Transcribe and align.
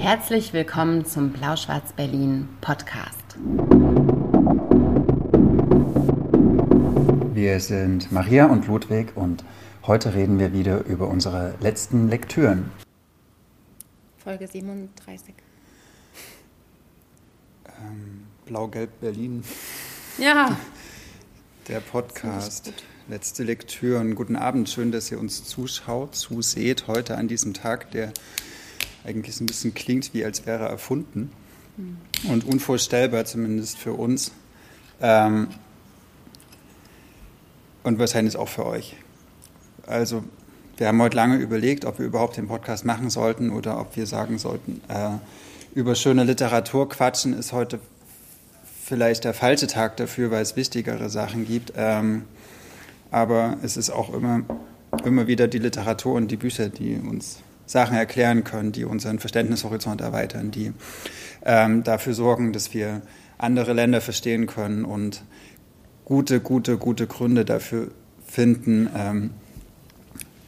Herzlich 0.00 0.54
willkommen 0.54 1.04
zum 1.04 1.30
Blau-Schwarz-Berlin 1.30 2.48
Podcast. 2.62 3.36
Wir 7.34 7.60
sind 7.60 8.10
Maria 8.10 8.46
und 8.46 8.66
Ludwig 8.66 9.14
und 9.14 9.44
heute 9.86 10.14
reden 10.14 10.38
wir 10.38 10.54
wieder 10.54 10.86
über 10.86 11.06
unsere 11.06 11.54
letzten 11.60 12.08
Lektüren. 12.08 12.72
Folge 14.16 14.48
37. 14.48 15.34
Ähm, 17.66 18.22
Blau-Gelb 18.46 19.00
Berlin. 19.02 19.44
Ja. 20.16 20.56
Der 21.68 21.80
Podcast. 21.80 22.72
Letzte 23.06 23.44
Lektüren. 23.44 24.14
Guten 24.14 24.36
Abend, 24.36 24.70
schön, 24.70 24.92
dass 24.92 25.12
ihr 25.12 25.20
uns 25.20 25.44
zuschaut, 25.44 26.14
zuseht 26.14 26.86
heute 26.86 27.18
an 27.18 27.28
diesem 27.28 27.52
Tag, 27.52 27.90
der 27.90 28.14
eigentlich 29.04 29.40
ein 29.40 29.46
bisschen 29.46 29.74
klingt, 29.74 30.12
wie 30.14 30.24
als 30.24 30.46
wäre 30.46 30.64
er 30.64 30.70
erfunden. 30.70 31.32
Und 32.28 32.44
unvorstellbar 32.44 33.24
zumindest 33.24 33.78
für 33.78 33.92
uns. 33.92 34.32
Ähm, 35.00 35.48
und 37.82 37.98
wahrscheinlich 37.98 38.36
auch 38.36 38.48
für 38.48 38.66
euch. 38.66 38.96
Also, 39.86 40.22
wir 40.76 40.88
haben 40.88 41.00
heute 41.00 41.16
lange 41.16 41.36
überlegt, 41.36 41.84
ob 41.84 41.98
wir 41.98 42.06
überhaupt 42.06 42.36
den 42.36 42.48
Podcast 42.48 42.84
machen 42.84 43.10
sollten 43.10 43.50
oder 43.50 43.80
ob 43.80 43.96
wir 43.96 44.06
sagen 44.06 44.38
sollten, 44.38 44.80
äh, 44.88 45.10
über 45.74 45.94
schöne 45.94 46.24
Literatur 46.24 46.88
quatschen 46.88 47.32
ist 47.32 47.52
heute 47.52 47.78
vielleicht 48.84 49.24
der 49.24 49.34
falsche 49.34 49.66
Tag 49.66 49.96
dafür, 49.98 50.30
weil 50.30 50.42
es 50.42 50.56
wichtigere 50.56 51.08
Sachen 51.08 51.46
gibt. 51.46 51.72
Ähm, 51.76 52.24
aber 53.10 53.56
es 53.62 53.76
ist 53.76 53.90
auch 53.90 54.12
immer, 54.12 54.42
immer 55.04 55.26
wieder 55.26 55.48
die 55.48 55.58
Literatur 55.58 56.14
und 56.14 56.28
die 56.30 56.36
Bücher, 56.36 56.68
die 56.68 56.96
uns 56.96 57.40
Sachen 57.70 57.96
erklären 57.96 58.42
können, 58.42 58.72
die 58.72 58.84
unseren 58.84 59.20
Verständnishorizont 59.20 60.00
erweitern, 60.00 60.50
die 60.50 60.72
ähm, 61.44 61.84
dafür 61.84 62.14
sorgen, 62.14 62.52
dass 62.52 62.74
wir 62.74 63.00
andere 63.38 63.74
Länder 63.74 64.00
verstehen 64.00 64.48
können 64.48 64.84
und 64.84 65.22
gute, 66.04 66.40
gute, 66.40 66.78
gute 66.78 67.06
Gründe 67.06 67.44
dafür 67.44 67.92
finden, 68.26 68.90
ähm, 68.96 69.30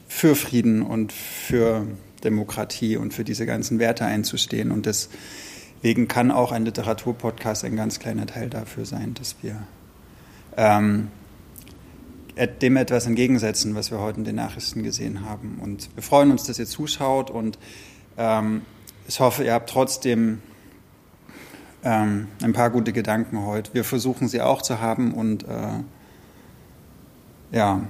für 0.08 0.34
Frieden 0.34 0.82
und 0.82 1.12
für 1.12 1.86
Demokratie 2.24 2.96
und 2.96 3.14
für 3.14 3.22
diese 3.22 3.46
ganzen 3.46 3.78
Werte 3.78 4.04
einzustehen. 4.04 4.72
Und 4.72 4.86
deswegen 4.86 6.08
kann 6.08 6.32
auch 6.32 6.50
ein 6.50 6.64
Literaturpodcast 6.64 7.64
ein 7.64 7.76
ganz 7.76 8.00
kleiner 8.00 8.26
Teil 8.26 8.50
dafür 8.50 8.84
sein, 8.84 9.14
dass 9.14 9.36
wir 9.42 9.62
ähm, 10.56 11.06
dem 12.36 12.76
etwas 12.76 13.06
entgegensetzen, 13.06 13.74
was 13.74 13.90
wir 13.90 14.00
heute 14.00 14.18
in 14.18 14.24
den 14.24 14.36
Nachrichten 14.36 14.82
gesehen 14.82 15.24
haben. 15.24 15.58
Und 15.62 15.94
wir 15.94 16.02
freuen 16.02 16.30
uns, 16.30 16.44
dass 16.44 16.58
ihr 16.58 16.66
zuschaut 16.66 17.30
und 17.30 17.58
ähm, 18.16 18.62
ich 19.08 19.20
hoffe, 19.20 19.44
ihr 19.44 19.52
habt 19.52 19.68
trotzdem 19.68 20.40
ähm, 21.84 22.28
ein 22.42 22.52
paar 22.52 22.70
gute 22.70 22.92
Gedanken 22.92 23.44
heute. 23.44 23.74
Wir 23.74 23.84
versuchen 23.84 24.28
sie 24.28 24.40
auch 24.40 24.62
zu 24.62 24.80
haben 24.80 25.12
und 25.12 25.44
äh, 25.44 25.80
ja, 27.50 27.82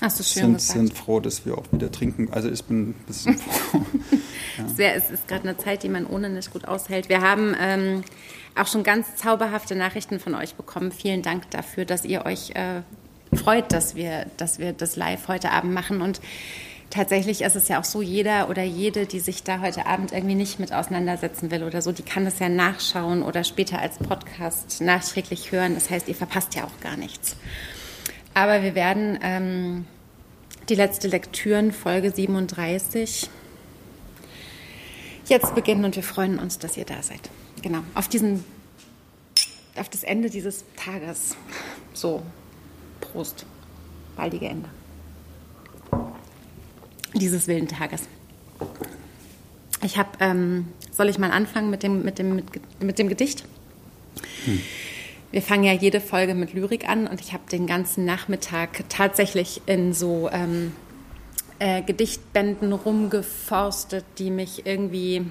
Hast 0.00 0.18
du 0.18 0.24
schön 0.24 0.42
sind, 0.42 0.54
gesagt. 0.54 0.78
sind 0.78 0.98
froh, 0.98 1.20
dass 1.20 1.46
wir 1.46 1.56
auch 1.56 1.64
wieder 1.70 1.92
trinken. 1.92 2.28
Also 2.32 2.50
ich 2.50 2.64
bin 2.64 2.90
ein 2.90 2.94
bisschen 3.06 3.38
froh. 3.38 3.82
ja. 4.58 4.68
Sehr, 4.68 4.96
es 4.96 5.10
ist 5.10 5.28
gerade 5.28 5.48
eine 5.48 5.56
Zeit, 5.56 5.84
die 5.84 5.88
man 5.88 6.06
ohne 6.06 6.28
nicht 6.28 6.52
gut 6.52 6.66
aushält. 6.66 7.08
Wir 7.08 7.20
haben 7.20 7.54
ähm, 7.60 8.02
auch 8.58 8.66
schon 8.66 8.82
ganz 8.82 9.14
zauberhafte 9.14 9.76
Nachrichten 9.76 10.18
von 10.18 10.34
euch 10.34 10.56
bekommen. 10.56 10.90
Vielen 10.90 11.22
Dank 11.22 11.48
dafür, 11.50 11.84
dass 11.84 12.04
ihr 12.04 12.26
euch 12.26 12.50
äh, 12.50 12.82
freut, 13.34 13.72
dass 13.72 13.94
wir, 13.94 14.26
dass 14.36 14.58
wir 14.58 14.72
das 14.72 14.96
live 14.96 15.28
heute 15.28 15.50
Abend 15.50 15.72
machen. 15.72 16.02
Und 16.02 16.20
tatsächlich 16.90 17.42
ist 17.42 17.56
es 17.56 17.68
ja 17.68 17.80
auch 17.80 17.84
so, 17.84 18.02
jeder 18.02 18.48
oder 18.48 18.62
jede, 18.62 19.06
die 19.06 19.20
sich 19.20 19.42
da 19.42 19.60
heute 19.60 19.86
Abend 19.86 20.12
irgendwie 20.12 20.34
nicht 20.34 20.60
mit 20.60 20.72
auseinandersetzen 20.72 21.50
will 21.50 21.64
oder 21.64 21.82
so, 21.82 21.92
die 21.92 22.02
kann 22.02 22.24
das 22.24 22.38
ja 22.38 22.48
nachschauen 22.48 23.22
oder 23.22 23.44
später 23.44 23.78
als 23.78 23.98
Podcast 23.98 24.80
nachträglich 24.80 25.52
hören. 25.52 25.74
Das 25.74 25.90
heißt, 25.90 26.08
ihr 26.08 26.14
verpasst 26.14 26.54
ja 26.54 26.64
auch 26.64 26.80
gar 26.80 26.96
nichts. 26.96 27.36
Aber 28.34 28.62
wir 28.62 28.74
werden 28.74 29.18
ähm, 29.22 29.86
die 30.68 30.74
letzte 30.74 31.08
Lektüren, 31.08 31.72
Folge 31.72 32.10
37, 32.10 33.28
jetzt 35.26 35.54
beginnen 35.54 35.84
und 35.84 35.96
wir 35.96 36.02
freuen 36.02 36.38
uns, 36.38 36.58
dass 36.58 36.76
ihr 36.76 36.84
da 36.84 37.02
seid. 37.02 37.30
Genau, 37.62 37.80
auf 37.94 38.08
diesen, 38.08 38.44
auf 39.76 39.88
das 39.88 40.02
Ende 40.02 40.30
dieses 40.30 40.64
Tages. 40.76 41.36
So, 41.94 42.22
Prost. 43.02 43.44
Baldige 44.16 44.46
Ende. 44.46 44.68
Dieses 47.14 47.46
wilden 47.46 47.68
Tages. 47.68 48.08
Ich 49.84 49.98
habe, 49.98 50.10
ähm, 50.20 50.68
soll 50.90 51.08
ich 51.08 51.18
mal 51.18 51.30
anfangen 51.30 51.68
mit 51.68 51.82
dem, 51.82 52.02
mit 52.02 52.18
dem, 52.18 52.36
mit, 52.36 52.46
mit 52.80 52.98
dem 52.98 53.08
Gedicht? 53.08 53.44
Hm. 54.44 54.60
Wir 55.30 55.42
fangen 55.42 55.64
ja 55.64 55.72
jede 55.72 56.00
Folge 56.00 56.34
mit 56.34 56.52
Lyrik 56.52 56.88
an 56.88 57.06
und 57.06 57.20
ich 57.20 57.32
habe 57.32 57.44
den 57.50 57.66
ganzen 57.66 58.04
Nachmittag 58.04 58.84
tatsächlich 58.88 59.62
in 59.66 59.94
so 59.94 60.28
ähm, 60.30 60.72
äh, 61.58 61.82
Gedichtbänden 61.82 62.72
rumgeforstet, 62.72 64.04
die 64.18 64.30
mich 64.30 64.66
irgendwie, 64.66 65.24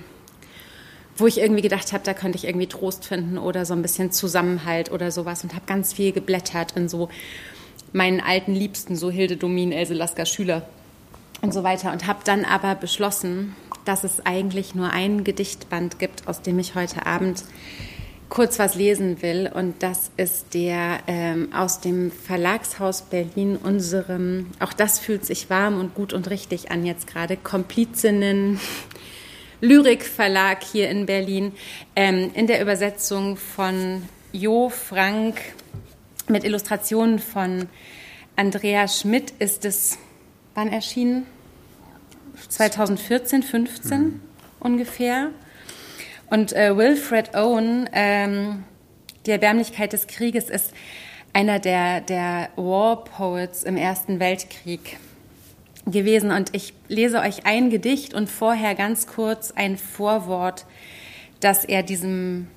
wo 1.17 1.27
ich 1.27 1.39
irgendwie 1.39 1.61
gedacht 1.61 1.93
habe, 1.93 2.03
da 2.03 2.13
könnte 2.13 2.38
ich 2.38 2.45
irgendwie 2.45 2.67
Trost 2.67 3.05
finden 3.05 3.38
oder 3.38 3.65
so 3.65 3.73
ein 3.73 3.83
bisschen 3.83 4.11
Zusammenhalt 4.11 4.91
oder 4.91 5.11
sowas 5.11 5.43
und 5.43 5.53
habe 5.53 5.65
ganz 5.67 5.93
viel 5.93 6.11
geblättert 6.11 6.71
in 6.75 6.89
so 6.89 7.09
meinen 7.94 8.22
alten 8.22 8.53
Liebsten, 8.53 8.96
so 8.96 9.09
Hilde 9.09 9.38
Domin, 9.38 9.72
Else 9.72 9.94
Lasker 9.94 10.25
Schüler 10.25 10.63
und 11.41 11.53
so 11.53 11.63
weiter. 11.63 11.91
Und 11.91 12.07
habe 12.07 12.19
dann 12.24 12.46
aber 12.46 12.75
beschlossen, 12.75 13.56
dass 13.85 14.03
es 14.03 14.25
eigentlich 14.25 14.75
nur 14.75 14.91
ein 14.91 15.24
Gedichtband 15.24 16.00
gibt, 16.00 16.28
aus 16.28 16.41
dem 16.41 16.59
ich 16.59 16.75
heute 16.75 17.06
Abend 17.06 17.44
kurz 18.30 18.59
was 18.59 18.75
lesen 18.75 19.22
will. 19.22 19.51
Und 19.53 19.84
das 19.84 20.09
ist 20.18 20.53
der 20.53 21.00
ähm, 21.07 21.50
aus 21.53 21.81
dem 21.81 22.12
Verlagshaus 22.12 23.03
Berlin, 23.03 23.57
unserem, 23.57 24.47
auch 24.59 24.74
das 24.74 25.00
fühlt 25.00 25.25
sich 25.25 25.50
warm 25.50 25.80
und 25.80 25.94
gut 25.94 26.13
und 26.13 26.30
richtig 26.30 26.72
an 26.72 26.85
jetzt 26.85 27.07
gerade, 27.07 27.38
Komplizinnen. 27.38 28.59
Lyrikverlag 29.63 30.63
hier 30.63 30.90
in 30.90 31.06
Berlin, 31.06 31.51
ähm, 31.96 32.31
in 32.34 32.47
der 32.47 32.62
Übersetzung 32.62 33.38
von 33.38 34.01
Jo 34.31 34.69
Frank 34.69 35.40
mit 36.29 36.43
Illustrationen 36.43 37.19
von 37.19 37.67
Andrea 38.35 38.87
Schmidt 38.87 39.31
ist 39.39 39.65
es, 39.65 39.97
wann 40.55 40.67
erschienen? 40.69 41.25
2014, 42.49 43.43
15 43.43 43.99
mhm. 43.99 44.21
ungefähr. 44.59 45.29
Und 46.29 46.53
äh, 46.53 46.75
Wilfred 46.75 47.35
Owen, 47.35 47.89
ähm, 47.93 48.63
Die 49.25 49.31
Erbärmlichkeit 49.31 49.93
des 49.93 50.07
Krieges, 50.07 50.49
ist 50.49 50.73
einer 51.33 51.59
der, 51.59 52.01
der 52.01 52.49
War 52.55 53.03
Poets 53.03 53.63
im 53.63 53.77
Ersten 53.77 54.19
Weltkrieg 54.19 54.97
gewesen. 55.85 56.31
Und 56.31 56.55
ich 56.55 56.73
lese 56.88 57.19
euch 57.19 57.45
ein 57.45 57.69
Gedicht 57.69 58.13
und 58.13 58.29
vorher 58.29 58.75
ganz 58.75 59.07
kurz 59.07 59.51
ein 59.51 59.77
Vorwort, 59.77 60.65
das 61.39 61.65
er 61.65 61.83
diesem 61.83 62.47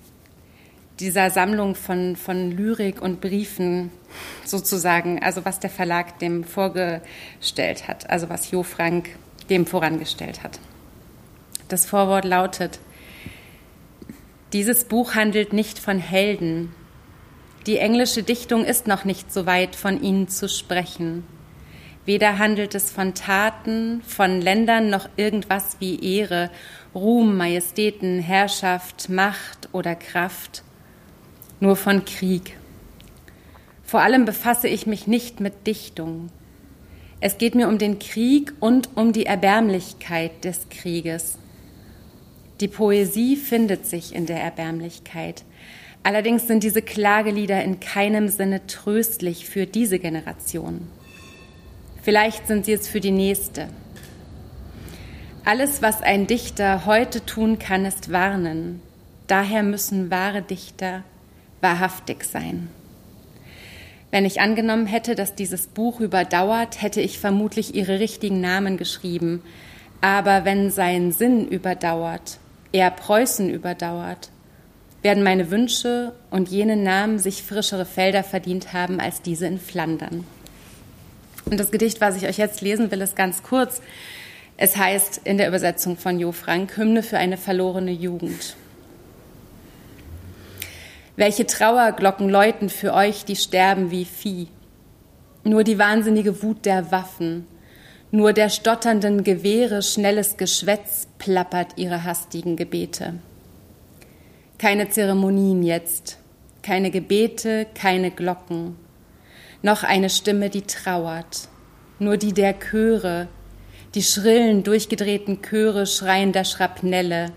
dieser 1.01 1.31
Sammlung 1.31 1.75
von, 1.75 2.17
von 2.17 2.51
Lyrik 2.53 3.03
und 3.03 3.21
Briefen 3.21 3.91
sozusagen, 4.45 5.23
also 5.23 5.45
was 5.45 5.59
der 5.59 5.71
Verlag 5.71 6.19
dem 6.21 6.45
vorgestellt 6.45 7.89
hat, 7.89 8.09
also 8.09 8.29
was 8.29 8.51
Jo 8.51 8.63
Frank 8.63 9.11
dem 9.51 9.67
vorangestellt 9.67 10.43
hat. 10.43 10.61
Das 11.69 11.87
Vorwort 11.87 12.25
lautet, 12.25 12.79
dieses 14.53 14.85
Buch 14.85 15.17
handelt 15.17 15.53
nicht 15.53 15.81
von 15.81 15.99
Helden. 15.99 16.73
Die 17.67 17.79
englische 17.79 18.23
Dichtung 18.23 18.65
ist 18.65 18.87
noch 18.87 19.05
nicht 19.05 19.33
so 19.33 19.47
weit, 19.47 19.75
von 19.75 20.01
ihnen 20.01 20.29
zu 20.29 20.49
sprechen. 20.49 21.25
Weder 22.05 22.39
handelt 22.39 22.75
es 22.75 22.91
von 22.91 23.15
Taten, 23.15 24.03
von 24.07 24.41
Ländern 24.41 24.91
noch 24.91 25.09
irgendwas 25.17 25.79
wie 25.81 26.19
Ehre, 26.19 26.51
Ruhm, 26.95 27.37
Majestäten, 27.37 28.21
Herrschaft, 28.21 29.09
Macht 29.09 29.71
oder 29.73 29.97
Kraft 29.97 30.63
nur 31.65 31.77
von 31.77 32.05
Krieg. 32.05 32.59
Vor 33.85 34.03
allem 34.03 34.27
befasse 34.27 34.69
ich 34.69 34.87
mich 34.87 35.07
nicht 35.07 35.41
mit 35.41 35.67
Dichtung. 35.67 36.29
Es 37.21 37.39
geht 37.39 37.55
mir 37.55 37.69
um 37.69 37.79
den 37.79 37.99
Krieg 37.99 38.53
und 38.61 38.91
um 38.97 39.15
die 39.15 39.25
Erbärmlichkeit 39.25 40.45
des 40.45 40.69
Krieges. 40.69 41.39
Die 42.61 42.69
Poesie 42.69 43.37
findet 43.37 43.87
sich 43.87 44.15
in 44.15 44.27
der 44.27 44.43
Erbärmlichkeit. 44.43 45.43
Allerdings 46.03 46.47
sind 46.47 46.63
diese 46.63 46.83
Klagelieder 46.83 47.65
in 47.65 47.81
keinem 47.81 48.29
Sinne 48.29 48.67
tröstlich 48.67 49.47
für 49.49 49.65
diese 49.65 49.99
Generation. 49.99 50.87
Vielleicht 52.03 52.47
sind 52.47 52.67
sie 52.67 52.75
es 52.75 52.89
für 52.89 53.01
die 53.01 53.11
nächste. 53.11 53.69
Alles, 55.47 55.81
was 55.81 56.03
ein 56.03 56.27
Dichter 56.27 56.85
heute 56.85 57.25
tun 57.25 57.59
kann, 57.59 57.87
ist 57.87 58.13
warnen. 58.13 58.83
Daher 59.29 59.63
müssen 59.63 60.11
wahre 60.11 60.43
Dichter 60.43 61.05
wahrhaftig 61.65 62.23
sein. 62.23 62.69
Wenn 64.13 64.25
ich 64.25 64.41
angenommen 64.41 64.87
hätte, 64.87 65.17
dass 65.17 65.35
dieses 65.35 65.67
Buch 65.67 65.99
überdauert, 65.99 66.81
hätte 66.81 67.01
ich 67.01 67.19
vermutlich 67.19 67.75
ihre 67.75 67.99
richtigen 67.99 68.41
Namen 68.41 68.77
geschrieben. 68.77 69.43
Aber 70.01 70.45
wenn 70.45 70.71
sein 70.71 71.11
Sinn 71.11 71.49
überdauert, 71.49 72.39
eher 72.71 72.93
Preußen 72.93 73.51
überdauert, 73.51 74.31
werden 75.03 75.25
meine 75.25 75.51
Wünsche 75.51 76.13
und 76.31 76.49
jene 76.49 76.77
Namen 76.77 77.19
sich 77.19 77.43
frischere 77.43 77.85
Felder 77.85 78.23
verdient 78.23 78.73
haben 78.73 79.01
als 79.01 79.21
diese 79.21 79.47
in 79.47 79.59
Flandern. 79.59 80.25
Und 81.47 81.59
das 81.59 81.73
Gedicht, 81.73 82.01
was 82.01 82.17
ich 82.17 82.27
euch 82.27 82.39
jetzt 82.39 82.61
lesen 82.61 82.91
will, 82.91 83.01
ist 83.01 83.17
ganz 83.17 83.43
kurz. 83.43 83.83
Es 84.57 84.77
heißt 84.77 85.23
in 85.25 85.39
der 85.39 85.49
Übersetzung 85.49 85.97
von 85.97 86.21
Jo 86.21 86.31
Frank 86.31 86.77
Hymne 86.77 87.03
für 87.03 87.19
eine 87.19 87.37
verlorene 87.37 87.91
Jugend. 87.91 88.55
Welche 91.17 91.47
Trauerglocken 91.47 92.29
läuten 92.29 92.69
für 92.69 92.93
euch, 92.93 93.25
die 93.25 93.37
sterben 93.37 93.93
wie 93.93 94.05
Vieh? 94.05 94.49
Nur 95.45 95.63
die 95.63 95.79
wahnsinnige 95.79 96.43
Wut 96.43 96.65
der 96.67 96.91
Waffen, 96.91 97.47
nur 98.11 98.33
der 98.33 98.49
stotternden 98.49 99.23
Gewehre 99.23 99.83
schnelles 99.83 100.37
Geschwätz 100.37 101.07
plappert 101.19 101.75
ihre 101.77 102.03
hastigen 102.03 102.57
Gebete. 102.57 103.15
Keine 104.59 104.89
Zeremonien 104.89 105.63
jetzt, 105.63 106.19
keine 106.63 106.91
Gebete, 106.91 107.67
keine 107.75 108.11
Glocken, 108.11 108.77
noch 109.63 109.85
eine 109.85 110.11
Stimme, 110.11 110.51
die 110.51 110.63
trauert, 110.63 111.49
nur 112.01 112.17
die 112.17 112.33
der 112.33 112.59
Chöre, 112.59 113.29
die 113.95 114.03
schrillen, 114.03 114.65
durchgedrehten 114.65 115.43
Chöre 115.43 115.87
schreiender 115.87 116.45
Schrapnelle 116.45 117.31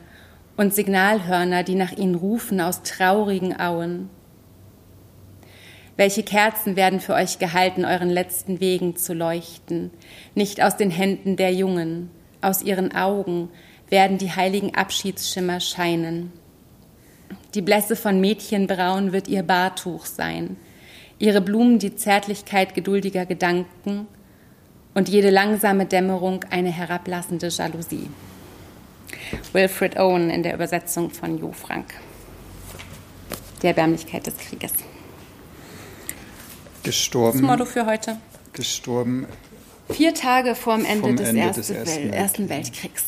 und 0.57 0.73
Signalhörner, 0.73 1.63
die 1.63 1.75
nach 1.75 1.91
ihnen 1.91 2.15
rufen 2.15 2.59
aus 2.59 2.81
traurigen 2.81 3.57
Auen. 3.59 4.09
Welche 5.95 6.23
Kerzen 6.23 6.75
werden 6.75 6.99
für 6.99 7.13
euch 7.13 7.39
gehalten, 7.39 7.85
euren 7.85 8.09
letzten 8.09 8.59
Wegen 8.59 8.97
zu 8.97 9.13
leuchten? 9.13 9.91
Nicht 10.35 10.61
aus 10.61 10.77
den 10.77 10.91
Händen 10.91 11.37
der 11.37 11.53
Jungen, 11.53 12.11
aus 12.41 12.61
ihren 12.61 12.93
Augen 12.93 13.49
werden 13.89 14.17
die 14.17 14.31
heiligen 14.31 14.75
Abschiedsschimmer 14.75 15.59
scheinen. 15.59 16.31
Die 17.55 17.61
Blässe 17.61 17.95
von 17.95 18.19
Mädchenbraun 18.19 19.11
wird 19.11 19.27
ihr 19.27 19.43
Bartuch 19.43 20.05
sein, 20.05 20.57
ihre 21.17 21.41
Blumen 21.41 21.79
die 21.79 21.95
Zärtlichkeit 21.95 22.75
geduldiger 22.75 23.25
Gedanken 23.25 24.07
und 24.93 25.09
jede 25.09 25.29
langsame 25.29 25.85
Dämmerung 25.85 26.43
eine 26.51 26.71
herablassende 26.71 27.47
Jalousie. 27.47 28.07
Wilfred 29.53 29.97
Owen 29.97 30.29
in 30.29 30.43
der 30.43 30.53
Übersetzung 30.53 31.09
von 31.09 31.37
Jo 31.37 31.51
Frank. 31.51 31.93
Die 33.61 33.67
Erbärmlichkeit 33.67 34.27
des 34.27 34.37
Krieges. 34.37 34.71
Gestorben. 36.83 37.41
Das 37.41 37.49
Motto 37.49 37.65
für 37.65 37.85
heute. 37.85 38.17
Gestorben. 38.53 39.27
Vier 39.89 40.13
Tage 40.13 40.55
vor 40.55 40.77
dem 40.77 40.85
Ende, 40.85 41.15
des, 41.15 41.29
Ende 41.29 41.41
Erste 41.41 41.61
des 41.61 41.69
Ersten 41.69 42.03
Wel 42.03 42.13
Ersten 42.13 42.49
Weltkriegs. 42.49 43.05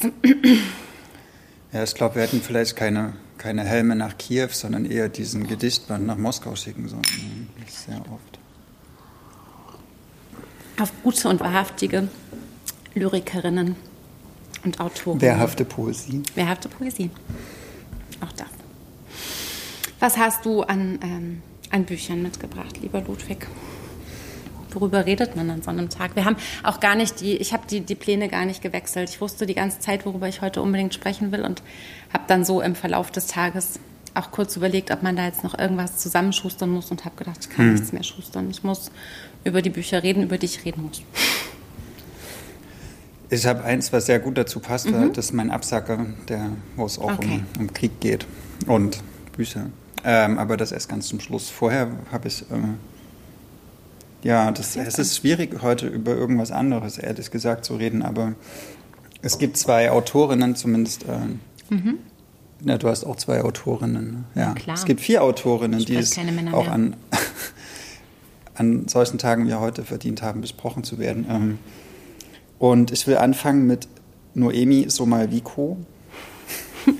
Ja, 1.71 1.83
ich 1.83 1.93
glaube, 1.93 2.15
wir 2.15 2.23
hätten 2.23 2.41
vielleicht 2.41 2.75
keine, 2.75 3.13
keine 3.37 3.63
Helme 3.63 3.95
nach 3.95 4.17
Kiew, 4.17 4.49
sondern 4.51 4.85
eher 4.85 5.07
diesen 5.07 5.45
Gedichtband 5.45 6.07
nach 6.07 6.17
Moskau 6.17 6.55
schicken 6.55 6.87
sollen. 6.87 7.03
Sehr 7.67 7.99
oft. 7.99 8.39
Auf 10.81 10.91
gute 11.03 11.29
und 11.29 11.39
wahrhaftige 11.39 12.07
Lyrikerinnen 12.95 13.75
und 14.63 14.79
Autoren. 14.79 15.21
Wehrhafte 15.21 15.65
Poesie. 15.65 16.21
Wehrhafte 16.35 16.69
Poesie. 16.69 17.09
Auch 18.21 18.31
das. 18.33 18.47
Was 19.99 20.17
hast 20.17 20.45
du 20.45 20.61
an, 20.63 20.99
ähm, 21.03 21.41
an 21.71 21.85
Büchern 21.85 22.21
mitgebracht, 22.21 22.77
lieber 22.81 23.01
Ludwig? 23.01 23.47
Worüber 24.71 25.05
redet 25.05 25.35
man 25.35 25.49
an 25.49 25.61
so 25.63 25.71
einem 25.71 25.89
Tag? 25.89 26.15
Wir 26.15 26.25
haben 26.25 26.35
auch 26.63 26.79
gar 26.79 26.95
nicht 26.95 27.21
die, 27.21 27.35
ich 27.37 27.53
habe 27.53 27.63
die, 27.67 27.81
die 27.81 27.95
Pläne 27.95 28.29
gar 28.29 28.45
nicht 28.45 28.61
gewechselt. 28.61 29.09
Ich 29.09 29.19
wusste 29.19 29.45
die 29.47 29.55
ganze 29.55 29.79
Zeit, 29.79 30.05
worüber 30.05 30.27
ich 30.27 30.41
heute 30.41 30.61
unbedingt 30.61 30.93
sprechen 30.93 31.31
will 31.31 31.41
und 31.41 31.63
habe 32.13 32.23
dann 32.27 32.45
so 32.45 32.61
im 32.61 32.75
Verlauf 32.75 33.09
des 33.09 33.27
Tages 33.27 33.79
auch 34.13 34.31
kurz 34.31 34.55
überlegt, 34.55 34.91
ob 34.91 35.01
man 35.01 35.15
da 35.15 35.25
jetzt 35.25 35.43
noch 35.43 35.57
irgendwas 35.57 35.97
zusammenschustern 35.97 36.69
muss 36.69 36.91
und 36.91 37.05
habe 37.05 37.15
gedacht, 37.15 37.37
ich 37.41 37.49
kann 37.49 37.65
Hm. 37.65 37.73
nichts 37.73 37.93
mehr 37.93 38.03
schustern. 38.03 38.49
Ich 38.51 38.63
muss 38.63 38.91
über 39.43 39.61
die 39.61 39.69
Bücher 39.71 40.03
reden, 40.03 40.23
über 40.23 40.37
die 40.37 40.45
ich 40.45 40.63
reden 40.65 40.83
muss. 40.83 41.01
Ich 43.31 43.45
habe 43.45 43.63
eins, 43.63 43.93
was 43.93 44.07
sehr 44.07 44.19
gut 44.19 44.37
dazu 44.37 44.59
passt, 44.59 44.91
weil 44.91 45.09
das 45.09 45.25
ist 45.25 45.33
mein 45.33 45.51
Absacker, 45.51 46.05
der, 46.27 46.49
wo 46.75 46.85
es 46.85 46.97
auch 46.97 47.13
Okay. 47.13 47.43
um, 47.57 47.61
um 47.67 47.73
Krieg 47.73 47.99
geht 47.99 48.25
und 48.65 49.03
Bücher. 49.37 49.67
Ähm, 50.03 50.37
aber 50.39 50.57
das 50.57 50.71
erst 50.71 50.89
ganz 50.89 51.07
zum 51.07 51.19
Schluss. 51.19 51.49
Vorher 51.49 51.89
habe 52.11 52.27
ich, 52.27 52.43
ähm, 52.51 52.75
ja, 54.23 54.51
das, 54.51 54.75
es 54.75 54.97
ist 54.97 55.17
schwierig, 55.17 55.61
heute 55.61 55.87
über 55.87 56.15
irgendwas 56.15 56.51
anderes, 56.51 56.97
ehrlich 56.97 57.29
gesagt, 57.29 57.65
zu 57.65 57.75
reden, 57.75 58.01
aber 58.01 58.33
es 59.21 59.37
gibt 59.37 59.57
zwei 59.57 59.91
Autorinnen 59.91 60.55
zumindest. 60.55 61.03
Äh, 61.03 61.75
ja, 62.65 62.77
du 62.77 62.89
hast 62.89 63.03
auch 63.03 63.15
zwei 63.17 63.41
Autorinnen. 63.43 64.11
ne? 64.11 64.23
Ja, 64.41 64.49
Mhm. 64.49 64.55
klar. 64.55 64.75
es 64.75 64.85
gibt 64.85 65.01
vier 65.01 65.23
Autorinnen, 65.23 65.79
die 65.85 65.95
es 65.95 66.17
auch 66.51 66.67
an, 66.67 66.95
an 68.55 68.87
solchen 68.87 69.17
Tagen 69.17 69.47
wie 69.47 69.53
heute 69.53 69.83
verdient 69.83 70.21
haben, 70.21 70.41
besprochen 70.41 70.83
zu 70.83 70.97
werden. 70.97 71.25
Ähm, 71.29 71.59
und 72.59 72.91
ich 72.91 73.07
will 73.07 73.17
anfangen 73.17 73.65
mit 73.65 73.87
Noemi 74.35 74.85
Somalviko. 74.89 75.77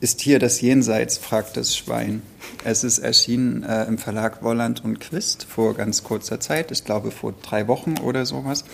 Ist 0.00 0.20
hier 0.20 0.38
das 0.38 0.60
Jenseits, 0.60 1.18
fragt 1.18 1.56
das 1.56 1.76
Schwein. 1.76 2.22
Es 2.64 2.84
ist 2.84 2.98
erschienen 2.98 3.62
äh, 3.62 3.84
im 3.84 3.98
Verlag 3.98 4.42
Wolland 4.42 4.84
und 4.84 5.00
Quist 5.00 5.44
vor 5.44 5.74
ganz 5.74 6.04
kurzer 6.04 6.38
Zeit, 6.40 6.70
ich 6.70 6.84
glaube 6.84 7.10
vor 7.10 7.34
drei 7.42 7.66
Wochen 7.68 7.98
oder 7.98 8.26
sowas. 8.26 8.64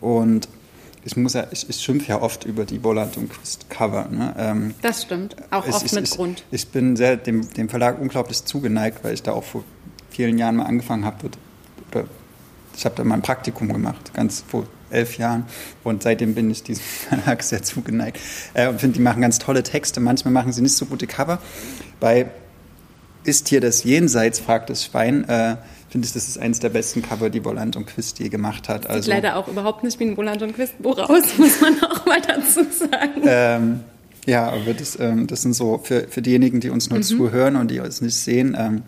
Und 0.00 0.48
ich 1.04 1.16
muss 1.16 1.34
ja, 1.34 1.46
ich, 1.50 1.68
ich 1.68 1.76
schimpfe 1.76 2.08
ja 2.08 2.20
oft 2.20 2.44
über 2.44 2.64
die 2.64 2.82
Wolland 2.82 3.16
und 3.16 3.30
Quist 3.30 3.70
Cover. 3.70 4.08
Ne? 4.10 4.34
Ähm, 4.36 4.74
Das 4.82 5.02
stimmt, 5.02 5.36
auch 5.50 5.66
oft 5.66 5.84
ich, 5.86 5.92
mit 5.92 6.08
ich, 6.08 6.10
Grund. 6.10 6.44
Ich 6.50 6.68
bin 6.68 6.96
sehr 6.96 7.16
dem, 7.16 7.48
dem 7.54 7.68
Verlag 7.68 8.00
unglaublich 8.00 8.44
zugeneigt, 8.44 9.04
weil 9.04 9.14
ich 9.14 9.22
da 9.22 9.32
auch 9.32 9.44
vor 9.44 9.64
vielen 10.10 10.38
Jahren 10.38 10.56
mal 10.56 10.64
angefangen 10.64 11.04
habe. 11.04 11.30
Oder 11.90 12.04
ich 12.76 12.84
habe 12.84 12.96
da 12.96 13.04
mal 13.04 13.14
ein 13.14 13.22
Praktikum 13.22 13.72
gemacht, 13.72 14.12
ganz 14.14 14.44
vor 14.46 14.66
elf 14.96 15.18
Jahren. 15.18 15.44
Und 15.84 16.02
seitdem 16.02 16.34
bin 16.34 16.50
ich 16.50 16.62
diesem 16.62 16.84
Verlag 17.08 17.42
sehr 17.42 17.62
zugeneigt. 17.62 18.18
Äh, 18.54 18.68
und 18.68 18.80
finde, 18.80 18.96
die 18.96 19.02
machen 19.02 19.22
ganz 19.22 19.38
tolle 19.38 19.62
Texte. 19.62 20.00
Manchmal 20.00 20.32
machen 20.32 20.52
sie 20.52 20.62
nicht 20.62 20.76
so 20.76 20.86
gute 20.86 21.06
Cover. 21.06 21.38
Bei 22.00 22.26
Ist 23.24 23.48
hier 23.48 23.60
das 23.60 23.84
Jenseits, 23.84 24.40
fragt 24.40 24.70
das 24.70 24.84
Schwein. 24.84 25.24
Äh, 25.28 25.56
finde 25.90 26.06
ich, 26.06 26.12
das 26.12 26.28
ist 26.28 26.38
eines 26.38 26.60
der 26.60 26.70
besten 26.70 27.02
Cover, 27.02 27.30
die 27.30 27.44
Volland 27.44 27.76
und 27.76 27.86
Quist 27.86 28.18
je 28.18 28.28
gemacht 28.28 28.68
hat. 28.68 28.82
Sieht 28.82 28.90
Also, 28.90 29.10
leider 29.10 29.36
auch 29.36 29.48
überhaupt 29.48 29.84
nicht 29.84 30.00
wie 30.00 30.04
ein 30.04 30.14
Roland 30.14 30.42
und 30.42 30.54
Quist-Buch 30.54 30.98
aus, 30.98 31.22
muss 31.38 31.60
man 31.60 31.74
auch 31.82 32.04
mal 32.06 32.20
dazu 32.20 32.64
sagen. 32.64 33.22
Ähm, 33.24 33.80
ja, 34.26 34.48
aber 34.48 34.74
das, 34.74 34.98
ähm, 34.98 35.26
das 35.28 35.42
sind 35.42 35.54
so 35.54 35.78
für, 35.78 36.08
für 36.08 36.20
diejenigen, 36.20 36.60
die 36.60 36.70
uns 36.70 36.90
nur 36.90 37.00
zuhören 37.02 37.54
und 37.56 37.70
die 37.70 37.78
uns 37.78 38.00
nicht 38.00 38.16
sehen, 38.16 38.56
ähm, 38.58 38.82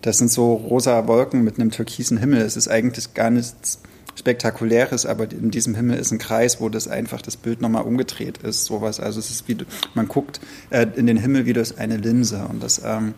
das 0.00 0.18
sind 0.18 0.30
so 0.30 0.54
rosa 0.54 1.06
Wolken 1.06 1.44
mit 1.44 1.58
einem 1.58 1.70
türkisen 1.70 2.18
Himmel. 2.18 2.40
Es 2.40 2.56
ist 2.56 2.68
eigentlich 2.68 3.14
gar 3.14 3.30
nichts 3.30 3.80
Spektakuläres, 4.18 5.06
aber 5.06 5.30
in 5.30 5.50
diesem 5.50 5.74
Himmel 5.74 5.98
ist 5.98 6.10
ein 6.10 6.18
Kreis, 6.18 6.60
wo 6.60 6.68
das 6.68 6.88
einfach 6.88 7.22
das 7.22 7.36
Bild 7.36 7.60
nochmal 7.60 7.84
umgedreht 7.84 8.38
ist. 8.38 8.64
Sowas. 8.64 8.98
Also 9.00 9.20
es 9.20 9.30
ist 9.30 9.48
wie 9.48 9.56
man 9.94 10.08
guckt 10.08 10.40
äh, 10.70 10.86
in 10.96 11.06
den 11.06 11.16
Himmel 11.16 11.46
wie 11.46 11.52
durch 11.52 11.78
eine 11.78 11.96
Linse 11.96 12.46
und 12.48 12.62
das 12.62 12.82
ähm, 12.84 13.14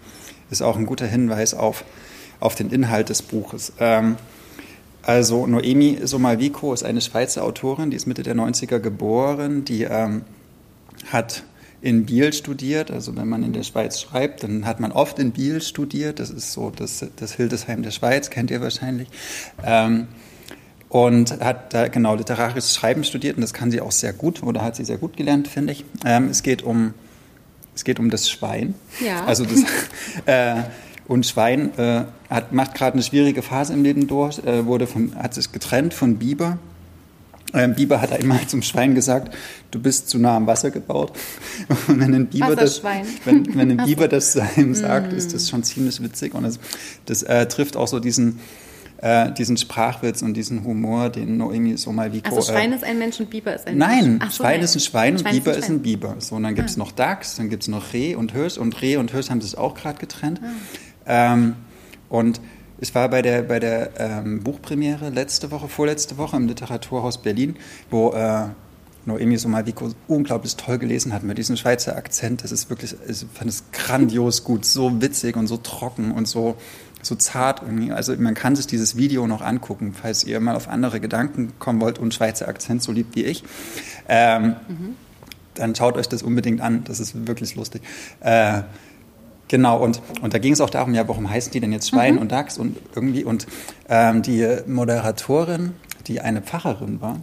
ist 0.51 0.63
auch 0.63 0.77
ein 0.77 0.87
guter 0.87 1.07
Hinweis 1.07 1.55
auf, 1.55 1.85
auf 2.39 2.55
den 2.55 2.71
Inhalt 2.71 3.09
des 3.09 3.23
Buches. 3.23 3.73
Ähm, 3.79 4.17
also 5.03 5.47
Noemi 5.47 5.99
Somalviko 6.05 6.75
ist 6.75 6.83
eine 6.83 7.01
Schweizer 7.01 7.45
Autorin, 7.45 7.91
die 7.91 7.97
ist 7.97 8.07
Mitte 8.07 8.23
der 8.23 8.35
90er 8.35 8.79
geboren, 8.79 9.65
die 9.65 9.85
ähm, 9.85 10.23
hat 11.11 11.45
in 11.81 12.05
Biel 12.05 12.35
studiert. 12.35 12.91
Also 12.91 13.17
wenn 13.17 13.27
man 13.27 13.43
in 13.43 13.55
der 13.55 13.63
Schweiz 13.63 14.01
schreibt, 14.01 14.43
dann 14.43 14.67
hat 14.67 14.81
man 14.81 14.93
oft 14.93 15.19
in 15.19 15.33
Biel 15.33 15.63
studiert. 15.63 16.19
Das 16.19 16.29
ist 16.29 16.53
so 16.53 16.71
das, 16.71 17.07
das 17.17 17.33
Hildesheim 17.33 17.83
der 17.83 17.91
Schweiz, 17.91 18.29
kennt 18.29 18.51
ihr 18.51 18.61
wahrscheinlich. 18.61 19.09
Ähm, 19.65 20.09
und 20.91 21.41
hat 21.41 21.73
da 21.73 21.89
genau 21.89 22.17
literarisches 22.17 22.75
Schreiben 22.75 23.05
studiert 23.05 23.37
und 23.37 23.43
das 23.43 23.55
kann 23.55 23.71
sie 23.71 23.81
auch 23.81 23.93
sehr 23.93 24.13
gut 24.13 24.43
oder 24.43 24.61
hat 24.61 24.77
sie 24.77 24.85
sehr 24.85 24.99
gut 24.99 25.17
gelernt, 25.17 25.49
finde 25.49 25.73
ich. 25.73 25.85
Ähm, 26.05 26.29
es 26.29 26.43
geht 26.43 26.63
um 26.63 26.93
es 27.75 27.85
geht 27.85 27.99
um 27.99 28.11
das 28.11 28.29
Schwein. 28.29 28.75
Ja. 29.05 29.25
Also 29.27 29.45
das, 29.45 29.63
äh, 30.27 30.63
und 31.07 31.27
Schwein 31.27 31.77
äh, 31.79 32.05
hat, 32.29 32.53
macht 32.53 32.75
gerade 32.75 32.95
eine 32.95 33.03
schwierige 33.03 33.43
Phase 33.43 33.73
im 33.73 33.83
Leben 33.83 34.07
durch, 34.07 34.39
äh, 34.41 34.67
wurde 34.67 34.87
von, 34.87 35.15
hat 35.17 35.35
sich 35.35 35.51
getrennt 35.51 35.95
von 35.95 36.19
Biber. 36.19 36.59
Ähm, 37.53 37.75
Biber 37.75 38.01
hat 38.01 38.13
einmal 38.13 38.41
zum 38.49 38.63
Schwein 38.63 38.95
gesagt, 38.95 39.35
du 39.71 39.81
bist 39.81 40.09
zu 40.09 40.19
nah 40.19 40.37
am 40.37 40.47
Wasser 40.47 40.71
gebaut. 40.71 41.13
Und 41.89 42.01
wenn 42.01 42.15
ein 42.15 42.27
Biber 42.27 42.55
das, 42.55 42.83
wenn, 43.25 43.57
wenn 43.57 43.71
ein 43.71 43.87
Biber 43.87 44.09
das 44.09 44.37
einem 44.37 44.75
sagt, 44.75 45.13
ist 45.13 45.35
das 45.35 45.49
schon 45.49 45.63
ziemlich 45.63 46.03
witzig. 46.03 46.35
Und 46.35 46.43
das, 46.43 46.59
das 47.07 47.23
äh, 47.23 47.47
trifft 47.47 47.77
auch 47.77 47.89
so 47.89 47.99
diesen, 47.99 48.41
äh, 49.03 49.33
diesen 49.33 49.57
Sprachwitz 49.57 50.23
und 50.23 50.35
diesen 50.35 50.65
Humor, 50.65 51.09
den 51.09 51.39
Noemi 51.39 51.77
Somalviko... 51.77 52.37
Also 52.37 52.53
Schwein 52.53 52.73
äh, 52.73 52.77
ist 52.77 52.85
ein 52.85 52.99
Mensch 52.99 53.19
und 53.19 53.31
Biber 53.31 53.55
ist 53.55 53.67
ein 53.67 53.79
Nein, 53.79 54.05
Mensch. 54.05 54.25
Ach 54.27 54.31
so, 54.31 54.43
Schwein 54.43 54.57
nein. 54.57 54.65
ist 54.65 54.77
ein 54.77 54.81
Schwein 54.81 55.13
und 55.15 55.21
Schwein 55.21 55.35
Biber 55.35 55.57
ist. 55.57 55.65
Ah. 55.65 55.73
ein 55.73 55.83
Biber. 55.83 56.17
So, 56.19 56.37
und 56.37 56.43
dann 56.43 56.55
gibt 56.55 56.69
es 56.69 56.77
noch 56.77 56.93
Dachs, 56.93 57.37
dann 57.37 57.49
gibt 57.49 57.63
es 57.63 57.69
noch 57.69 57.93
Reh 57.93 58.15
und 58.15 58.33
Hirsch 58.33 58.59
und 58.59 58.81
Reh 58.83 58.97
und 58.97 59.11
Hirsch 59.11 59.31
haben 59.31 59.41
sich 59.41 59.57
auch 59.57 59.75
gerade 59.75 59.99
getrennt. 59.99 60.41
Ah. 61.07 61.33
Ähm, 61.33 61.57
und 62.09 62.41
ich 62.79 62.95
war 62.95 63.09
bei 63.09 63.23
der, 63.23 63.43
bei 63.43 63.59
der 63.59 63.91
ähm, 63.99 64.43
Buchpremiere 64.43 65.11
letzte 65.11 65.51
Woche, 65.51 65.69
vorletzte 65.69 66.19
Woche 66.19 66.37
im 66.37 66.47
Literaturhaus 66.47 67.23
Berlin, 67.23 67.57
wo 67.91 68.13
äh, 68.13 68.49
Noemi 69.07 69.39
Somalvico 69.39 69.91
unglaublich 70.09 70.57
toll 70.57 70.79
gelesen 70.79 71.13
hat 71.13 71.23
mit 71.23 71.39
diesem 71.39 71.57
Schweizer 71.57 71.97
Akzent. 71.97 72.45
Das 72.45 72.53
ist 72.53 72.69
wirklich, 72.69 72.95
ich 73.07 73.25
fand 73.33 73.51
es 73.51 73.65
grandios 73.73 74.45
gut, 74.45 74.65
so 74.65 75.01
witzig 75.01 75.37
und 75.37 75.47
so 75.47 75.57
trocken 75.57 76.13
und 76.13 76.29
so, 76.29 76.57
so 77.03 77.15
zart 77.15 77.63
irgendwie. 77.63 77.93
Also 77.93 78.15
man 78.17 78.35
kann 78.35 78.57
sich 78.57 78.67
dieses 78.67 78.97
Video 78.97 79.27
noch 79.27 79.43
angucken, 79.43 79.95
falls 80.01 80.25
ihr 80.25 80.41
mal 80.41 80.57
auf 80.57 80.69
andere 80.69 81.01
Gedanken 81.01 81.53
kommen 81.59 81.81
wollt 81.81 81.99
und 81.99 82.15
Schweizer 82.15 82.49
Akzent 82.49 82.83
so 82.83 82.93
liebt 82.93 83.17
wie 83.17 83.25
ich. 83.25 83.45
Ähm, 84.09 84.57
mhm. 84.69 84.95
Dann 85.55 85.75
schaut 85.75 85.97
euch 85.97 86.09
das 86.09 86.23
unbedingt 86.23 86.61
an, 86.61 86.85
das 86.85 87.01
ist 87.01 87.27
wirklich 87.27 87.55
lustig. 87.57 87.83
Äh, 88.21 88.63
Genau, 89.51 89.83
und, 89.83 90.01
und 90.23 90.33
da 90.33 90.39
ging 90.39 90.53
es 90.53 90.61
auch 90.61 90.71
darum, 90.71 90.95
ja, 90.95 91.09
warum 91.09 91.29
heißen 91.29 91.51
die 91.51 91.59
denn 91.59 91.73
jetzt 91.73 91.89
Schwein 91.89 92.15
mhm. 92.15 92.21
und 92.21 92.31
Dachs 92.31 92.57
und 92.57 92.77
irgendwie, 92.95 93.25
und 93.25 93.49
ähm, 93.89 94.23
die 94.23 94.47
Moderatorin, 94.69 95.73
die 96.07 96.21
eine 96.21 96.41
Pfarrerin 96.41 97.01
war, 97.01 97.21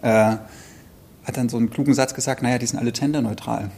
äh, 0.00 0.36
hat 1.24 1.36
dann 1.36 1.48
so 1.48 1.56
einen 1.56 1.68
klugen 1.68 1.92
Satz 1.92 2.14
gesagt, 2.14 2.40
naja, 2.40 2.58
die 2.58 2.66
sind 2.66 2.78
alle 2.78 2.92
genderneutral. 2.92 3.72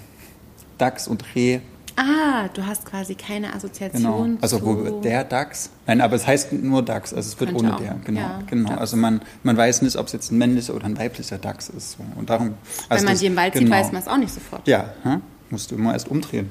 Dachs 0.77 1.09
und 1.09 1.35
Reh. 1.35 1.61
Ah, 2.01 2.49
du 2.55 2.65
hast 2.65 2.87
quasi 2.87 3.17
keine 3.17 3.53
Assoziation 3.53 4.03
genau. 4.03 4.39
Also 4.41 4.65
wo 4.65 5.01
der 5.01 5.25
Dachs, 5.25 5.71
nein, 5.85 6.01
aber 6.01 6.15
es 6.15 6.29
heißt 6.29 6.53
nur 6.53 6.85
Dachs, 6.85 7.13
also 7.13 7.29
es 7.29 7.41
wird 7.41 7.53
ohne 7.53 7.75
auch. 7.75 7.81
der, 7.81 7.97
genau, 8.05 8.21
ja, 8.21 8.43
genau. 8.49 8.77
Also 8.77 8.97
man, 8.97 9.21
man 9.43 9.57
weiß 9.57 9.83
nicht, 9.83 9.97
ob 9.97 10.07
es 10.07 10.13
jetzt 10.13 10.31
ein 10.31 10.39
männlicher 10.39 10.77
oder 10.77 10.85
ein 10.85 10.97
weiblicher 10.97 11.39
Dachs 11.39 11.69
ist. 11.69 11.97
Und 12.15 12.31
darum, 12.31 12.55
also 12.89 13.01
Wenn 13.01 13.05
man 13.05 13.15
das, 13.15 13.21
die 13.21 13.27
im 13.27 13.35
Wald 13.35 13.55
genau. 13.55 13.65
sieht, 13.65 13.73
weiß 13.73 13.93
man 13.93 14.03
es 14.03 14.07
auch 14.07 14.17
nicht 14.17 14.33
sofort. 14.33 14.69
Ja, 14.69 14.95
hm? 15.03 15.23
musst 15.51 15.73
du 15.73 15.75
immer 15.75 15.93
erst 15.93 16.07
umdrehen. 16.09 16.49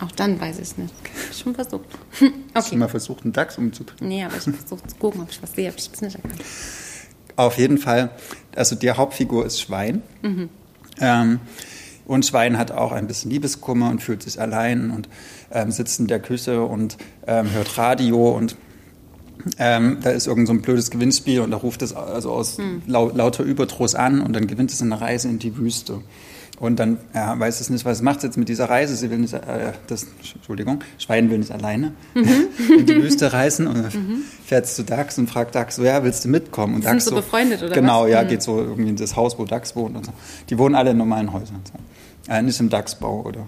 Auch 0.00 0.12
dann 0.12 0.40
weiß 0.40 0.56
ich 0.56 0.62
es 0.62 0.78
nicht. 0.78 0.94
Ich 1.30 1.38
schon 1.38 1.54
versucht. 1.54 1.84
Okay. 2.14 2.32
Hast 2.54 2.72
du 2.72 2.76
mal 2.76 2.88
versucht, 2.88 3.24
einen 3.24 3.34
Dachs 3.34 3.58
umzudrehen? 3.58 4.08
Nee, 4.08 4.24
aber 4.24 4.38
ich 4.38 4.46
habe 4.46 4.56
versucht 4.56 4.90
zu 4.90 4.96
gucken, 4.96 5.20
ob 5.20 5.30
ich 5.30 5.42
was 5.42 5.52
sehe, 5.52 5.68
ob 5.68 5.76
ich 5.76 5.90
es 5.92 6.00
nicht 6.00 6.16
erkannt. 6.16 6.40
Auf 7.36 7.58
jeden 7.58 7.76
Fall, 7.76 8.10
also 8.54 8.74
die 8.74 8.90
Hauptfigur 8.90 9.44
ist 9.44 9.60
Schwein. 9.60 10.02
Mhm. 10.22 10.48
Ähm, 10.98 11.40
und 12.06 12.24
Schwein 12.24 12.58
hat 12.58 12.70
auch 12.70 12.92
ein 12.92 13.06
bisschen 13.06 13.30
Liebeskummer 13.30 13.90
und 13.90 14.02
fühlt 14.02 14.22
sich 14.22 14.40
allein 14.40 14.90
und 14.90 15.08
ähm, 15.50 15.70
sitzt 15.70 16.00
in 16.00 16.06
der 16.06 16.20
Küche 16.20 16.62
und 16.62 16.96
ähm, 17.26 17.50
hört 17.52 17.76
Radio 17.78 18.30
und 18.30 18.56
ähm, 19.58 19.98
da 20.02 20.10
ist 20.10 20.26
irgend 20.26 20.46
so 20.46 20.52
ein 20.52 20.62
blödes 20.62 20.90
Gewinnspiel 20.90 21.40
und 21.40 21.50
da 21.50 21.56
ruft 21.56 21.82
es 21.82 21.94
also 21.94 22.32
aus 22.32 22.58
hm. 22.58 22.82
lau 22.86 23.10
lauter 23.10 23.44
Überdruss 23.44 23.94
an 23.94 24.20
und 24.20 24.32
dann 24.32 24.46
gewinnt 24.46 24.72
es 24.72 24.82
eine 24.82 25.00
Reise 25.00 25.28
in 25.28 25.38
die 25.38 25.56
Wüste. 25.56 26.00
Und 26.58 26.78
dann 26.78 26.98
ja, 27.14 27.38
weiß 27.38 27.60
es 27.60 27.68
nicht, 27.68 27.84
was 27.84 28.00
macht 28.00 28.18
es 28.18 28.22
jetzt 28.24 28.38
mit 28.38 28.48
dieser 28.48 28.70
Reise. 28.70 28.96
Sie 28.96 29.10
will 29.10 29.18
nicht, 29.18 29.34
äh, 29.34 29.72
das, 29.88 30.06
Entschuldigung, 30.34 30.80
Schwein 30.98 31.30
will 31.30 31.38
nicht 31.38 31.52
alleine 31.52 31.92
mhm. 32.14 32.48
in 32.78 32.86
die 32.86 33.02
Wüste 33.02 33.32
reisen 33.32 33.66
und 33.66 33.94
mhm. 33.94 34.22
fährt 34.44 34.66
zu 34.66 34.82
Dax 34.82 35.18
und 35.18 35.28
fragt 35.28 35.54
Dax, 35.54 35.76
so, 35.76 35.84
ja, 35.84 36.02
willst 36.02 36.24
du 36.24 36.28
mitkommen? 36.28 36.76
Und 36.76 36.84
Dax 36.86 37.04
sind 37.04 37.14
so, 37.14 37.16
befreundet, 37.16 37.62
oder 37.62 37.74
Genau, 37.74 38.04
was? 38.04 38.10
ja, 38.10 38.22
mhm. 38.22 38.28
geht 38.28 38.42
so 38.42 38.58
irgendwie 38.58 38.88
in 38.88 38.96
das 38.96 39.16
Haus, 39.16 39.38
wo 39.38 39.44
Dax 39.44 39.76
wohnt 39.76 39.96
und 39.96 40.06
so. 40.06 40.12
Die 40.48 40.58
wohnen 40.58 40.74
alle 40.74 40.92
in 40.92 40.96
normalen 40.96 41.32
Häusern. 41.32 41.60
So. 41.64 42.32
Äh, 42.32 42.40
nicht 42.40 42.58
im 42.58 42.70
Dachsbau 42.70 43.22
oder 43.22 43.46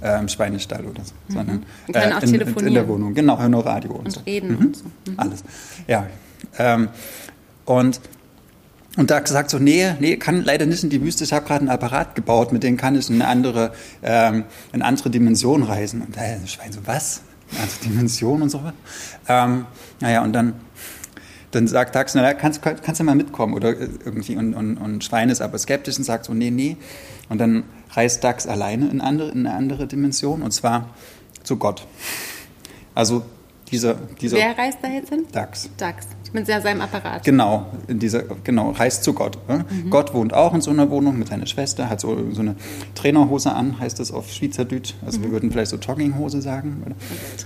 äh, 0.00 0.18
im 0.18 0.28
Schweinestall 0.28 0.84
oder 0.86 1.04
so, 1.04 1.12
mhm. 1.28 1.32
sondern 1.34 1.66
äh, 1.92 2.24
in, 2.24 2.34
in, 2.66 2.74
der 2.74 2.88
Wohnung. 2.88 3.12
Genau, 3.12 3.38
hören 3.38 3.50
nur 3.50 3.66
Radio 3.66 3.92
und, 3.92 4.06
und 4.06 4.10
so. 4.12 4.20
reden 4.20 4.52
mhm. 4.52 4.66
und 4.66 4.76
so. 4.76 4.84
Mhm. 4.84 5.14
Alles, 5.18 5.44
ja. 5.86 6.06
Ähm, 6.58 6.88
und 7.66 8.00
und 8.96 9.10
da 9.10 9.20
gesagt 9.20 9.50
so, 9.50 9.58
nee, 9.58 9.94
nee, 10.00 10.16
kann 10.16 10.42
leider 10.42 10.64
nicht 10.64 10.82
in 10.82 10.90
die 10.90 11.02
Wüste. 11.02 11.24
Ich 11.24 11.32
habe 11.32 11.46
gerade 11.46 11.60
einen 11.60 11.68
Apparat 11.68 12.14
gebaut, 12.14 12.52
mit 12.52 12.62
dem 12.62 12.78
kann 12.78 12.96
ich 12.96 13.10
in 13.10 13.16
eine 13.20 13.28
andere, 13.28 13.72
ähm, 14.02 14.44
in 14.72 14.82
andere 14.82 15.10
Dimension 15.10 15.62
reisen. 15.62 16.00
Und 16.00 16.16
das 16.16 16.50
Schwein 16.50 16.72
so, 16.72 16.80
was? 16.86 17.20
Eine 17.50 17.60
andere 17.60 17.78
Dimension 17.84 18.42
und 18.42 18.48
so 18.48 18.64
was? 18.64 18.72
Ähm, 19.28 19.66
naja, 20.00 20.22
und 20.22 20.32
dann, 20.32 20.54
dann 21.50 21.68
sagt 21.68 21.94
Dax, 21.94 22.14
na, 22.14 22.32
kannst, 22.32 22.62
kannst 22.62 22.98
du 22.98 23.04
mal 23.04 23.14
mitkommen 23.14 23.52
oder 23.52 23.78
irgendwie. 23.78 24.36
Und, 24.36 24.54
und, 24.54 24.78
und 24.78 25.04
Schwein 25.04 25.28
ist 25.28 25.42
aber 25.42 25.58
skeptisch 25.58 25.98
und 25.98 26.04
sagt 26.04 26.24
so, 26.24 26.32
nee, 26.32 26.50
nee. 26.50 26.78
Und 27.28 27.38
dann 27.38 27.64
reist 27.92 28.24
Dax 28.24 28.46
alleine 28.46 28.88
in, 28.88 29.02
andere, 29.02 29.30
in 29.30 29.46
eine 29.46 29.56
andere 29.56 29.86
Dimension 29.86 30.42
und 30.42 30.52
zwar 30.52 30.90
zu 31.42 31.56
Gott. 31.56 31.86
Also 32.94 33.26
dieser, 33.70 33.94
dieser 34.20 34.38
Wer 34.38 34.56
reist 34.56 34.78
da 34.80 34.88
jetzt 34.88 35.10
hin? 35.10 35.26
Dax. 35.32 35.68
Dax. 35.76 36.06
Mit 36.32 36.46
seinem 36.46 36.80
Apparat. 36.80 37.24
Genau, 37.24 37.66
in 37.88 37.98
dieser, 37.98 38.22
genau, 38.44 38.70
reist 38.70 39.04
zu 39.04 39.12
Gott. 39.12 39.38
Ne? 39.48 39.64
Mhm. 39.68 39.90
Gott 39.90 40.14
wohnt 40.14 40.34
auch 40.34 40.54
in 40.54 40.60
so 40.60 40.70
einer 40.70 40.90
Wohnung 40.90 41.18
mit 41.18 41.28
seiner 41.28 41.46
Schwester, 41.46 41.88
hat 41.88 42.00
so, 42.00 42.16
so 42.32 42.40
eine 42.40 42.56
Trainerhose 42.94 43.52
an, 43.52 43.78
heißt 43.78 43.98
das 44.00 44.12
auf 44.12 44.30
Schweizerdeutsch. 44.30 44.94
Also 45.04 45.18
mhm. 45.18 45.24
wir 45.24 45.30
würden 45.32 45.50
vielleicht 45.50 45.70
so 45.70 45.76
Jogginghose 45.76 46.42
sagen. 46.42 46.82
Oder? 46.84 46.94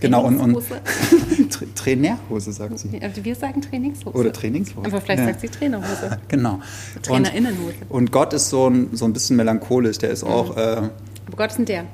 Genau, 0.01 0.25
und, 0.25 0.39
und 0.39 0.59
Trainerhose 1.75 2.53
sagt 2.53 2.79
sie. 2.79 3.01
Also 3.01 3.25
wir 3.25 3.35
sagen 3.35 3.61
Trainingshose. 3.61 4.17
Oder 4.17 4.33
Trainingshose. 4.33 4.87
Aber 4.87 5.01
vielleicht 5.01 5.21
ja. 5.21 5.27
sagt 5.27 5.41
sie 5.41 5.49
Trainerhose. 5.49 6.19
Genau. 6.29 6.61
Trainerinnenhose. 7.03 7.75
Und, 7.89 7.99
und 7.99 8.13
Gott 8.13 8.33
ist 8.33 8.51
so 8.51 8.69
ein, 8.69 8.91
so 8.93 9.05
ein 9.05 9.13
bisschen 9.13 9.37
melancholisch, 9.37 9.99
der 9.99 10.11
ist 10.11 10.25
mhm. 10.25 10.31
auch... 10.31 10.57
Äh, 10.57 10.61
Aber 10.61 10.91
Gott 11.37 11.51
ist 11.51 11.59
ein 11.59 11.65
der. 11.65 11.85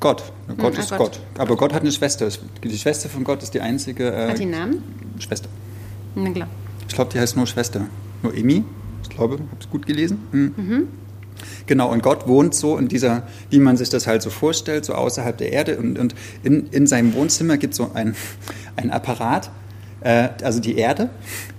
Gott. 0.00 0.32
Gott 0.56 0.74
hm, 0.74 0.80
ist 0.80 0.92
ah, 0.92 0.96
Gott. 0.96 1.12
Gott. 1.12 1.40
Aber 1.40 1.56
Gott 1.56 1.74
hat 1.74 1.82
eine 1.82 1.92
Schwester. 1.92 2.28
Die 2.64 2.78
Schwester 2.78 3.10
von 3.10 3.22
Gott 3.22 3.42
ist 3.42 3.52
die 3.52 3.60
einzige. 3.60 4.10
Äh, 4.10 4.30
hat 4.30 4.38
die 4.38 4.46
Namen? 4.46 4.82
Schwester. 5.18 5.48
Na 6.14 6.30
klar. 6.30 6.48
Ich 6.88 6.94
glaube, 6.94 7.12
die 7.12 7.20
heißt 7.20 7.36
nur 7.36 7.46
Schwester. 7.46 7.86
Nur 8.22 8.34
Emi. 8.34 8.64
Ich 9.02 9.08
glaube, 9.10 9.34
habe 9.34 9.44
es 9.58 9.70
gut 9.70 9.86
gelesen. 9.86 10.18
Hm. 10.32 10.54
Mhm. 10.56 10.88
Genau, 11.66 11.90
und 11.90 12.02
Gott 12.02 12.26
wohnt 12.26 12.54
so 12.54 12.76
in 12.76 12.88
dieser, 12.88 13.22
wie 13.50 13.60
man 13.60 13.76
sich 13.76 13.88
das 13.88 14.06
halt 14.06 14.22
so 14.22 14.30
vorstellt, 14.30 14.84
so 14.84 14.94
außerhalb 14.94 15.36
der 15.38 15.52
Erde. 15.52 15.78
Und, 15.78 15.98
und 15.98 16.14
in, 16.42 16.66
in 16.70 16.86
seinem 16.86 17.14
Wohnzimmer 17.14 17.56
gibt 17.56 17.72
es 17.72 17.78
so 17.78 17.92
ein, 17.94 18.14
ein 18.76 18.90
Apparat, 18.90 19.50
äh, 20.00 20.28
also 20.42 20.60
die 20.60 20.76
Erde. 20.76 21.10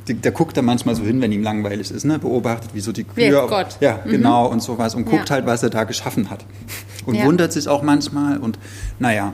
Die, 0.07 0.15
der 0.15 0.31
guckt 0.31 0.57
da 0.57 0.61
manchmal 0.61 0.95
so 0.95 1.03
hin, 1.03 1.21
wenn 1.21 1.31
ihm 1.31 1.43
langweilig 1.43 1.91
ist, 1.91 2.05
ne? 2.05 2.19
beobachtet, 2.19 2.71
wie 2.73 2.81
so 2.81 2.91
die 2.91 3.03
Kühe. 3.03 3.27
Wie 3.27 3.47
Gott. 3.47 3.77
Ja, 3.79 3.99
mhm. 4.03 4.11
genau, 4.11 4.47
und 4.47 4.61
sowas. 4.61 4.95
Und 4.95 5.05
guckt 5.05 5.29
ja. 5.29 5.35
halt, 5.35 5.45
was 5.45 5.63
er 5.63 5.69
da 5.69 5.83
geschaffen 5.83 6.29
hat. 6.29 6.45
Und 7.05 7.15
ja. 7.15 7.25
wundert 7.25 7.51
sich 7.51 7.67
auch 7.67 7.81
manchmal. 7.81 8.37
Und 8.37 8.59
naja, 8.99 9.33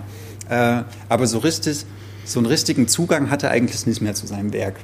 äh, 0.49 0.83
aber 1.09 1.27
so 1.27 1.39
richtig, 1.39 1.85
so 2.23 2.39
einen 2.39 2.45
richtigen 2.45 2.87
Zugang 2.87 3.29
hat 3.29 3.43
er 3.43 3.51
eigentlich 3.51 3.85
nicht 3.85 4.01
mehr 4.01 4.13
zu 4.13 4.25
seinem 4.25 4.53
Werk. 4.53 4.75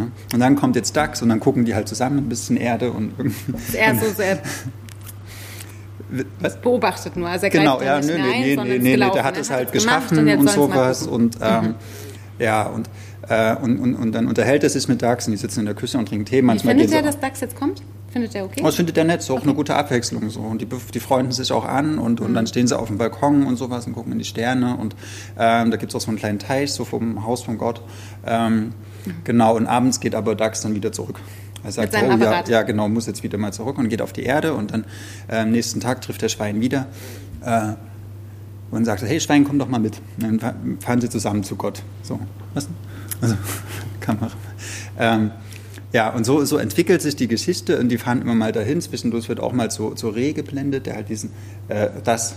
Ne? 0.00 0.10
Und 0.32 0.40
dann 0.40 0.56
kommt 0.56 0.76
jetzt 0.76 0.96
DAX 0.96 1.22
und 1.22 1.28
dann 1.28 1.40
gucken 1.40 1.64
die 1.64 1.74
halt 1.74 1.88
zusammen 1.88 2.18
ein 2.18 2.28
bisschen 2.28 2.56
Erde 2.56 2.90
und 2.90 3.12
irgendwie. 3.18 3.76
Er 3.76 3.94
so 3.96 4.10
sehr 4.10 4.38
was? 6.40 6.56
beobachtet 6.60 7.16
nur. 7.16 7.28
Also 7.28 7.46
er 7.46 7.50
genau, 7.50 7.80
ja, 7.80 8.00
nö, 8.00 8.18
nee, 8.18 8.56
nee, 8.56 8.78
nee, 8.78 8.78
nee, 8.78 8.96
der 8.96 9.24
hat 9.24 9.36
es 9.36 9.50
halt 9.50 9.72
geschaffen 9.72 10.18
und, 10.18 10.38
und 10.38 10.50
sowas 10.50 11.06
und 11.06 11.38
ähm, 11.40 11.64
mhm. 11.64 11.74
ja 12.38 12.62
und, 12.62 12.88
äh, 13.28 13.54
und, 13.56 13.78
und, 13.78 13.94
und 13.94 14.12
dann 14.12 14.26
unterhält 14.26 14.64
er 14.64 14.70
sich 14.70 14.88
mit 14.88 15.02
Dax 15.02 15.26
und 15.26 15.32
die 15.32 15.36
sitzen 15.36 15.60
in 15.60 15.66
der 15.66 15.74
Küche 15.74 15.98
und 15.98 16.08
trinken 16.08 16.24
Tee. 16.24 16.42
Manchmal 16.42 16.74
Wie 16.74 16.80
findet 16.80 16.96
er, 16.96 17.02
dass 17.02 17.20
Dax 17.20 17.40
jetzt 17.40 17.56
kommt? 17.56 17.82
Findet 18.10 18.34
er 18.34 18.44
okay? 18.44 18.60
Oh, 18.62 18.66
das 18.66 18.74
findet 18.74 18.98
er 18.98 19.04
nett, 19.04 19.22
so 19.22 19.34
okay. 19.34 19.40
auch 19.40 19.46
eine 19.46 19.54
gute 19.54 19.74
Abwechslung 19.74 20.28
so 20.30 20.40
und 20.40 20.60
die, 20.60 20.66
die 20.66 21.00
freunden 21.00 21.32
sich 21.32 21.52
auch 21.52 21.64
an 21.64 21.98
und, 21.98 22.20
und 22.20 22.30
mhm. 22.30 22.34
dann 22.34 22.46
stehen 22.46 22.66
sie 22.66 22.76
auf 22.76 22.88
dem 22.88 22.98
Balkon 22.98 23.46
und 23.46 23.56
sowas 23.56 23.86
und 23.86 23.92
gucken 23.92 24.12
in 24.12 24.18
die 24.18 24.24
Sterne 24.24 24.76
und 24.76 24.96
ähm, 25.38 25.70
da 25.70 25.76
gibt 25.76 25.92
es 25.92 25.96
auch 25.96 26.00
so 26.00 26.08
einen 26.08 26.18
kleinen 26.18 26.38
Teich 26.38 26.72
so 26.72 26.84
vom 26.84 27.24
Haus 27.24 27.42
von 27.42 27.56
Gott. 27.56 27.82
Ähm, 28.26 28.72
Genau, 29.24 29.56
und 29.56 29.66
abends 29.66 30.00
geht 30.00 30.14
aber 30.14 30.34
Dax 30.34 30.60
dann 30.62 30.74
wieder 30.74 30.92
zurück. 30.92 31.20
Er 31.62 31.72
sagt, 31.72 31.94
oh 31.94 32.16
ja, 32.16 32.42
ja, 32.46 32.62
genau, 32.62 32.88
muss 32.88 33.06
jetzt 33.06 33.22
wieder 33.22 33.36
mal 33.36 33.52
zurück 33.52 33.76
und 33.78 33.88
geht 33.88 34.00
auf 34.00 34.12
die 34.12 34.22
Erde 34.22 34.54
und 34.54 34.72
dann 34.72 34.84
äh, 35.28 35.40
am 35.40 35.50
nächsten 35.50 35.80
Tag 35.80 36.00
trifft 36.00 36.22
der 36.22 36.30
Schwein 36.30 36.60
wieder 36.60 36.86
äh, 37.44 37.72
und 38.70 38.84
sagt, 38.86 39.02
hey 39.02 39.20
Schwein, 39.20 39.44
komm 39.44 39.58
doch 39.58 39.68
mal 39.68 39.80
mit. 39.80 40.00
Und 40.22 40.42
dann 40.42 40.78
fahren 40.80 41.00
sie 41.00 41.10
zusammen 41.10 41.44
zu 41.44 41.56
Gott. 41.56 41.82
So, 42.02 42.18
was? 42.54 42.68
Also, 43.20 43.34
Kamera. 44.00 44.30
Ähm, 44.98 45.32
ja, 45.92 46.10
und 46.10 46.24
so, 46.24 46.44
so 46.44 46.56
entwickelt 46.56 47.02
sich 47.02 47.16
die 47.16 47.28
Geschichte 47.28 47.78
und 47.78 47.88
die 47.88 47.98
fahren 47.98 48.22
immer 48.22 48.34
mal 48.34 48.52
dahin. 48.52 48.80
Zwischendurch 48.80 49.28
wird 49.28 49.40
auch 49.40 49.52
mal 49.52 49.70
zu, 49.70 49.90
zu 49.94 50.08
Reh 50.08 50.32
geblendet, 50.32 50.86
der 50.86 50.94
halt 50.94 51.08
diesen, 51.08 51.30
äh, 51.68 51.88
das, 52.04 52.36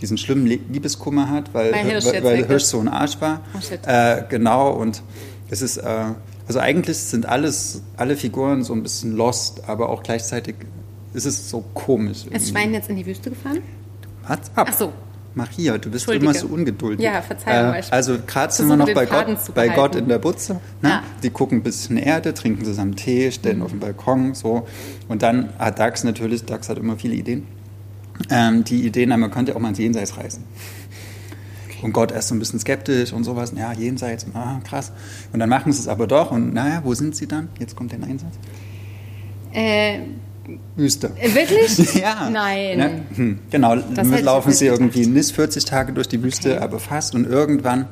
diesen 0.00 0.18
schlimmen 0.18 0.46
Liebeskummer 0.46 1.28
hat, 1.28 1.52
weil, 1.52 1.72
weil 1.72 1.84
Hirsch, 1.84 2.06
weil 2.22 2.46
Hirsch 2.46 2.64
so 2.64 2.78
ein 2.80 2.88
Arsch 2.88 3.20
war. 3.20 3.40
Oh, 3.54 3.88
äh, 3.88 4.22
genau, 4.28 4.70
und 4.70 5.02
es 5.50 5.62
ist, 5.62 5.78
äh, 5.78 6.04
also 6.46 6.60
eigentlich 6.60 6.98
sind 6.98 7.26
alles, 7.26 7.82
alle 7.96 8.16
Figuren 8.16 8.62
so 8.62 8.72
ein 8.72 8.82
bisschen 8.82 9.16
lost, 9.16 9.68
aber 9.68 9.88
auch 9.88 10.02
gleichzeitig 10.02 10.56
ist 11.14 11.26
es 11.26 11.50
so 11.50 11.64
komisch. 11.74 12.24
Irgendwie. 12.24 12.36
Ist 12.36 12.50
Schwein 12.50 12.72
jetzt 12.72 12.88
in 12.88 12.96
die 12.96 13.06
Wüste 13.06 13.30
gefahren? 13.30 13.62
What's 14.26 14.50
ab? 14.54 14.68
Ach 14.70 14.78
so. 14.78 14.92
Maria, 15.34 15.78
du 15.78 15.90
bist 15.90 16.08
immer 16.08 16.34
so 16.34 16.46
ungeduldig. 16.48 17.04
Ja, 17.04 17.22
verzeihung. 17.22 17.74
Äh, 17.74 17.82
also 17.90 18.18
gerade 18.26 18.52
sind 18.52 18.68
wir 18.68 18.76
noch 18.76 18.92
bei 18.92 19.06
Gott, 19.06 19.26
bei 19.54 19.68
Gott 19.68 19.96
in 19.96 20.08
der 20.08 20.18
Butze. 20.18 20.60
Ne? 20.82 20.88
Ja. 20.88 21.02
Die 21.22 21.30
gucken 21.30 21.58
ein 21.58 21.62
bisschen 21.62 21.96
Erde, 21.96 22.34
trinken 22.34 22.64
zusammen 22.64 22.96
Tee, 22.96 23.30
stellen 23.32 23.58
mhm. 23.58 23.62
auf 23.62 23.70
den 23.70 23.80
Balkon 23.80 24.34
so. 24.34 24.66
Und 25.08 25.22
dann 25.22 25.50
hat 25.58 25.78
Dax 25.78 26.04
natürlich, 26.04 26.44
Dax 26.44 26.68
hat 26.68 26.78
immer 26.78 26.96
viele 26.96 27.14
Ideen. 27.14 27.46
Ähm, 28.30 28.64
die 28.64 28.86
Ideen, 28.86 29.08
man 29.08 29.30
könnte 29.30 29.56
auch 29.56 29.60
mal 29.60 29.70
ins 29.70 29.78
Jenseits 29.78 30.16
reisen. 30.16 30.44
Und 31.82 31.92
Gott 31.92 32.12
erst 32.12 32.28
so 32.28 32.34
ein 32.34 32.38
bisschen 32.38 32.60
skeptisch 32.60 33.12
und 33.12 33.24
sowas. 33.24 33.52
Ja, 33.56 33.72
jenseits, 33.72 34.26
ah, 34.34 34.60
krass. 34.62 34.92
Und 35.32 35.40
dann 35.40 35.48
machen 35.48 35.72
sie 35.72 35.80
es 35.80 35.88
aber 35.88 36.06
doch. 36.06 36.30
Und 36.30 36.54
naja, 36.54 36.80
wo 36.84 36.94
sind 36.94 37.16
sie 37.16 37.26
dann? 37.26 37.48
Jetzt 37.58 37.74
kommt 37.74 37.90
der 37.90 38.02
Einsatz. 38.02 38.34
Äh, 39.52 40.00
Wüste. 40.76 41.12
Äh, 41.16 41.34
wirklich? 41.34 41.94
ja. 42.00 42.28
Nein. 42.30 42.78
Ja, 42.78 42.90
hm, 43.16 43.38
genau, 43.50 43.76
damit 43.76 44.22
laufen 44.22 44.52
sie 44.52 44.66
irgendwie 44.66 45.06
nicht 45.06 45.34
40 45.34 45.64
Tage 45.64 45.92
durch 45.92 46.08
die 46.08 46.22
Wüste, 46.22 46.52
okay. 46.52 46.62
aber 46.62 46.78
fast. 46.78 47.14
Und 47.14 47.26
irgendwann 47.26 47.86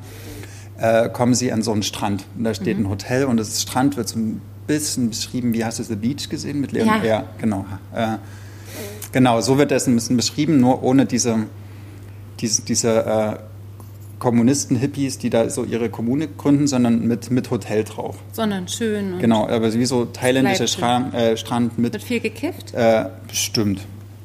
äh, 0.77 1.09
kommen 1.09 1.33
sie 1.33 1.51
an 1.51 1.61
so 1.61 1.71
einen 1.71 1.83
Strand. 1.83 2.25
Und 2.37 2.43
da 2.43 2.53
steht 2.53 2.77
mhm. 2.77 2.85
ein 2.85 2.89
Hotel 2.89 3.25
und 3.25 3.37
das 3.37 3.61
Strand 3.61 3.97
wird 3.97 4.09
so 4.09 4.19
ein 4.19 4.41
bisschen 4.67 5.09
beschrieben, 5.09 5.53
wie 5.53 5.63
hast 5.63 5.79
du 5.79 5.83
The 5.83 5.95
Beach 5.95 6.29
gesehen 6.29 6.59
mit 6.59 6.71
Leon? 6.71 6.87
Ja, 6.87 7.03
ja 7.03 7.23
genau. 7.39 7.65
Äh, 7.93 8.17
genau, 9.11 9.41
so 9.41 9.57
wird 9.57 9.71
das 9.71 9.87
ein 9.87 9.95
bisschen 9.95 10.17
beschrieben, 10.17 10.59
nur 10.59 10.83
ohne 10.83 11.05
diese, 11.05 11.37
diese, 12.39 12.61
diese 12.63 13.05
äh, 13.05 13.50
Kommunisten-Hippies, 14.21 15.17
die 15.17 15.31
da 15.31 15.49
so 15.49 15.65
ihre 15.65 15.89
Kommune 15.89 16.27
gründen, 16.27 16.67
sondern 16.67 17.07
mit, 17.07 17.31
mit 17.31 17.49
Hotel 17.49 17.83
drauf. 17.83 18.17
Sondern 18.31 18.67
schön. 18.67 19.17
genau, 19.19 19.47
aber 19.47 19.73
wie 19.73 19.85
so 19.85 20.05
thailändischer 20.05 20.67
Strand, 20.67 21.13
äh, 21.15 21.35
Strand 21.35 21.79
mit. 21.79 21.93
Wird 21.93 22.03
viel 22.03 22.19
gekifft? 22.19 22.73
Äh, 22.73 23.05
bestimmt. 23.27 23.81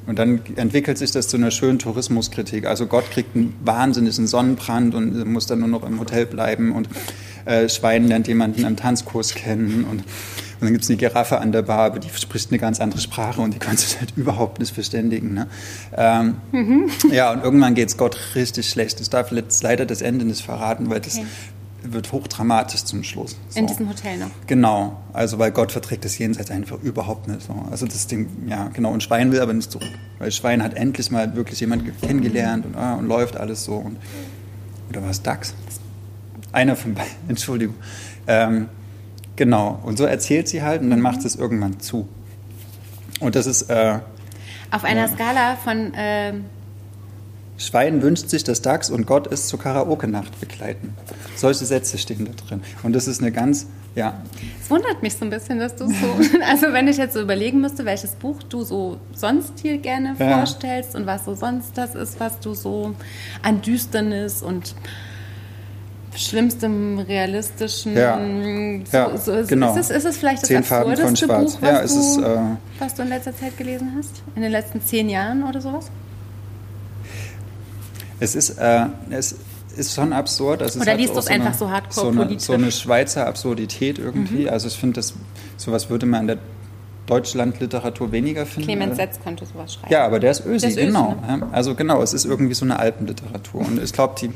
Und 0.06 0.18
dann 0.18 0.40
entwickelt 0.56 0.98
sich 0.98 1.10
das 1.10 1.28
zu 1.28 1.38
einer 1.38 1.50
schönen 1.50 1.78
Tourismuskritik. 1.78 2.66
Also 2.66 2.86
Gott 2.86 3.10
kriegt 3.10 3.34
einen 3.34 3.56
wahnsinnigen 3.64 4.26
Sonnenbrand 4.26 4.94
und 4.94 5.26
muss 5.26 5.46
dann 5.46 5.60
nur 5.60 5.68
noch 5.68 5.82
im 5.82 5.98
Hotel 5.98 6.26
bleiben 6.26 6.72
und 6.72 6.88
äh, 7.46 7.68
Schwein 7.68 8.06
lernt 8.06 8.28
jemanden 8.28 8.66
am 8.66 8.76
Tanzkurs 8.76 9.34
kennen 9.34 9.84
und, 9.90 10.04
und 10.60 10.62
dann 10.62 10.72
gibt 10.72 10.84
es 10.84 10.90
eine 10.90 10.96
Giraffe 10.96 11.38
an 11.38 11.52
der 11.52 11.62
Bar, 11.62 11.86
aber 11.86 11.98
die 11.98 12.08
spricht 12.08 12.50
eine 12.50 12.58
ganz 12.58 12.80
andere 12.80 13.00
Sprache 13.00 13.40
und 13.40 13.54
die 13.54 13.58
kann 13.58 13.76
sich 13.76 13.98
halt 13.98 14.12
überhaupt 14.16 14.58
nicht 14.58 14.74
verständigen. 14.74 15.34
Ne? 15.34 15.46
Ähm, 15.96 16.36
mhm. 16.52 16.90
Ja, 17.10 17.32
und 17.32 17.42
irgendwann 17.42 17.74
geht 17.74 17.88
es 17.88 17.96
Gott 17.96 18.18
richtig 18.34 18.68
schlecht. 18.68 19.00
Ich 19.00 19.10
darf 19.10 19.32
jetzt 19.32 19.62
leider 19.62 19.86
das 19.86 20.02
Ende 20.02 20.24
nicht 20.24 20.44
verraten, 20.44 20.90
weil 20.90 21.00
das 21.00 21.18
okay 21.18 21.26
wird 21.92 22.12
hochdramatisch 22.12 22.84
zum 22.84 23.02
Schluss. 23.02 23.36
So. 23.48 23.60
In 23.60 23.66
diesem 23.66 23.88
Hotel 23.88 24.18
noch? 24.18 24.30
Genau, 24.46 25.00
also 25.12 25.38
weil 25.38 25.50
Gott 25.50 25.72
verträgt 25.72 26.04
das 26.04 26.18
Jenseits 26.18 26.50
einfach 26.50 26.80
überhaupt 26.82 27.28
nicht. 27.28 27.42
So. 27.42 27.54
Also 27.70 27.86
das 27.86 28.06
Ding, 28.06 28.28
ja 28.48 28.68
genau, 28.72 28.92
und 28.92 29.02
Schwein 29.02 29.32
will 29.32 29.40
aber 29.40 29.52
nicht 29.52 29.70
zurück, 29.70 29.90
weil 30.18 30.30
Schwein 30.32 30.62
hat 30.62 30.74
endlich 30.74 31.10
mal 31.10 31.34
wirklich 31.36 31.60
jemanden 31.60 31.92
kennengelernt 32.00 32.66
und, 32.66 32.76
ah, 32.76 32.94
und 32.94 33.06
läuft 33.06 33.36
alles 33.36 33.64
so. 33.64 33.74
Und, 33.74 33.98
oder 34.90 35.02
war 35.02 35.10
es 35.10 35.22
Dachs? 35.22 35.54
Einer 36.52 36.76
von 36.76 36.94
beiden, 36.94 37.12
Entschuldigung. 37.28 37.74
Ähm, 38.26 38.68
genau, 39.36 39.80
und 39.84 39.98
so 39.98 40.04
erzählt 40.04 40.48
sie 40.48 40.62
halt 40.62 40.82
und 40.82 40.90
dann 40.90 41.00
macht 41.00 41.22
sie 41.22 41.28
es 41.28 41.36
irgendwann 41.36 41.80
zu. 41.80 42.08
Und 43.20 43.34
das 43.34 43.46
ist... 43.46 43.70
Äh, 43.70 44.00
Auf 44.70 44.84
einer 44.84 45.06
ja. 45.06 45.08
Skala 45.08 45.56
von... 45.56 45.94
Äh 45.94 46.34
Schwein 47.58 48.02
wünscht 48.02 48.28
sich, 48.28 48.44
dass 48.44 48.60
Dachs 48.60 48.90
und 48.90 49.06
Gott 49.06 49.32
es 49.32 49.48
zur 49.48 49.58
Karaoke-Nacht 49.58 50.40
begleiten. 50.40 50.94
Solche 51.36 51.64
Sätze 51.64 51.98
stehen 51.98 52.26
da 52.26 52.32
drin. 52.32 52.62
Und 52.82 52.92
das 52.92 53.08
ist 53.08 53.20
eine 53.22 53.32
ganz, 53.32 53.66
ja. 53.94 54.20
Es 54.62 54.70
wundert 54.70 55.02
mich 55.02 55.14
so 55.14 55.24
ein 55.24 55.30
bisschen, 55.30 55.58
dass 55.58 55.74
du 55.74 55.88
so, 55.88 55.94
also 56.50 56.72
wenn 56.72 56.86
ich 56.86 56.98
jetzt 56.98 57.14
so 57.14 57.20
überlegen 57.20 57.60
müsste, 57.60 57.84
welches 57.84 58.12
Buch 58.12 58.42
du 58.42 58.62
so 58.62 58.98
sonst 59.14 59.60
hier 59.60 59.78
gerne 59.78 60.16
ja. 60.18 60.36
vorstellst 60.36 60.94
und 60.94 61.06
was 61.06 61.24
so 61.24 61.34
sonst 61.34 61.78
das 61.78 61.94
ist, 61.94 62.20
was 62.20 62.40
du 62.40 62.54
so 62.54 62.94
an 63.42 63.62
Düsternis 63.62 64.42
und 64.42 64.74
schlimmstem 66.16 66.98
realistischen. 66.98 67.96
Ja, 67.96 68.18
so, 68.18 68.96
ja 68.96 69.16
so, 69.18 69.32
ist, 69.32 69.48
genau. 69.48 69.74
Ist 69.74 69.90
es, 69.90 69.96
ist 69.96 70.04
es 70.04 70.16
vielleicht 70.16 70.42
das 70.42 70.48
zehn 70.48 70.58
absurdeste 70.58 71.26
Buch, 71.26 71.58
was, 71.60 71.60
ja, 71.60 71.78
du, 71.78 71.84
ist, 71.84 72.18
äh, 72.18 72.38
was 72.78 72.94
du 72.94 73.02
in 73.02 73.08
letzter 73.08 73.36
Zeit 73.36 73.56
gelesen 73.56 73.92
hast? 73.96 74.22
In 74.34 74.42
den 74.42 74.52
letzten 74.52 74.80
zehn 74.84 75.08
Jahren 75.08 75.42
oder 75.44 75.60
sowas? 75.60 75.90
Es 78.18 78.34
ist, 78.34 78.58
äh, 78.58 78.86
es 79.10 79.36
ist 79.76 79.94
schon 79.94 80.12
absurd. 80.12 80.62
Also 80.62 80.80
Oder 80.80 80.94
liest 80.96 81.14
du 81.14 81.18
es 81.18 81.26
einfach 81.26 81.54
so 81.54 81.70
hardcore 81.70 82.14
so 82.14 82.20
eine, 82.20 82.40
so 82.40 82.52
eine 82.54 82.72
Schweizer 82.72 83.26
Absurdität 83.26 83.98
irgendwie. 83.98 84.42
Mhm. 84.42 84.48
Also 84.48 84.68
ich 84.68 84.78
finde, 84.78 85.02
sowas 85.56 85.90
würde 85.90 86.06
man 86.06 86.22
in 86.22 86.26
der 86.28 86.38
Deutschlandliteratur 87.06 88.12
weniger 88.12 88.46
finden. 88.46 88.68
Clemens 88.68 88.96
Setz 88.96 89.20
könnte 89.22 89.46
sowas 89.46 89.74
schreiben. 89.74 89.92
Ja, 89.92 90.04
aber 90.04 90.20
der 90.20 90.32
ist 90.32 90.44
Ösi, 90.44 90.60
der 90.60 90.70
ist 90.70 90.76
genau. 90.76 91.16
Ösi, 91.22 91.36
ne? 91.38 91.48
Also 91.52 91.74
genau, 91.74 92.02
es 92.02 92.12
ist 92.12 92.24
irgendwie 92.24 92.54
so 92.54 92.64
eine 92.64 92.78
Alpenliteratur. 92.78 93.60
Und 93.60 93.82
ich 93.82 93.92
glaube, 93.92 94.14
die, 94.20 94.30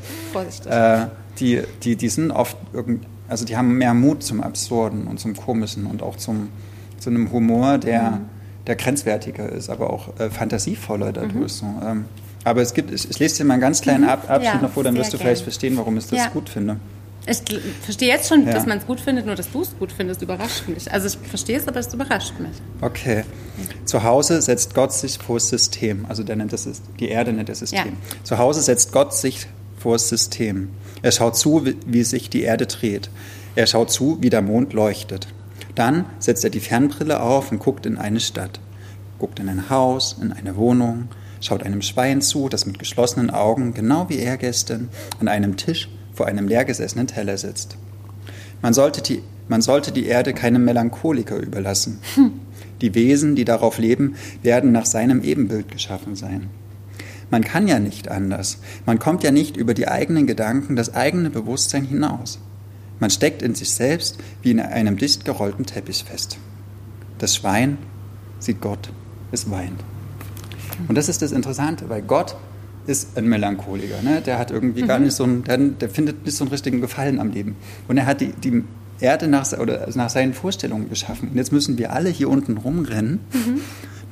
äh, 0.69 1.07
die, 1.39 1.61
die, 1.83 1.95
die 1.95 2.09
sind 2.09 2.31
oft 2.31 2.57
irgendwie, 2.73 3.05
also 3.27 3.45
die 3.45 3.57
haben 3.57 3.77
mehr 3.77 3.93
Mut 3.93 4.23
zum 4.23 4.41
Absurden 4.41 5.07
und 5.07 5.19
zum 5.19 5.35
Komischen 5.35 5.85
und 5.85 6.01
auch 6.01 6.15
zum, 6.15 6.49
zu 6.97 7.09
einem 7.09 7.31
Humor, 7.31 7.77
der, 7.77 8.11
mhm. 8.11 8.25
der 8.67 8.75
grenzwertiger 8.75 9.49
ist, 9.49 9.69
aber 9.69 9.91
auch 9.91 10.19
äh, 10.19 10.29
fantasievoller 10.29 11.11
dadurch. 11.11 11.33
Mhm. 11.33 11.47
So. 11.47 11.65
Ähm, 11.85 12.05
aber 12.43 12.61
es 12.61 12.73
gibt, 12.73 12.91
ich, 12.91 13.09
ich 13.09 13.19
lese 13.19 13.37
dir 13.37 13.45
mal 13.45 13.55
einen 13.55 13.61
ganz 13.61 13.81
kleinen 13.81 14.03
mhm. 14.03 14.09
Ab 14.09 14.29
Abschnitt 14.29 14.55
ja, 14.55 14.61
noch 14.61 14.71
vor, 14.71 14.83
dann 14.83 14.95
wirst 14.95 15.13
du 15.13 15.17
gern. 15.17 15.27
vielleicht 15.27 15.43
verstehen, 15.43 15.77
warum 15.77 15.97
ich 15.97 16.07
das 16.07 16.19
ja. 16.19 16.27
gut 16.29 16.49
finde. 16.49 16.77
Ich 17.27 17.41
verstehe 17.83 18.07
jetzt 18.07 18.29
schon, 18.29 18.47
ja. 18.47 18.53
dass 18.53 18.65
man 18.65 18.79
es 18.79 18.87
gut 18.87 18.99
findet, 18.99 19.27
nur 19.27 19.35
dass 19.35 19.51
du 19.51 19.61
es 19.61 19.77
gut 19.77 19.91
findest, 19.91 20.23
überrascht 20.23 20.67
mich. 20.67 20.91
Also 20.91 21.07
ich 21.07 21.27
verstehe 21.27 21.57
es, 21.57 21.67
aber 21.67 21.79
es 21.79 21.93
überrascht 21.93 22.33
mich. 22.39 22.51
Okay. 22.81 23.23
Zu 23.85 24.03
Hause 24.03 24.41
setzt 24.41 24.73
Gott 24.73 24.91
sich 24.91 25.19
vor 25.19 25.35
das 25.35 25.49
System. 25.49 26.05
Also 26.09 26.23
der 26.23 26.35
nennt 26.35 26.51
das, 26.51 26.67
die 26.99 27.09
Erde 27.09 27.31
nennt 27.31 27.49
das 27.49 27.59
System. 27.59 27.85
Ja. 27.85 28.23
Zu 28.23 28.39
Hause 28.39 28.61
setzt 28.61 28.91
Gott 28.91 29.13
sich 29.13 29.47
vor 29.77 29.93
das 29.93 30.09
System. 30.09 30.69
Er 31.03 31.11
schaut 31.11 31.37
zu, 31.37 31.65
wie 31.85 32.03
sich 32.03 32.29
die 32.29 32.41
Erde 32.41 32.65
dreht. 32.65 33.11
Er 33.55 33.67
schaut 33.67 33.91
zu, 33.91 34.17
wie 34.21 34.29
der 34.29 34.41
Mond 34.41 34.73
leuchtet. 34.73 35.27
Dann 35.75 36.05
setzt 36.19 36.43
er 36.43 36.49
die 36.49 36.59
Fernbrille 36.59 37.21
auf 37.21 37.51
und 37.51 37.59
guckt 37.59 37.85
in 37.85 37.97
eine 37.97 38.19
Stadt. 38.19 38.59
Guckt 39.19 39.39
in 39.39 39.47
ein 39.47 39.69
Haus, 39.69 40.17
in 40.19 40.31
eine 40.31 40.55
Wohnung, 40.55 41.09
schaut 41.39 41.63
einem 41.63 41.83
Schwein 41.83 42.21
zu, 42.21 42.49
das 42.49 42.65
mit 42.65 42.79
geschlossenen 42.79 43.29
Augen, 43.29 43.73
genau 43.73 44.09
wie 44.09 44.17
er 44.17 44.37
gestern, 44.37 44.89
an 45.19 45.27
einem 45.27 45.57
Tisch 45.57 45.87
vor 46.21 46.27
einem 46.27 46.47
leergesessenen 46.47 47.07
Teller 47.07 47.35
sitzt. 47.35 47.77
Man 48.61 48.75
sollte 48.75 49.01
die, 49.01 49.23
man 49.47 49.63
sollte 49.63 49.91
die 49.91 50.05
Erde 50.05 50.35
keinem 50.35 50.63
Melancholiker 50.63 51.35
überlassen. 51.37 51.97
Hm. 52.13 52.33
Die 52.81 52.93
Wesen, 52.93 53.35
die 53.35 53.43
darauf 53.43 53.79
leben, 53.79 54.13
werden 54.43 54.71
nach 54.71 54.85
seinem 54.85 55.23
Ebenbild 55.23 55.71
geschaffen 55.71 56.15
sein. 56.15 56.51
Man 57.31 57.43
kann 57.43 57.67
ja 57.67 57.79
nicht 57.79 58.07
anders. 58.07 58.59
Man 58.85 58.99
kommt 58.99 59.23
ja 59.23 59.31
nicht 59.31 59.57
über 59.57 59.73
die 59.73 59.87
eigenen 59.87 60.27
Gedanken, 60.27 60.75
das 60.75 60.93
eigene 60.93 61.31
Bewusstsein 61.31 61.85
hinaus. 61.85 62.37
Man 62.99 63.09
steckt 63.09 63.41
in 63.41 63.55
sich 63.55 63.71
selbst 63.71 64.19
wie 64.43 64.51
in 64.51 64.59
einem 64.59 64.97
dicht 64.97 65.25
gerollten 65.25 65.65
Teppich 65.65 66.03
fest. 66.03 66.37
Das 67.17 67.35
Schwein 67.35 67.79
sieht 68.37 68.61
Gott, 68.61 68.91
es 69.31 69.49
weint. 69.49 69.83
Und 70.87 70.99
das 70.99 71.09
ist 71.09 71.23
das 71.23 71.31
Interessante, 71.31 71.89
weil 71.89 72.03
Gott 72.03 72.35
ist 72.91 73.17
ein 73.17 73.27
Melancholiker. 73.27 74.01
Ne? 74.01 74.21
Der 74.21 74.37
hat 74.37 74.51
irgendwie 74.51 74.83
mhm. 74.83 74.87
gar 74.87 74.99
nicht 74.99 75.13
so 75.13 75.23
einen, 75.23 75.43
der, 75.43 75.57
der, 75.57 75.89
findet 75.89 76.25
nicht 76.25 76.35
so 76.35 76.43
einen 76.43 76.51
richtigen 76.51 76.81
Gefallen 76.81 77.19
am 77.19 77.31
Leben. 77.31 77.55
Und 77.87 77.97
er 77.97 78.05
hat 78.05 78.21
die, 78.21 78.33
die 78.33 78.63
Erde 78.99 79.27
nach, 79.27 79.51
oder 79.53 79.87
nach 79.95 80.09
seinen 80.09 80.33
Vorstellungen 80.33 80.89
geschaffen. 80.89 81.29
Und 81.29 81.37
jetzt 81.37 81.51
müssen 81.51 81.77
wir 81.77 81.93
alle 81.93 82.09
hier 82.09 82.29
unten 82.29 82.57
rumrennen 82.57 83.19
mhm. 83.33 83.61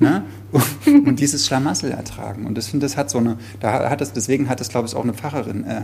ne? 0.00 0.24
und, 0.52 1.06
und, 1.06 1.20
dieses 1.20 1.46
Schlamassel 1.46 1.92
ertragen. 1.92 2.46
Und 2.46 2.58
das, 2.58 2.68
finde 2.68 2.86
das 2.86 2.96
hat 2.96 3.10
so 3.10 3.18
eine, 3.18 3.36
da 3.60 3.88
hat 3.88 4.00
das, 4.00 4.12
deswegen 4.12 4.48
hat 4.48 4.60
das, 4.60 4.68
glaube 4.68 4.88
ich, 4.88 4.96
auch 4.96 5.04
eine 5.04 5.14
Pfarrerin 5.14 5.64
äh, 5.64 5.82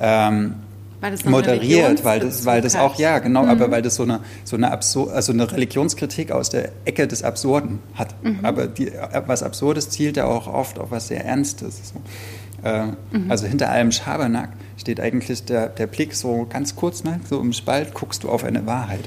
ähm, 0.00 0.54
weil 1.00 1.16
moderiert, 1.24 2.04
weil 2.04 2.20
das, 2.20 2.44
weil 2.44 2.60
das 2.60 2.76
auch, 2.76 2.98
ja, 2.98 3.18
genau, 3.18 3.44
mhm. 3.44 3.50
aber 3.50 3.70
weil 3.70 3.82
das 3.82 3.94
so 3.94 4.02
eine, 4.02 4.20
so 4.44 4.56
eine, 4.56 4.70
Absur 4.70 5.12
also 5.12 5.32
eine 5.32 5.50
Religionskritik 5.50 6.30
aus 6.30 6.50
der 6.50 6.72
Ecke 6.84 7.06
des 7.06 7.22
Absurden 7.22 7.78
hat. 7.94 8.14
Mhm. 8.22 8.40
Aber 8.42 8.66
die, 8.66 8.92
was 9.26 9.42
Absurdes 9.42 9.88
zielt 9.90 10.16
ja 10.16 10.26
auch 10.26 10.46
oft 10.46 10.78
auf 10.78 10.90
was 10.90 11.08
sehr 11.08 11.24
Ernstes. 11.24 11.92
So. 11.92 12.68
Äh, 12.68 12.86
mhm. 13.16 13.30
Also 13.30 13.46
hinter 13.46 13.70
allem 13.70 13.92
Schabernack 13.92 14.50
steht 14.76 15.00
eigentlich 15.00 15.44
der, 15.44 15.68
der 15.68 15.86
Blick 15.86 16.14
so 16.14 16.46
ganz 16.48 16.76
kurz, 16.76 17.04
ne, 17.04 17.20
so 17.28 17.40
im 17.40 17.52
Spalt 17.52 17.94
guckst 17.94 18.24
du 18.24 18.28
auf 18.28 18.44
eine 18.44 18.66
Wahrheit. 18.66 19.04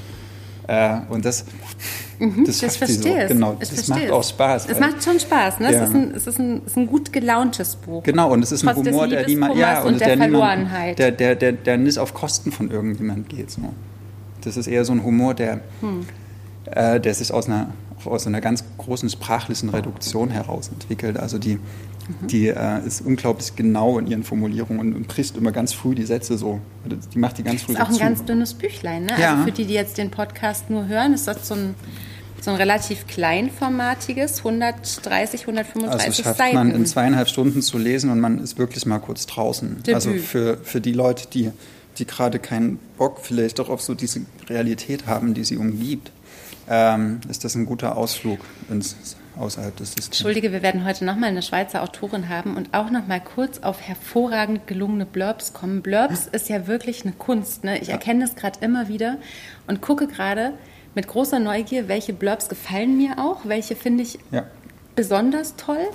Äh, 0.66 0.98
und 1.08 1.24
das, 1.24 1.44
mhm, 2.18 2.44
das, 2.44 2.58
das 2.58 2.76
verstehe 2.76 3.28
so. 3.28 3.34
Genau, 3.34 3.56
ich 3.60 3.68
das 3.70 3.88
macht 3.88 4.10
auch 4.10 4.24
Spaß. 4.24 4.66
Es 4.68 4.80
macht 4.80 5.02
schon 5.02 5.18
Spaß. 5.20 5.60
Ne? 5.60 5.72
Ja. 5.72 5.82
Es, 5.82 5.88
ist 5.88 5.94
ein, 5.94 6.14
es, 6.14 6.26
ist 6.26 6.38
ein, 6.38 6.62
es 6.64 6.72
ist 6.72 6.76
ein 6.76 6.86
gut 6.86 7.12
gelauntes 7.12 7.76
Buch. 7.76 8.02
Genau, 8.02 8.32
und 8.32 8.42
es 8.42 8.52
ist 8.52 8.62
Trotz 8.62 8.78
ein 8.78 8.86
Humor, 8.86 9.08
der 9.08 9.26
niemand, 9.26 9.56
ja, 9.56 9.82
und, 9.82 9.94
und 9.94 10.00
der, 10.00 10.16
der, 10.16 10.28
niemand, 10.28 10.98
der, 10.98 11.10
der, 11.10 11.34
der, 11.34 11.52
der 11.52 11.76
nicht 11.76 11.98
auf 11.98 12.14
Kosten 12.14 12.52
von 12.52 12.70
irgendjemand 12.70 13.28
geht. 13.28 13.50
So. 13.50 13.62
Das 14.42 14.56
ist 14.56 14.66
eher 14.66 14.84
so 14.84 14.92
ein 14.92 15.02
Humor, 15.02 15.34
der, 15.34 15.60
hm. 15.80 16.06
äh, 16.66 17.00
der 17.00 17.14
sich 17.14 17.32
aus 17.32 17.46
einer, 17.46 17.68
aus 18.06 18.26
einer 18.26 18.40
ganz 18.40 18.64
großen 18.78 19.08
sprachlichen 19.10 19.68
Reduktion 19.70 20.30
heraus 20.30 20.68
entwickelt. 20.68 21.18
Also 21.18 21.38
die, 21.38 21.58
Mhm. 22.08 22.26
Die 22.26 22.48
äh, 22.48 22.86
ist 22.86 23.00
unglaublich 23.00 23.56
genau 23.56 23.98
in 23.98 24.06
ihren 24.06 24.24
Formulierungen 24.24 24.80
und, 24.80 24.94
und 24.94 25.08
bricht 25.08 25.36
immer 25.36 25.52
ganz 25.52 25.72
früh 25.72 25.94
die 25.94 26.04
Sätze 26.04 26.36
so. 26.36 26.60
Die 27.14 27.18
macht 27.18 27.38
die 27.38 27.42
ganz 27.42 27.62
früh 27.62 27.72
Das 27.72 27.82
ist 27.82 27.86
auch 27.86 27.88
ein 27.88 27.94
zu. 27.94 28.00
ganz 28.00 28.24
dünnes 28.24 28.54
Büchlein, 28.54 29.06
ne? 29.06 29.12
Ja. 29.18 29.32
Also 29.32 29.44
für 29.44 29.52
die, 29.52 29.64
die 29.64 29.74
jetzt 29.74 29.98
den 29.98 30.10
Podcast 30.10 30.70
nur 30.70 30.86
hören, 30.86 31.14
ist 31.14 31.26
das 31.26 31.48
so 31.48 31.54
ein, 31.54 31.74
so 32.40 32.50
ein 32.50 32.56
relativ 32.56 33.06
kleinformatiges, 33.06 34.38
130, 34.38 35.42
135 35.42 36.06
also 36.06 36.22
schafft 36.22 36.38
Seiten. 36.38 36.54
man 36.56 36.70
in 36.72 36.84
zweieinhalb 36.84 37.28
Stunden 37.28 37.62
zu 37.62 37.78
lesen 37.78 38.10
und 38.10 38.20
man 38.20 38.38
ist 38.38 38.58
wirklich 38.58 38.84
mal 38.84 38.98
kurz 38.98 39.26
draußen. 39.26 39.76
Debüt. 39.78 39.94
Also 39.94 40.12
für, 40.12 40.58
für 40.58 40.80
die 40.82 40.92
Leute, 40.92 41.26
die, 41.32 41.50
die 41.96 42.06
gerade 42.06 42.38
keinen 42.38 42.78
Bock 42.98 43.20
vielleicht 43.22 43.58
doch 43.60 43.70
auf 43.70 43.80
so 43.80 43.94
diese 43.94 44.20
Realität 44.48 45.06
haben, 45.06 45.32
die 45.32 45.44
sie 45.44 45.56
umgibt, 45.56 46.12
ähm, 46.68 47.20
ist 47.28 47.44
das 47.44 47.54
ein 47.54 47.66
guter 47.66 47.96
Ausflug 47.96 48.40
ins 48.70 49.16
außerhalb 49.38 49.76
des 49.76 49.88
Systems. 49.88 50.06
Entschuldige, 50.06 50.52
wir 50.52 50.62
werden 50.62 50.84
heute 50.84 51.04
nochmal 51.04 51.30
eine 51.30 51.42
Schweizer 51.42 51.82
Autorin 51.82 52.28
haben 52.28 52.56
und 52.56 52.72
auch 52.72 52.90
nochmal 52.90 53.20
kurz 53.20 53.58
auf 53.58 53.80
hervorragend 53.80 54.66
gelungene 54.66 55.06
Blurbs 55.06 55.52
kommen. 55.52 55.82
Blurbs 55.82 56.26
ist 56.30 56.48
ja 56.48 56.66
wirklich 56.66 57.04
eine 57.04 57.12
Kunst. 57.12 57.64
Ne? 57.64 57.78
Ich 57.78 57.88
ja. 57.88 57.94
erkenne 57.94 58.24
es 58.24 58.36
gerade 58.36 58.60
immer 58.60 58.88
wieder 58.88 59.16
und 59.66 59.80
gucke 59.80 60.06
gerade 60.06 60.52
mit 60.94 61.08
großer 61.08 61.40
Neugier, 61.40 61.88
welche 61.88 62.12
Blurbs 62.12 62.48
gefallen 62.48 62.96
mir 62.96 63.18
auch, 63.18 63.40
welche 63.44 63.74
finde 63.74 64.04
ich 64.04 64.18
ja. 64.30 64.44
besonders 64.94 65.56
toll. 65.56 65.88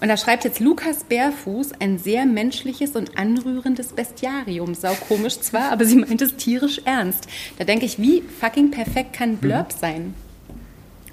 Und 0.00 0.08
da 0.08 0.16
schreibt 0.16 0.44
jetzt 0.44 0.60
Lukas 0.60 1.04
Bärfuß 1.04 1.72
ein 1.80 1.98
sehr 1.98 2.24
menschliches 2.24 2.90
und 2.92 3.18
anrührendes 3.18 3.88
Bestiarium. 3.88 4.74
Sau 4.74 4.94
komisch 5.08 5.40
zwar, 5.40 5.72
aber 5.72 5.84
sie 5.84 5.96
meint 5.96 6.22
es 6.22 6.36
tierisch 6.36 6.80
ernst. 6.84 7.26
Da 7.58 7.64
denke 7.64 7.84
ich, 7.84 7.98
wie 7.98 8.22
fucking 8.40 8.70
perfekt 8.70 9.12
kann 9.14 9.36
Blurb 9.38 9.72
Mhm. 9.74 9.78
sein? 9.80 10.14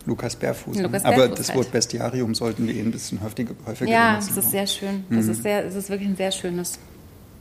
Lukas 0.05 0.35
Bärfuß. 0.35 0.77
Lukas 0.77 1.03
Aber 1.03 1.15
Bärfuß 1.15 1.37
das 1.39 1.47
halt. 1.49 1.57
Wort 1.57 1.71
Bestiarium 1.71 2.35
sollten 2.35 2.67
wir 2.67 2.75
eh 2.75 2.79
ein 2.81 2.91
bisschen 2.91 3.21
häufiger, 3.23 3.55
häufiger 3.65 3.89
Ja, 3.89 4.09
benutzen. 4.11 4.33
das 4.35 4.45
ist 4.45 4.51
sehr 4.51 4.67
schön. 4.67 5.03
Das 5.09 5.25
ist 5.25 5.41
sehr, 5.41 5.65
es 5.65 5.73
ist 5.73 5.89
wirklich 5.89 6.09
ein 6.09 6.15
sehr 6.15 6.31
schönes. 6.31 6.77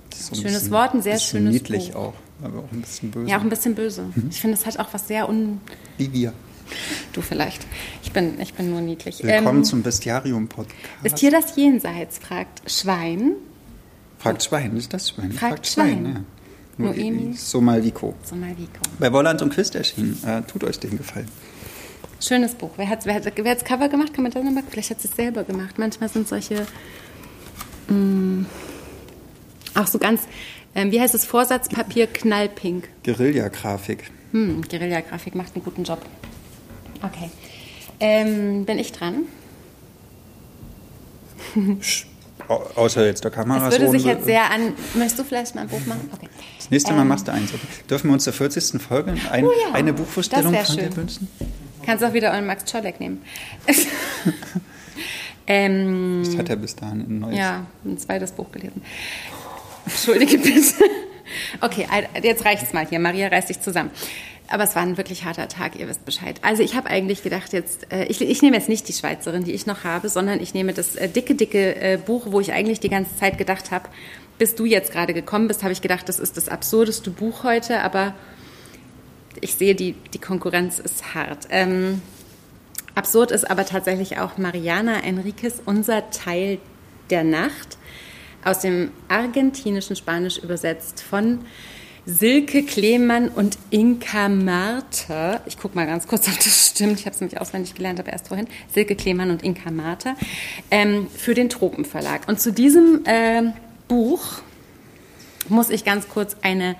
Das 0.08 0.26
so 0.28 0.34
schönes 0.36 0.52
bisschen- 0.54 0.70
Wort, 0.70 0.94
ein 0.94 1.02
sehr 1.02 1.18
schönes 1.18 1.52
niedlich 1.52 1.90
Buch. 1.92 1.96
auch, 1.98 2.14
aber 2.42 2.60
auch 2.60 2.72
ein 2.72 2.80
bisschen 2.80 3.10
böse. 3.10 3.28
Ja, 3.30 3.36
auch 3.36 3.42
ein 3.42 3.50
bisschen 3.50 3.74
böse. 3.74 4.04
Ich 4.30 4.40
finde, 4.40 4.56
es 4.56 4.64
hat 4.64 4.78
auch 4.78 4.88
was 4.92 5.06
sehr 5.08 5.28
un. 5.28 5.60
Wie 5.98 6.10
wir. 6.10 6.32
Du 7.12 7.20
vielleicht. 7.22 7.66
Ich 8.02 8.12
bin, 8.12 8.40
ich 8.40 8.54
bin 8.54 8.70
nur 8.70 8.80
niedlich. 8.80 9.22
Willkommen 9.22 9.58
Ähm, 9.58 9.64
zum 9.64 9.82
Bestiarium-Podcast. 9.82 10.74
ist 11.04 11.18
hier 11.18 11.30
das 11.30 11.54
Jenseits? 11.56 12.18
fragt 12.18 12.70
Schwein. 12.70 13.32
Fragt 14.18 14.42
Schwein, 14.42 14.72
nicht 14.74 14.92
das 14.92 15.10
Schwein. 15.10 15.32
Fragt 15.32 15.66
Schwein. 15.66 16.04
ja. 16.06 16.20
Nur 16.76 16.92
Noemi. 16.94 17.34
so 17.36 17.60
mal 17.60 17.84
Vico. 17.84 18.14
So 18.24 18.34
mal 18.34 18.50
Vico. 18.58 18.80
Bei 18.98 19.12
Wolland 19.12 19.42
und 19.42 19.50
Quist 19.52 19.74
erschienen. 19.76 20.18
Äh, 20.26 20.42
tut 20.42 20.64
euch 20.64 20.78
den 20.80 20.96
Gefallen. 20.96 21.28
Schönes 22.20 22.54
Buch. 22.54 22.70
Wer 22.76 22.88
hat 22.88 23.04
wer 23.06 23.14
hat, 23.14 23.24
wer 23.36 23.50
hat's 23.50 23.64
Cover 23.64 23.88
gemacht? 23.88 24.12
Kann 24.14 24.24
man 24.24 24.32
das 24.32 24.42
nochmal? 24.42 24.64
Vielleicht 24.68 24.90
hat 24.90 25.04
es 25.04 25.14
selber 25.14 25.44
gemacht. 25.44 25.78
Manchmal 25.78 26.08
sind 26.08 26.26
solche. 26.26 26.66
Mh, 27.88 28.46
auch 29.74 29.86
so 29.86 29.98
ganz. 29.98 30.22
Ähm, 30.74 30.90
wie 30.90 31.00
heißt 31.00 31.14
es? 31.14 31.24
Vorsatzpapier 31.24 32.06
knallpink. 32.08 32.88
Guerilla-Grafik. 33.04 34.10
Hm, 34.32 34.62
Guerilla-Grafik 34.68 35.34
macht 35.36 35.54
einen 35.54 35.64
guten 35.64 35.84
Job. 35.84 36.00
Okay. 37.04 37.30
Ähm, 38.00 38.64
bin 38.64 38.78
ich 38.78 38.92
dran? 38.92 39.24
Au- 42.48 42.62
Außer 42.76 43.06
jetzt 43.06 43.24
der 43.24 43.30
Kamera. 43.30 43.70
Das 43.70 43.78
würde 43.78 43.90
sich 43.92 44.04
jetzt 44.04 44.24
sehr 44.24 44.50
an. 44.50 44.72
Möchtest 44.94 45.18
du 45.20 45.24
vielleicht 45.24 45.54
mal 45.54 45.62
ein 45.62 45.68
Buch 45.68 45.84
machen? 45.86 46.10
Okay. 46.12 46.28
Das 46.58 46.70
nächste 46.70 46.92
Mal 46.92 47.02
Ähm, 47.02 47.08
machst 47.08 47.28
du 47.28 47.32
eins. 47.32 47.52
Okay. 47.54 47.66
Dürfen 47.88 48.08
wir 48.08 48.14
uns 48.14 48.24
zur 48.24 48.32
40. 48.32 48.80
Folge 48.82 49.14
ein, 49.30 49.44
Oh 49.44 49.50
ja, 49.50 49.72
eine 49.74 49.92
Buchvorstellung 49.92 50.54
von 50.54 50.76
dir 50.76 50.82
schön. 50.84 50.96
wünschen? 50.96 51.28
Kannst 51.84 52.02
auch 52.04 52.12
wieder 52.12 52.32
euren 52.32 52.46
Max 52.46 52.64
Czolek 52.64 52.98
nehmen. 53.00 53.22
ähm, 55.46 56.22
Das 56.24 56.36
hat 56.38 56.48
er 56.48 56.56
bis 56.56 56.74
dahin 56.76 57.00
ein 57.00 57.18
neues. 57.18 57.38
ja, 57.38 57.66
ein 57.84 57.98
zweites 57.98 58.32
Buch 58.32 58.50
gelesen. 58.52 58.82
Entschuldige 59.86 60.38
bitte. 60.38 60.84
Okay, 61.60 61.86
jetzt 62.22 62.44
reicht's 62.44 62.72
mal 62.72 62.86
hier. 62.86 62.98
Maria 62.98 63.28
reißt 63.28 63.48
sich 63.48 63.60
zusammen. 63.60 63.90
Aber 64.48 64.64
es 64.64 64.76
war 64.76 64.82
ein 64.82 64.98
wirklich 64.98 65.24
harter 65.24 65.48
Tag, 65.48 65.78
ihr 65.78 65.88
wisst 65.88 66.04
Bescheid. 66.04 66.38
Also 66.42 66.62
ich 66.62 66.74
habe 66.74 66.88
eigentlich 66.90 67.22
gedacht 67.22 67.54
jetzt, 67.54 67.90
äh, 67.90 68.04
ich, 68.04 68.20
ich 68.20 68.42
nehme 68.42 68.56
jetzt 68.56 68.68
nicht 68.68 68.86
die 68.88 68.92
Schweizerin, 68.92 69.44
die 69.44 69.52
ich 69.52 69.64
noch 69.64 69.84
habe, 69.84 70.10
sondern 70.10 70.38
ich 70.40 70.52
nehme 70.52 70.74
das 70.74 70.96
äh, 70.96 71.08
dicke, 71.08 71.34
dicke 71.34 71.76
äh, 71.76 71.96
Buch, 71.96 72.26
wo 72.26 72.40
ich 72.40 72.52
eigentlich 72.52 72.78
die 72.78 72.90
ganze 72.90 73.16
Zeit 73.16 73.38
gedacht 73.38 73.70
habe, 73.70 73.88
bis 74.36 74.54
du 74.54 74.66
jetzt 74.66 74.92
gerade 74.92 75.14
gekommen 75.14 75.48
bist, 75.48 75.62
habe 75.62 75.72
ich 75.72 75.80
gedacht, 75.80 76.08
das 76.08 76.18
ist 76.18 76.36
das 76.36 76.48
absurdeste 76.48 77.10
Buch 77.10 77.42
heute, 77.42 77.80
aber 77.80 78.14
ich 79.40 79.54
sehe, 79.54 79.74
die, 79.74 79.94
die 80.12 80.18
Konkurrenz 80.18 80.78
ist 80.78 81.14
hart. 81.14 81.46
Ähm, 81.50 82.02
absurd 82.94 83.30
ist 83.30 83.50
aber 83.50 83.64
tatsächlich 83.64 84.18
auch 84.18 84.36
Mariana 84.36 85.02
Enriquez, 85.02 85.62
unser 85.64 86.10
Teil 86.10 86.58
der 87.10 87.24
Nacht, 87.24 87.78
aus 88.44 88.60
dem 88.60 88.90
argentinischen 89.08 89.96
Spanisch 89.96 90.38
übersetzt 90.38 91.02
von 91.02 91.40
Silke 92.06 92.64
Klemann 92.64 93.28
und 93.28 93.56
Inka 93.70 94.28
Marter. 94.28 95.40
Ich 95.46 95.56
gucke 95.56 95.74
mal 95.74 95.86
ganz 95.86 96.06
kurz, 96.06 96.28
ob 96.28 96.36
das 96.36 96.68
stimmt. 96.68 97.00
Ich 97.00 97.06
habe 97.06 97.14
es 97.14 97.20
nämlich 97.20 97.40
auswendig 97.40 97.74
gelernt, 97.74 97.98
aber 97.98 98.12
erst 98.12 98.28
vorhin. 98.28 98.46
Silke 98.72 98.94
Klemann 98.94 99.30
und 99.30 99.42
Inka 99.42 99.70
Marter 99.70 100.14
ähm, 100.70 101.06
für 101.16 101.32
den 101.32 101.48
Tropenverlag. 101.48 102.28
Und 102.28 102.40
zu 102.40 102.52
diesem 102.52 103.00
ähm, 103.06 103.54
Buch 103.88 104.42
muss 105.48 105.70
ich 105.70 105.84
ganz 105.84 106.08
kurz 106.08 106.36
eine 106.42 106.76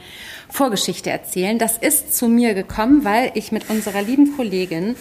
Vorgeschichte 0.51 1.11
erzählen. 1.11 1.59
Das 1.59 1.79
ist 1.79 2.15
zu 2.17 2.29
mir 2.29 2.53
gekommen, 2.55 3.05
weil 3.05 3.33
ich 3.35 3.51
mit 3.51 3.71
unserer 3.71 4.03
lieben 4.03 4.37
Kollegin 4.37 4.95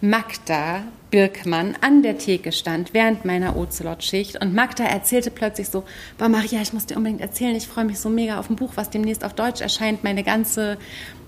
Magda 0.00 0.82
Birkmann 1.14 1.76
an 1.80 2.02
der 2.02 2.18
Theke 2.18 2.50
stand 2.50 2.92
während 2.92 3.24
meiner 3.24 3.54
Ocelot-Schicht 3.54 4.42
und 4.42 4.52
Magda 4.52 4.82
erzählte 4.82 5.30
plötzlich 5.30 5.68
so, 5.68 5.84
boah 6.18 6.28
Maria, 6.28 6.60
ich 6.60 6.72
muss 6.72 6.86
dir 6.86 6.96
unbedingt 6.96 7.20
erzählen, 7.20 7.54
ich 7.54 7.68
freue 7.68 7.84
mich 7.84 8.00
so 8.00 8.08
mega 8.08 8.40
auf 8.40 8.50
ein 8.50 8.56
Buch, 8.56 8.72
was 8.74 8.90
demnächst 8.90 9.22
auf 9.22 9.32
Deutsch 9.32 9.60
erscheint. 9.60 10.02
Meine 10.02 10.24
ganze 10.24 10.76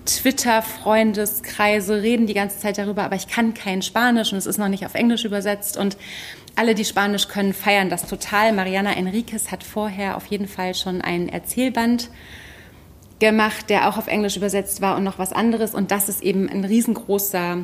Twitter-Freundeskreise 0.05 2.01
reden 2.01 2.27
die 2.27 2.33
ganze 2.33 2.59
Zeit 2.59 2.77
darüber, 2.77 3.05
aber 3.05 3.15
ich 3.15 3.29
kann 3.29 3.53
kein 3.53 3.81
Spanisch 3.81 4.33
und 4.33 4.39
es 4.39 4.45
ist 4.45 4.57
noch 4.57 4.67
nicht 4.67 4.85
auf 4.85 4.93
Englisch 4.93 5.23
übersetzt 5.23 5.77
und 5.77 5.95
alle, 6.57 6.75
die 6.75 6.83
Spanisch 6.83 7.29
können, 7.29 7.53
feiern 7.53 7.89
das 7.89 8.07
total. 8.07 8.51
Mariana 8.51 8.93
Enriquez 8.93 9.51
hat 9.51 9.63
vorher 9.63 10.17
auf 10.17 10.25
jeden 10.25 10.49
Fall 10.49 10.75
schon 10.75 10.99
einen 10.99 11.29
Erzählband 11.29 12.09
gemacht, 13.19 13.69
der 13.69 13.87
auch 13.87 13.97
auf 13.97 14.07
Englisch 14.07 14.35
übersetzt 14.35 14.81
war 14.81 14.97
und 14.97 15.05
noch 15.05 15.17
was 15.17 15.31
anderes. 15.31 15.73
Und 15.73 15.91
das 15.91 16.09
ist 16.09 16.21
eben 16.21 16.49
ein 16.49 16.65
riesengroßer 16.65 17.59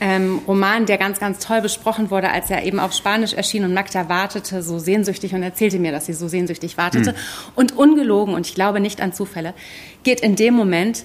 ähm, 0.00 0.40
Roman, 0.46 0.86
der 0.86 0.98
ganz, 0.98 1.18
ganz 1.18 1.44
toll 1.44 1.60
besprochen 1.60 2.10
wurde, 2.10 2.30
als 2.30 2.50
er 2.50 2.64
eben 2.64 2.78
auf 2.78 2.92
Spanisch 2.92 3.32
erschien 3.32 3.64
und 3.64 3.74
Magda 3.74 4.08
wartete 4.08 4.62
so 4.62 4.78
sehnsüchtig 4.78 5.34
und 5.34 5.42
erzählte 5.42 5.78
mir, 5.78 5.92
dass 5.92 6.06
sie 6.06 6.12
so 6.12 6.28
sehnsüchtig 6.28 6.76
wartete. 6.76 7.14
Und 7.56 7.76
ungelogen, 7.76 8.34
und 8.34 8.46
ich 8.46 8.54
glaube 8.54 8.80
nicht 8.80 9.00
an 9.00 9.12
Zufälle, 9.12 9.54
geht 10.04 10.20
in 10.20 10.36
dem 10.36 10.54
Moment 10.54 11.04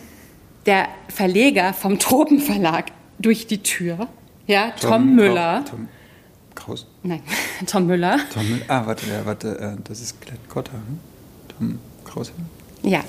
der 0.66 0.88
Verleger 1.10 1.74
vom 1.74 2.00
Tropenverlag 2.00 2.92
durch 3.20 3.48
die 3.48 3.64
Tür. 3.64 4.08
Ja, 4.48 4.72
Tom, 4.80 5.16
Müller. 5.16 5.64
Tom 5.70 5.88
Kraus. 6.56 6.86
Nein, 7.02 7.22
Tom 7.66 7.88
Müller. 7.88 8.20
Tom 8.34 8.48
Müller. 8.48 8.66
Ah, 8.68 8.86
warte, 8.86 9.08
ja, 9.10 9.26
warte, 9.26 9.60
äh, 9.60 9.82
das 9.84 10.02
ist 10.02 10.22
Glenn 10.22 10.38
Gotter. 10.50 10.74
Hm? 10.74 11.00
Tom 11.58 11.80
Krause. 12.06 12.32
Ja. 12.84 13.04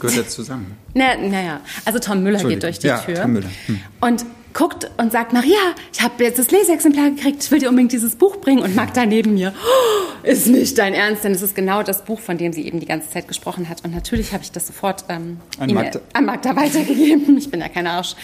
Gehört 0.00 0.16
jetzt 0.16 0.32
zusammen. 0.32 0.76
Na, 0.94 1.16
naja, 1.16 1.60
also 1.84 1.98
Tom 1.98 2.22
Müller 2.22 2.42
geht 2.44 2.62
durch 2.62 2.78
die 2.78 2.86
Ja, 2.88 2.98
Tür 2.98 3.22
Tom 3.22 3.32
Müller. 3.32 3.48
Hm. 3.66 3.80
und 4.00 4.24
guckt 4.56 4.90
und 4.96 5.12
sagt, 5.12 5.34
Maria, 5.34 5.58
ich 5.92 6.00
habe 6.00 6.24
jetzt 6.24 6.38
das 6.38 6.50
Leseexemplar 6.50 7.10
gekriegt, 7.10 7.44
ich 7.44 7.50
will 7.50 7.58
dir 7.58 7.68
unbedingt 7.68 7.92
dieses 7.92 8.16
Buch 8.16 8.38
bringen. 8.38 8.62
Und 8.62 8.74
Magda 8.74 9.04
neben 9.04 9.34
mir, 9.34 9.52
oh, 9.54 10.26
ist 10.26 10.46
nicht 10.46 10.78
dein 10.78 10.94
Ernst, 10.94 11.24
denn 11.24 11.32
es 11.32 11.42
ist 11.42 11.54
genau 11.54 11.82
das 11.82 12.06
Buch, 12.06 12.20
von 12.20 12.38
dem 12.38 12.54
sie 12.54 12.66
eben 12.66 12.80
die 12.80 12.86
ganze 12.86 13.10
Zeit 13.10 13.28
gesprochen 13.28 13.68
hat. 13.68 13.84
Und 13.84 13.94
natürlich 13.94 14.32
habe 14.32 14.42
ich 14.42 14.52
das 14.52 14.66
sofort 14.66 15.04
ähm, 15.10 15.40
An 15.58 15.74
Magda. 15.74 16.00
an 16.14 16.24
Magda 16.24 16.56
weitergegeben. 16.56 17.36
Ich 17.46 17.50
bin 17.50 17.60
ja 17.60 17.68
kein 17.68 17.86
Arsch. 17.86 18.14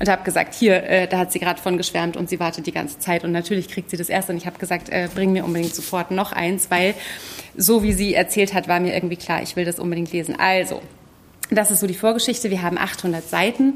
Und 0.00 0.08
habe 0.08 0.24
gesagt, 0.24 0.54
hier, 0.54 0.82
äh, 0.82 1.06
da 1.06 1.18
hat 1.18 1.30
sie 1.30 1.38
gerade 1.38 1.60
von 1.60 1.76
geschwärmt 1.76 2.16
und 2.16 2.30
sie 2.30 2.40
wartet 2.40 2.66
die 2.66 2.72
ganze 2.72 2.98
Zeit. 2.98 3.22
Und 3.22 3.32
natürlich 3.32 3.68
kriegt 3.68 3.90
sie 3.90 3.98
das 3.98 4.08
erste. 4.08 4.32
Und 4.32 4.38
ich 4.38 4.46
habe 4.46 4.58
gesagt, 4.58 4.88
äh, 4.88 5.08
bring 5.14 5.32
mir 5.34 5.44
unbedingt 5.44 5.74
sofort 5.74 6.10
noch 6.10 6.32
eins, 6.32 6.70
weil 6.70 6.94
so 7.54 7.82
wie 7.82 7.92
sie 7.92 8.14
erzählt 8.14 8.54
hat, 8.54 8.66
war 8.66 8.80
mir 8.80 8.94
irgendwie 8.94 9.16
klar, 9.16 9.42
ich 9.42 9.56
will 9.56 9.66
das 9.66 9.78
unbedingt 9.78 10.10
lesen. 10.10 10.36
Also, 10.38 10.80
das 11.54 11.70
ist 11.70 11.80
so 11.80 11.86
die 11.86 11.94
Vorgeschichte. 11.94 12.50
Wir 12.50 12.62
haben 12.62 12.78
800 12.78 13.28
Seiten. 13.28 13.74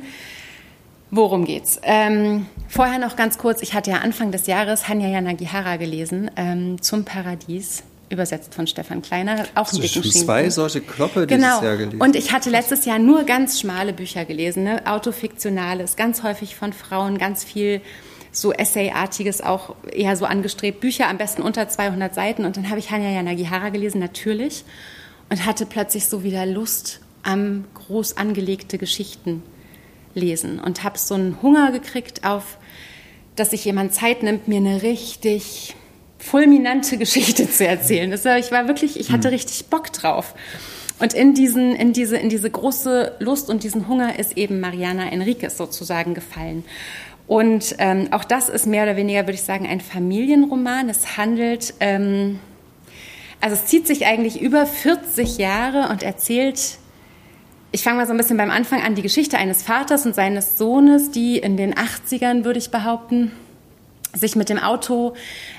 Worum 1.11 1.45
geht's? 1.45 1.79
Ähm, 1.85 2.47
vorher 2.69 2.99
noch 2.99 3.15
ganz 3.17 3.39
kurz, 3.39 3.63
ich 3.63 3.75
hatte 3.75 3.91
ja 3.93 3.99
Anfang 3.99 4.33
des 4.33 4.47
Jahres 4.49 4.89
Hanya 4.89 5.09
Yanagihara 5.09 5.77
gelesen, 5.77 6.31
ähm, 6.37 6.83
zum 6.83 7.05
Paradies, 7.05 7.85
übersetzt 8.09 8.55
von 8.55 8.67
Stefan 8.67 9.03
Kleiner, 9.03 9.45
auch 9.55 9.69
einen 9.69 9.77
du 9.77 9.83
dicken 9.83 9.95
schon 9.95 10.03
Schinken. 10.03 10.23
zwei 10.23 10.51
solche 10.51 10.81
Kloppe 10.81 11.27
dieses 11.29 11.43
Genau. 11.45 11.63
Jahr 11.63 11.77
gelesen? 11.77 12.01
Und 12.01 12.17
ich 12.17 12.33
hatte 12.33 12.51
letztes 12.51 12.85
Jahr 12.87 12.99
nur 12.99 13.23
ganz 13.23 13.61
schmale 13.61 13.93
Bücher 13.93 14.25
gelesen, 14.25 14.65
ne? 14.65 14.83
autofiktionales, 14.85 15.95
ganz 15.97 16.25
häufig 16.25 16.57
von 16.57 16.73
Frauen, 16.73 17.19
ganz 17.19 17.45
viel 17.45 17.81
so 18.33 18.53
Essayartiges, 18.53 19.41
auch 19.41 19.77
eher 19.93 20.17
so 20.17 20.25
angestrebt. 20.27 20.81
Bücher 20.81 21.09
am 21.09 21.19
besten 21.19 21.41
unter 21.41 21.69
200 21.69 22.15
Seiten. 22.15 22.45
Und 22.45 22.57
dann 22.57 22.69
habe 22.69 22.79
ich 22.81 22.91
Hanya 22.91 23.11
Yanagihara 23.11 23.71
gelesen, 23.71 23.99
natürlich, 24.01 24.65
und 25.31 25.47
hatte 25.47 25.67
plötzlich 25.67 26.07
so 26.07 26.23
wieder 26.23 26.45
Lust 26.47 27.01
am 27.27 27.65
groß 27.75 28.17
angelegte 28.17 28.79
Geschichten 28.79 29.43
lesen 30.15 30.61
und 30.61 30.85
habe 30.85 30.99
so 30.99 31.15
einen 31.15 31.43
Hunger 31.43 31.73
gekriegt 31.73 32.25
auf, 32.25 32.57
dass 33.35 33.51
sich 33.51 33.65
jemand 33.65 33.93
Zeit 33.93 34.23
nimmt, 34.23 34.49
mir 34.49 34.59
eine 34.59 34.83
richtig 34.83 35.75
fulminante 36.19 36.97
Geschichte 36.99 37.51
zu 37.51 37.67
erzählen. 37.67 38.11
Das 38.11 38.25
ich 38.25 38.51
war 38.53 38.69
wirklich, 38.69 38.99
ich 38.99 39.11
hatte 39.11 39.31
richtig 39.31 39.67
Bock 39.67 39.93
drauf. 39.93 40.35
Und 40.99 41.13
in, 41.13 41.35
diesen, 41.35 41.75
in, 41.77 41.93
diese, 41.93 42.17
in 42.17 42.31
diese 42.31 42.49
große 42.49 43.17
Lust 43.19 43.51
und 43.51 43.65
diesen 43.65 43.87
Hunger 43.87 44.19
ist 44.19 44.39
eben 44.39 44.61
Mariana 44.61 45.13
Enriquez 45.13 45.59
sozusagen 45.59 46.15
gefallen. 46.15 46.65
Und 47.27 47.75
ähm, 47.79 48.09
auch 48.13 48.25
das 48.25 48.49
ist 48.49 48.67
mehr 48.67 48.85
oder 48.85 48.97
weniger, 48.97 49.23
würde 49.23 49.35
ich 49.35 49.43
sagen, 49.43 49.67
ein 49.67 49.81
Familienroman. 49.81 50.89
Es 50.89 51.19
handelt, 51.19 51.75
ähm, 51.81 52.39
also 53.41 53.57
es 53.57 53.67
zieht 53.67 53.87
sich 53.87 54.07
eigentlich 54.07 54.41
über 54.41 54.65
40 54.65 55.37
Jahre 55.37 55.91
und 55.91 56.03
erzählt 56.03 56.79
ich 57.77 57.83
fange 57.83 57.99
mal 57.99 58.07
so 58.07 58.15
ein 58.15 58.17
bisschen 58.17 58.39
beim 58.39 58.51
Anfang 58.51 58.81
an, 58.81 58.95
die 58.95 59.03
Geschichte 59.03 59.37
eines 59.37 59.63
Vaters 59.63 60.07
und 60.07 60.15
seines 60.15 60.57
Sohnes, 60.57 61.11
die 61.11 61.37
in 61.37 61.59
den 61.59 61.75
80ern, 61.75 62.45
würde 62.45 62.59
ich 62.59 62.71
behaupten, 62.71 63.33
sich 64.15 64.35
mit 64.35 64.49
dem 64.49 64.59
Auto 64.59 65.13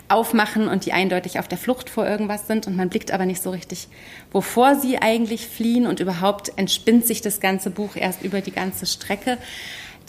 aufmachen 0.08 0.68
und 0.68 0.88
die 0.88 0.94
eindeutig 0.94 1.38
auf 1.38 1.48
der 1.48 1.60
Flucht 1.60 1.92
vor 1.92 2.08
irgendwas 2.08 2.48
sind 2.48 2.66
und 2.66 2.76
man 2.76 2.90
blickt 2.90 3.12
aber 3.12 3.28
nicht 3.28 3.44
so 3.44 3.52
richtig, 3.52 3.88
wovor 4.32 4.74
sie 4.74 4.98
eigentlich 4.98 5.46
fliehen 5.46 5.86
und 5.86 6.00
überhaupt 6.00 6.54
entspinnt 6.56 7.06
sich 7.06 7.22
das 7.22 7.40
ganze 7.40 7.70
Buch 7.70 7.96
erst 7.96 8.24
über 8.24 8.42
die 8.42 8.52
ganze 8.52 8.88
Strecke. 8.88 9.38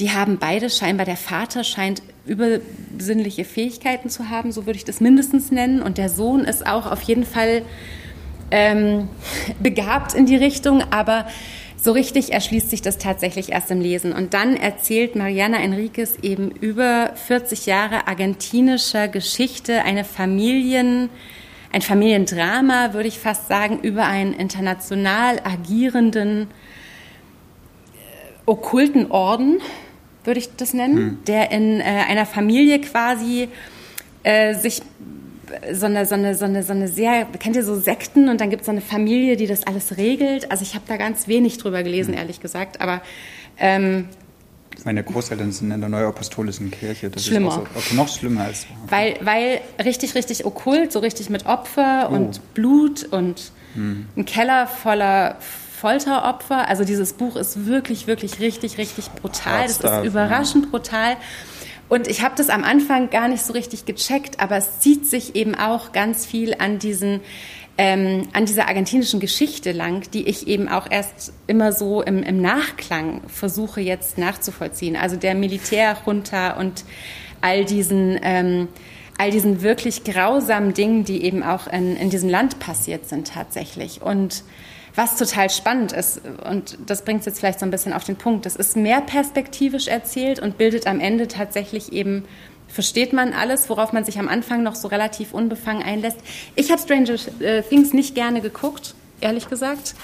die 0.00 0.10
haben 0.10 0.38
beide 0.38 0.70
scheinbar, 0.70 1.04
der 1.04 1.18
Vater 1.18 1.62
scheint 1.62 2.00
übersinnliche 2.24 3.44
Fähigkeiten 3.44 4.08
zu 4.08 4.30
haben, 4.30 4.50
so 4.50 4.64
würde 4.64 4.78
ich 4.78 4.86
das 4.86 5.00
mindestens 5.00 5.50
nennen. 5.50 5.82
Und 5.82 5.98
der 5.98 6.08
Sohn 6.08 6.44
ist 6.44 6.66
auch 6.66 6.90
auf 6.90 7.02
jeden 7.02 7.26
Fall 7.26 7.66
ähm, 8.50 9.10
begabt 9.60 10.14
in 10.14 10.24
die 10.24 10.36
Richtung, 10.36 10.82
aber 10.90 11.26
so 11.80 11.92
richtig 11.92 12.32
erschließt 12.32 12.70
sich 12.70 12.82
das 12.82 12.98
tatsächlich 12.98 13.52
erst 13.52 13.70
im 13.70 13.80
Lesen. 13.80 14.12
Und 14.12 14.34
dann 14.34 14.56
erzählt 14.56 15.14
Mariana 15.14 15.58
Enriquez 15.62 16.16
eben 16.22 16.50
über 16.50 17.12
40 17.14 17.66
Jahre 17.66 18.08
argentinischer 18.08 19.06
Geschichte, 19.06 19.82
eine 19.84 20.04
Familien, 20.04 21.08
ein 21.72 21.82
Familiendrama, 21.82 22.94
würde 22.94 23.08
ich 23.08 23.18
fast 23.18 23.46
sagen, 23.46 23.78
über 23.80 24.06
einen 24.06 24.32
international 24.32 25.40
agierenden 25.44 26.42
äh, 26.42 26.46
okkulten 28.46 29.10
Orden, 29.12 29.60
würde 30.24 30.40
ich 30.40 30.56
das 30.56 30.74
nennen, 30.74 30.96
hm. 30.96 31.18
der 31.26 31.52
in 31.52 31.80
äh, 31.80 31.84
einer 31.84 32.26
Familie 32.26 32.80
quasi 32.80 33.48
äh, 34.24 34.54
sich 34.54 34.82
so 35.72 35.86
eine, 35.86 36.06
so 36.06 36.14
eine, 36.14 36.34
so 36.34 36.44
eine, 36.44 36.62
so 36.62 36.72
eine 36.72 36.88
sehr, 36.88 37.26
kennt 37.38 37.56
ihr 37.56 37.64
so 37.64 37.78
Sekten 37.78 38.28
und 38.28 38.40
dann 38.40 38.50
gibt 38.50 38.62
es 38.62 38.66
so 38.66 38.72
eine 38.72 38.80
Familie, 38.80 39.36
die 39.36 39.46
das 39.46 39.66
alles 39.66 39.96
regelt. 39.96 40.50
Also 40.50 40.62
ich 40.62 40.74
habe 40.74 40.84
da 40.88 40.96
ganz 40.96 41.28
wenig 41.28 41.58
drüber 41.58 41.82
gelesen, 41.82 42.12
hm. 42.12 42.20
ehrlich 42.20 42.40
gesagt, 42.40 42.80
aber 42.80 43.02
ähm, 43.58 44.08
meine 44.84 45.02
Großeltern 45.02 45.50
sind 45.50 45.70
in 45.72 45.80
der 45.80 45.88
Neuapostolischen 45.88 46.70
Kirche. 46.70 47.10
Das 47.10 47.26
schlimmer. 47.26 47.48
ist 47.48 47.54
so, 47.54 47.60
okay, 47.74 47.94
noch 47.94 48.08
schlimmer 48.08 48.44
als. 48.44 48.66
Okay. 48.84 49.16
Weil, 49.20 49.26
weil 49.26 49.60
richtig, 49.84 50.14
richtig 50.14 50.44
okkult, 50.44 50.92
so 50.92 51.00
richtig 51.00 51.30
mit 51.30 51.46
Opfer 51.46 52.08
oh. 52.10 52.14
und 52.14 52.54
Blut 52.54 53.04
und 53.04 53.50
hm. 53.74 54.06
ein 54.16 54.24
Keller 54.24 54.66
voller 54.66 55.36
Folteropfer. 55.78 56.68
Also 56.68 56.84
dieses 56.84 57.12
Buch 57.12 57.36
ist 57.36 57.66
wirklich, 57.66 58.06
wirklich 58.06 58.40
richtig, 58.40 58.78
richtig 58.78 59.10
brutal. 59.12 59.66
Das 59.66 59.80
ist 59.80 60.04
überraschend 60.04 60.70
brutal. 60.70 61.16
Und 61.88 62.06
ich 62.06 62.22
habe 62.22 62.34
das 62.36 62.50
am 62.50 62.64
Anfang 62.64 63.10
gar 63.10 63.28
nicht 63.28 63.42
so 63.42 63.52
richtig 63.52 63.86
gecheckt, 63.86 64.40
aber 64.40 64.56
es 64.56 64.80
zieht 64.80 65.06
sich 65.06 65.34
eben 65.34 65.54
auch 65.54 65.92
ganz 65.92 66.26
viel 66.26 66.54
an 66.58 66.78
diesen 66.78 67.20
ähm, 67.80 68.28
an 68.32 68.44
dieser 68.44 68.66
argentinischen 68.66 69.20
Geschichte 69.20 69.70
lang, 69.70 70.10
die 70.10 70.26
ich 70.26 70.48
eben 70.48 70.68
auch 70.68 70.90
erst 70.90 71.32
immer 71.46 71.72
so 71.72 72.02
im, 72.02 72.24
im 72.24 72.42
Nachklang 72.42 73.22
versuche 73.28 73.80
jetzt 73.80 74.18
nachzuvollziehen. 74.18 74.96
Also 74.96 75.14
der 75.14 75.36
Militärjunta 75.36 76.58
und 76.58 76.84
all 77.40 77.64
diesen 77.64 78.18
ähm, 78.22 78.66
all 79.16 79.30
diesen 79.30 79.62
wirklich 79.62 80.04
grausamen 80.04 80.74
Dingen, 80.74 81.04
die 81.04 81.22
eben 81.24 81.42
auch 81.42 81.66
in, 81.66 81.96
in 81.96 82.10
diesem 82.10 82.28
Land 82.28 82.60
passiert 82.60 83.08
sind 83.08 83.28
tatsächlich. 83.28 84.00
Und 84.00 84.44
was 84.98 85.14
total 85.14 85.48
spannend 85.48 85.92
ist, 85.92 86.20
und 86.50 86.76
das 86.84 87.02
bringt 87.02 87.20
es 87.20 87.26
jetzt 87.26 87.38
vielleicht 87.38 87.60
so 87.60 87.64
ein 87.64 87.70
bisschen 87.70 87.92
auf 87.92 88.02
den 88.02 88.16
Punkt, 88.16 88.44
das 88.46 88.56
ist 88.56 88.76
mehr 88.76 89.00
perspektivisch 89.00 89.86
erzählt 89.86 90.40
und 90.40 90.58
bildet 90.58 90.88
am 90.88 90.98
Ende 90.98 91.28
tatsächlich 91.28 91.92
eben, 91.92 92.24
versteht 92.66 93.12
man 93.12 93.32
alles, 93.32 93.70
worauf 93.70 93.92
man 93.92 94.04
sich 94.04 94.18
am 94.18 94.26
Anfang 94.28 94.64
noch 94.64 94.74
so 94.74 94.88
relativ 94.88 95.32
unbefangen 95.32 95.84
einlässt. 95.84 96.18
Ich 96.56 96.72
habe 96.72 96.82
Stranger 96.82 97.14
Things 97.68 97.92
nicht 97.92 98.16
gerne 98.16 98.40
geguckt, 98.40 98.96
ehrlich 99.20 99.48
gesagt. 99.48 99.94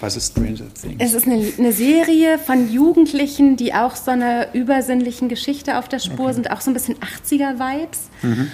Was 0.00 0.16
ist 0.16 0.32
Stranger 0.32 0.68
Things? 0.74 0.96
Es 0.98 1.14
ist 1.14 1.26
eine, 1.26 1.50
eine, 1.56 1.72
Serie 1.72 2.38
von 2.38 2.70
Jugendlichen, 2.70 3.56
die 3.56 3.72
auch 3.72 3.96
so 3.96 4.10
einer 4.10 4.52
übersinnlichen 4.52 5.30
Geschichte 5.30 5.78
auf 5.78 5.88
der 5.88 5.98
Spur 5.98 6.26
okay. 6.26 6.34
sind, 6.34 6.50
auch 6.50 6.60
so 6.60 6.70
ein 6.70 6.74
bisschen 6.74 6.96
80er-Vibes. 6.96 8.10
Mhm. 8.20 8.50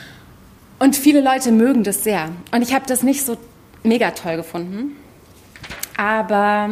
Und 0.79 0.95
viele 0.95 1.23
Leute 1.23 1.51
mögen 1.51 1.83
das 1.83 2.05
sehr. 2.05 2.29
Und 2.53 2.63
ich 2.63 2.73
habe 2.73 2.85
das 2.87 3.03
nicht 3.03 3.25
so 3.25 3.37
mega 3.83 4.13
toll 4.13 4.37
gefunden. 4.37 4.95
Aber 5.99 6.71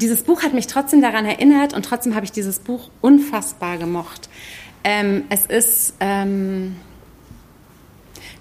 dieses 0.00 0.22
Buch 0.22 0.42
hat 0.42 0.52
mich 0.52 0.66
trotzdem 0.66 1.00
daran 1.00 1.24
erinnert 1.24 1.72
und 1.72 1.82
trotzdem 1.84 2.14
habe 2.14 2.26
ich 2.26 2.30
dieses 2.30 2.58
Buch 2.58 2.90
unfassbar 3.00 3.78
gemocht. 3.78 4.28
Ähm, 4.84 5.24
es 5.30 5.46
ist 5.46 5.94
ähm, 6.00 6.76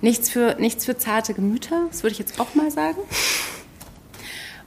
nichts, 0.01 0.29
für, 0.29 0.57
nichts 0.59 0.83
für 0.83 0.97
zarte 0.97 1.33
Gemüter, 1.33 1.85
das 1.89 2.03
würde 2.03 2.11
ich 2.11 2.19
jetzt 2.19 2.37
auch 2.37 2.53
mal 2.53 2.69
sagen. 2.69 2.99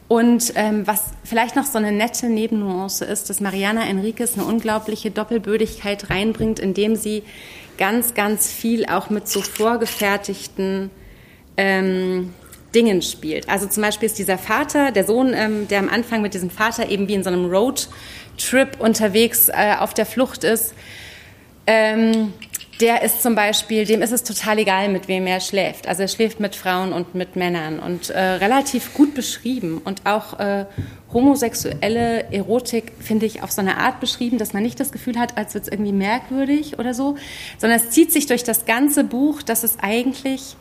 Und 0.08 0.54
ähm, 0.56 0.86
was 0.86 1.10
vielleicht 1.22 1.54
noch 1.54 1.66
so 1.66 1.76
eine 1.76 1.92
nette 1.92 2.30
Nebennuance 2.30 3.04
ist, 3.04 3.28
dass 3.28 3.42
Mariana 3.42 3.86
Enriquez 3.86 4.38
eine 4.38 4.46
unglaubliche 4.46 5.10
Doppelbödigkeit 5.10 6.08
reinbringt, 6.08 6.58
indem 6.58 6.96
sie 6.96 7.24
ganz, 7.76 8.14
ganz 8.14 8.50
viel 8.50 8.86
auch 8.86 9.10
mit 9.10 9.28
so 9.28 9.42
vorgefertigten 9.42 10.90
ähm, 11.58 12.32
Dingen 12.74 13.02
spielt. 13.02 13.48
Also 13.48 13.66
zum 13.66 13.82
Beispiel 13.82 14.06
ist 14.06 14.18
dieser 14.18 14.38
Vater, 14.38 14.92
der 14.92 15.04
Sohn, 15.04 15.32
ähm, 15.34 15.68
der 15.68 15.78
am 15.78 15.88
Anfang 15.88 16.22
mit 16.22 16.34
diesem 16.34 16.50
Vater 16.50 16.88
eben 16.88 17.08
wie 17.08 17.14
in 17.14 17.24
so 17.24 17.30
einem 17.30 17.46
Roadtrip 17.46 18.78
unterwegs 18.78 19.48
äh, 19.48 19.74
auf 19.78 19.94
der 19.94 20.06
Flucht 20.06 20.44
ist, 20.44 20.74
ähm, 21.66 22.32
der 22.80 23.02
ist 23.02 23.22
zum 23.22 23.34
Beispiel, 23.34 23.84
dem 23.84 24.02
ist 24.02 24.12
es 24.12 24.22
total 24.22 24.58
egal, 24.58 24.88
mit 24.88 25.08
wem 25.08 25.26
er 25.26 25.40
schläft. 25.40 25.88
Also 25.88 26.02
er 26.02 26.08
schläft 26.08 26.38
mit 26.38 26.54
Frauen 26.54 26.92
und 26.92 27.14
mit 27.14 27.34
Männern 27.34 27.80
und 27.80 28.10
äh, 28.10 28.20
relativ 28.20 28.94
gut 28.94 29.14
beschrieben 29.14 29.80
und 29.84 30.06
auch 30.06 30.38
äh, 30.38 30.64
homosexuelle 31.12 32.32
Erotik 32.32 32.92
finde 33.00 33.26
ich 33.26 33.42
auf 33.42 33.50
so 33.50 33.60
eine 33.60 33.78
Art 33.78 33.98
beschrieben, 33.98 34.38
dass 34.38 34.52
man 34.52 34.62
nicht 34.62 34.78
das 34.78 34.92
Gefühl 34.92 35.18
hat, 35.18 35.36
als 35.36 35.54
wird 35.54 35.64
es 35.64 35.72
irgendwie 35.72 35.92
merkwürdig 35.92 36.78
oder 36.78 36.94
so, 36.94 37.16
sondern 37.58 37.80
es 37.80 37.90
zieht 37.90 38.12
sich 38.12 38.26
durch 38.26 38.44
das 38.44 38.64
ganze 38.64 39.02
Buch, 39.02 39.42
dass 39.42 39.64
es 39.64 39.78
eigentlich 39.80 40.56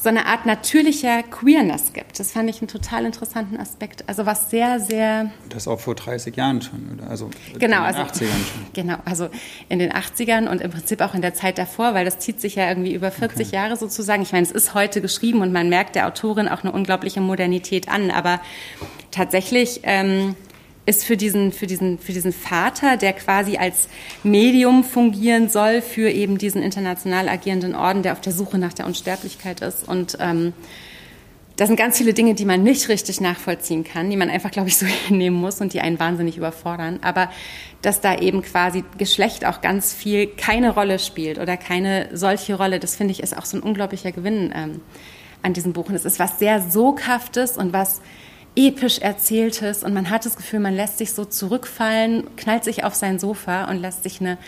so 0.00 0.08
eine 0.08 0.26
Art 0.26 0.46
natürlicher 0.46 1.24
Queerness 1.24 1.92
gibt. 1.92 2.20
Das 2.20 2.30
fand 2.30 2.48
ich 2.48 2.60
einen 2.60 2.68
total 2.68 3.04
interessanten 3.04 3.56
Aspekt. 3.56 4.08
Also 4.08 4.26
was 4.26 4.48
sehr, 4.48 4.78
sehr... 4.78 5.32
Das 5.48 5.66
auch 5.66 5.80
vor 5.80 5.96
30 5.96 6.36
Jahren 6.36 6.62
schon, 6.62 6.88
oder? 6.94 7.10
Also 7.10 7.30
genau, 7.58 7.84
in 7.84 7.94
den 7.94 7.96
also, 7.96 8.02
80ern 8.02 8.28
schon. 8.28 8.66
Genau, 8.74 8.96
also 9.04 9.28
in 9.68 9.80
den 9.80 9.92
80ern 9.92 10.48
und 10.48 10.60
im 10.60 10.70
Prinzip 10.70 11.00
auch 11.00 11.14
in 11.14 11.22
der 11.22 11.34
Zeit 11.34 11.58
davor, 11.58 11.94
weil 11.94 12.04
das 12.04 12.20
zieht 12.20 12.40
sich 12.40 12.54
ja 12.54 12.68
irgendwie 12.68 12.94
über 12.94 13.10
40 13.10 13.48
okay. 13.48 13.56
Jahre 13.56 13.76
sozusagen. 13.76 14.22
Ich 14.22 14.30
meine, 14.30 14.44
es 14.44 14.52
ist 14.52 14.74
heute 14.74 15.00
geschrieben 15.00 15.42
und 15.42 15.52
man 15.52 15.68
merkt 15.68 15.96
der 15.96 16.06
Autorin 16.06 16.46
auch 16.46 16.62
eine 16.62 16.70
unglaubliche 16.70 17.20
Modernität 17.20 17.88
an, 17.88 18.12
aber 18.12 18.40
tatsächlich... 19.10 19.80
Ähm, 19.82 20.36
ist 20.88 21.04
für 21.04 21.18
diesen, 21.18 21.52
für, 21.52 21.66
diesen, 21.66 21.98
für 21.98 22.14
diesen 22.14 22.32
Vater, 22.32 22.96
der 22.96 23.12
quasi 23.12 23.58
als 23.58 23.88
Medium 24.22 24.82
fungieren 24.84 25.50
soll 25.50 25.82
für 25.82 26.08
eben 26.08 26.38
diesen 26.38 26.62
international 26.62 27.28
agierenden 27.28 27.74
Orden, 27.74 28.02
der 28.02 28.12
auf 28.12 28.22
der 28.22 28.32
Suche 28.32 28.56
nach 28.56 28.72
der 28.72 28.86
Unsterblichkeit 28.86 29.60
ist. 29.60 29.86
Und 29.86 30.16
ähm, 30.18 30.54
das 31.56 31.68
sind 31.68 31.76
ganz 31.76 31.98
viele 31.98 32.14
Dinge, 32.14 32.34
die 32.34 32.46
man 32.46 32.62
nicht 32.62 32.88
richtig 32.88 33.20
nachvollziehen 33.20 33.84
kann, 33.84 34.08
die 34.08 34.16
man 34.16 34.30
einfach, 34.30 34.50
glaube 34.50 34.68
ich, 34.68 34.78
so 34.78 34.86
hinnehmen 35.08 35.36
muss 35.36 35.60
und 35.60 35.74
die 35.74 35.82
einen 35.82 36.00
wahnsinnig 36.00 36.38
überfordern. 36.38 37.00
Aber 37.02 37.30
dass 37.82 38.00
da 38.00 38.16
eben 38.16 38.40
quasi 38.40 38.82
Geschlecht 38.96 39.44
auch 39.44 39.60
ganz 39.60 39.92
viel 39.92 40.26
keine 40.26 40.70
Rolle 40.70 40.98
spielt 40.98 41.38
oder 41.38 41.58
keine 41.58 42.08
solche 42.14 42.54
Rolle, 42.54 42.80
das 42.80 42.96
finde 42.96 43.12
ich 43.12 43.22
ist 43.22 43.36
auch 43.36 43.44
so 43.44 43.58
ein 43.58 43.62
unglaublicher 43.62 44.10
Gewinn 44.10 44.54
ähm, 44.56 44.80
an 45.42 45.52
diesem 45.52 45.74
Buch. 45.74 45.90
Und 45.90 45.96
es 45.96 46.06
ist 46.06 46.18
was 46.18 46.38
sehr 46.38 46.62
Soghaftes 46.62 47.58
und 47.58 47.74
was 47.74 48.00
episch 48.56 48.98
erzähltes 48.98 49.84
und 49.84 49.94
man 49.94 50.10
hat 50.10 50.26
das 50.26 50.36
Gefühl, 50.36 50.60
man 50.60 50.74
lässt 50.74 50.98
sich 50.98 51.12
so 51.12 51.24
zurückfallen, 51.24 52.24
knallt 52.36 52.64
sich 52.64 52.84
auf 52.84 52.94
sein 52.94 53.18
Sofa 53.18 53.64
und 53.64 53.76
lässt 53.76 54.02
sich 54.02 54.20
eine 54.20 54.38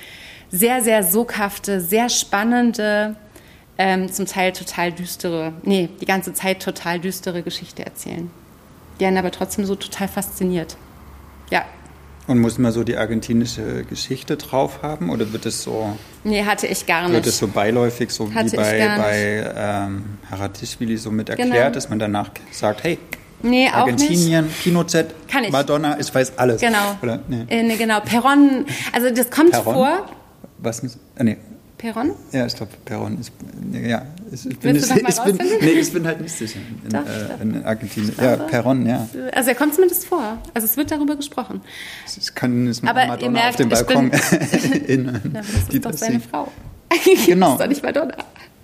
sehr, 0.50 0.82
sehr 0.82 1.04
soghafte, 1.04 1.80
sehr 1.80 2.08
spannende, 2.08 3.16
ähm, 3.78 4.12
zum 4.12 4.26
Teil 4.26 4.52
total 4.52 4.92
düstere, 4.92 5.54
nee, 5.62 5.88
die 6.00 6.04
ganze 6.04 6.34
Zeit 6.34 6.62
total 6.62 7.00
düstere 7.00 7.42
Geschichte 7.42 7.84
erzählen. 7.84 8.30
Die 8.98 9.06
einen 9.06 9.16
aber 9.16 9.30
trotzdem 9.30 9.64
so 9.64 9.74
total 9.74 10.06
fasziniert. 10.06 10.76
Ja. 11.50 11.64
Und 12.26 12.38
muss 12.40 12.58
man 12.58 12.72
so 12.72 12.84
die 12.84 12.96
argentinische 12.96 13.84
Geschichte 13.84 14.36
drauf 14.36 14.82
haben 14.82 15.08
oder 15.08 15.32
wird 15.32 15.46
es 15.46 15.62
so? 15.62 15.96
Nee, 16.22 16.44
hatte 16.44 16.66
ich 16.66 16.84
gar 16.84 17.04
nicht. 17.04 17.14
Wird 17.14 17.26
es 17.26 17.38
so 17.38 17.48
beiläufig, 17.48 18.10
so 18.10 18.32
hatte 18.34 18.52
wie 18.52 18.56
bei, 18.56 18.96
bei 18.98 19.52
ähm, 19.56 20.18
Haratischvili 20.30 20.98
so 20.98 21.10
mit 21.10 21.30
erklärt, 21.30 21.50
genau. 21.50 21.70
dass 21.70 21.88
man 21.88 21.98
danach 21.98 22.30
sagt, 22.52 22.84
hey, 22.84 22.98
Nee, 23.42 23.68
Argentinien, 23.68 24.48
Pinochet, 24.62 25.14
Kann 25.28 25.44
ich. 25.44 25.50
Madonna, 25.50 25.98
ich 25.98 26.14
weiß 26.14 26.38
alles. 26.38 26.60
Genau. 26.60 26.98
Oder, 27.02 27.20
nee. 27.28 27.44
Äh, 27.48 27.62
nee, 27.62 27.76
genau. 27.76 28.00
Peron, 28.00 28.66
also 28.92 29.10
das 29.10 29.30
kommt 29.30 29.52
Peron? 29.52 29.74
vor. 29.74 30.10
Was? 30.58 30.82
Äh, 30.82 31.24
nee. 31.24 31.36
Peron? 31.80 32.12
Ja, 32.32 32.44
ich 32.44 32.54
glaube, 32.54 32.72
Peron 32.84 33.18
ist. 33.18 33.32
Ja, 33.72 34.02
ich, 34.30 34.44
ich 34.44 34.58
bin, 34.58 34.74
du 34.74 34.80
ich, 35.08 35.20
bin, 35.22 35.38
nee, 35.62 35.66
ich 35.70 35.92
bin 35.92 36.06
halt 36.06 36.20
nicht 36.20 36.36
sicher 36.36 36.60
in, 36.84 36.90
doch, 36.90 37.00
äh, 37.00 37.42
in 37.42 37.64
Argentinien. 37.64 38.14
Ja, 38.20 38.36
Peron, 38.36 38.84
ja. 38.84 39.08
Also 39.34 39.48
er 39.48 39.54
kommt 39.54 39.74
zumindest 39.74 40.04
vor. 40.04 40.36
Also 40.52 40.66
es 40.66 40.76
wird 40.76 40.90
darüber 40.90 41.16
gesprochen. 41.16 41.62
Ich 42.06 42.34
kann 42.34 42.66
es 42.66 42.82
Aber 42.84 43.06
Madonna 43.06 43.32
merkt, 43.32 43.48
auf 43.48 43.56
dem 43.56 43.68
Balkon 43.70 44.10
Na, 45.32 45.40
das 45.40 45.74
ist 45.74 45.84
doch 45.84 45.92
seine 45.94 46.20
Frau. 46.20 46.52
Genau. 47.26 47.46
das 47.46 47.54
ist 47.54 47.60
doch 47.60 47.68
nicht 47.68 47.82
Madonna. 47.82 48.14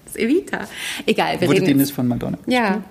Das 0.04 0.14
ist 0.14 0.18
Evita. 0.18 0.60
Egal, 1.06 1.40
wir 1.40 1.48
Wurde 1.48 1.62
reden. 1.62 1.80
Wurde 1.80 1.92
von 1.92 2.08
Madonna? 2.08 2.38
Ja. 2.46 2.82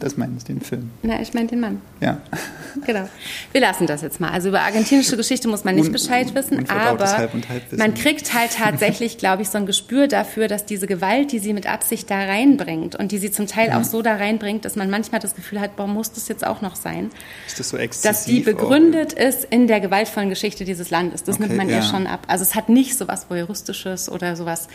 Das 0.00 0.16
meinst 0.16 0.48
du, 0.48 0.54
den 0.54 0.60
Film? 0.62 0.90
Na, 1.02 1.20
ich 1.20 1.32
meine 1.34 1.46
den 1.46 1.60
Mann. 1.60 1.80
Ja. 2.00 2.18
Genau. 2.86 3.08
Wir 3.50 3.60
lassen 3.60 3.88
das 3.88 4.00
jetzt 4.00 4.20
mal. 4.20 4.30
Also 4.30 4.48
über 4.48 4.60
argentinische 4.60 5.16
Geschichte 5.16 5.48
muss 5.48 5.64
man 5.64 5.74
nicht 5.74 5.86
Un- 5.86 5.92
Bescheid 5.92 6.32
wissen, 6.36 6.70
aber 6.70 7.04
Halb- 7.18 7.34
und 7.34 7.48
Halbwissen. 7.48 7.78
man 7.78 7.94
kriegt 7.94 8.32
halt 8.32 8.52
tatsächlich, 8.56 9.18
glaube 9.18 9.42
ich, 9.42 9.48
so 9.48 9.58
ein 9.58 9.66
Gespür 9.66 10.06
dafür, 10.06 10.46
dass 10.46 10.66
diese 10.66 10.86
Gewalt, 10.86 11.32
die 11.32 11.40
sie 11.40 11.52
mit 11.52 11.66
Absicht 11.66 12.08
da 12.08 12.16
reinbringt 12.18 12.94
und 12.94 13.10
die 13.10 13.18
sie 13.18 13.32
zum 13.32 13.48
Teil 13.48 13.72
auch 13.72 13.82
so 13.82 14.02
da 14.02 14.14
reinbringt, 14.14 14.64
dass 14.64 14.76
man 14.76 14.88
manchmal 14.88 15.20
das 15.20 15.34
Gefühl 15.34 15.60
hat, 15.60 15.74
boah, 15.74 15.88
muss 15.88 16.12
das 16.12 16.28
jetzt 16.28 16.46
auch 16.46 16.62
noch 16.62 16.76
sein, 16.76 17.10
Ist 17.48 17.58
das 17.58 17.70
so 17.70 17.76
exzessiv? 17.76 18.08
dass 18.08 18.24
die 18.24 18.38
begründet 18.40 19.12
ist 19.14 19.44
in 19.50 19.66
der 19.66 19.80
gewaltvollen 19.80 20.28
Geschichte 20.30 20.64
dieses 20.64 20.90
Landes. 20.90 21.24
Das 21.24 21.36
Okay, 21.36 21.46
nimmt 21.48 21.56
man 21.58 21.68
ihr 21.68 21.76
ja. 21.78 21.82
schon 21.82 22.06
ab. 22.06 22.20
Also 22.28 22.42
es 22.44 22.54
hat 22.54 22.68
nicht 22.68 22.96
so 22.96 23.08
was 23.08 23.28
Voyeuristisches 23.28 24.08
oder 24.08 24.36
sowas 24.36 24.68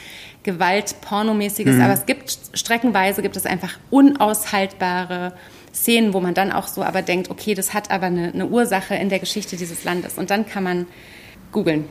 Gewalt-Pornomäßiges, 0.45 1.75
Mhm. 1.75 1.81
aber 1.81 1.93
es 1.93 2.05
gibt 2.05 2.37
streckenweise 2.53 3.21
gibt 3.21 3.35
es 3.35 3.45
einfach 3.45 3.77
unaushaltbare 3.89 5.33
Szenen, 5.73 6.13
wo 6.13 6.21
man 6.21 6.33
dann 6.33 6.51
auch 6.53 6.67
so 6.67 6.83
aber 6.83 7.01
denkt, 7.01 7.29
okay, 7.29 7.53
das 7.55 7.73
hat 7.73 7.91
aber 7.91 8.05
eine, 8.05 8.31
eine 8.31 8.45
Ursache 8.47 8.95
in 8.95 9.09
der 9.09 9.19
Geschichte 9.19 9.57
dieses 9.57 9.83
Landes. 9.83 10.17
Und 10.17 10.29
dann 10.29 10.45
kann 10.47 10.63
man 10.63 10.87
googeln 11.51 11.85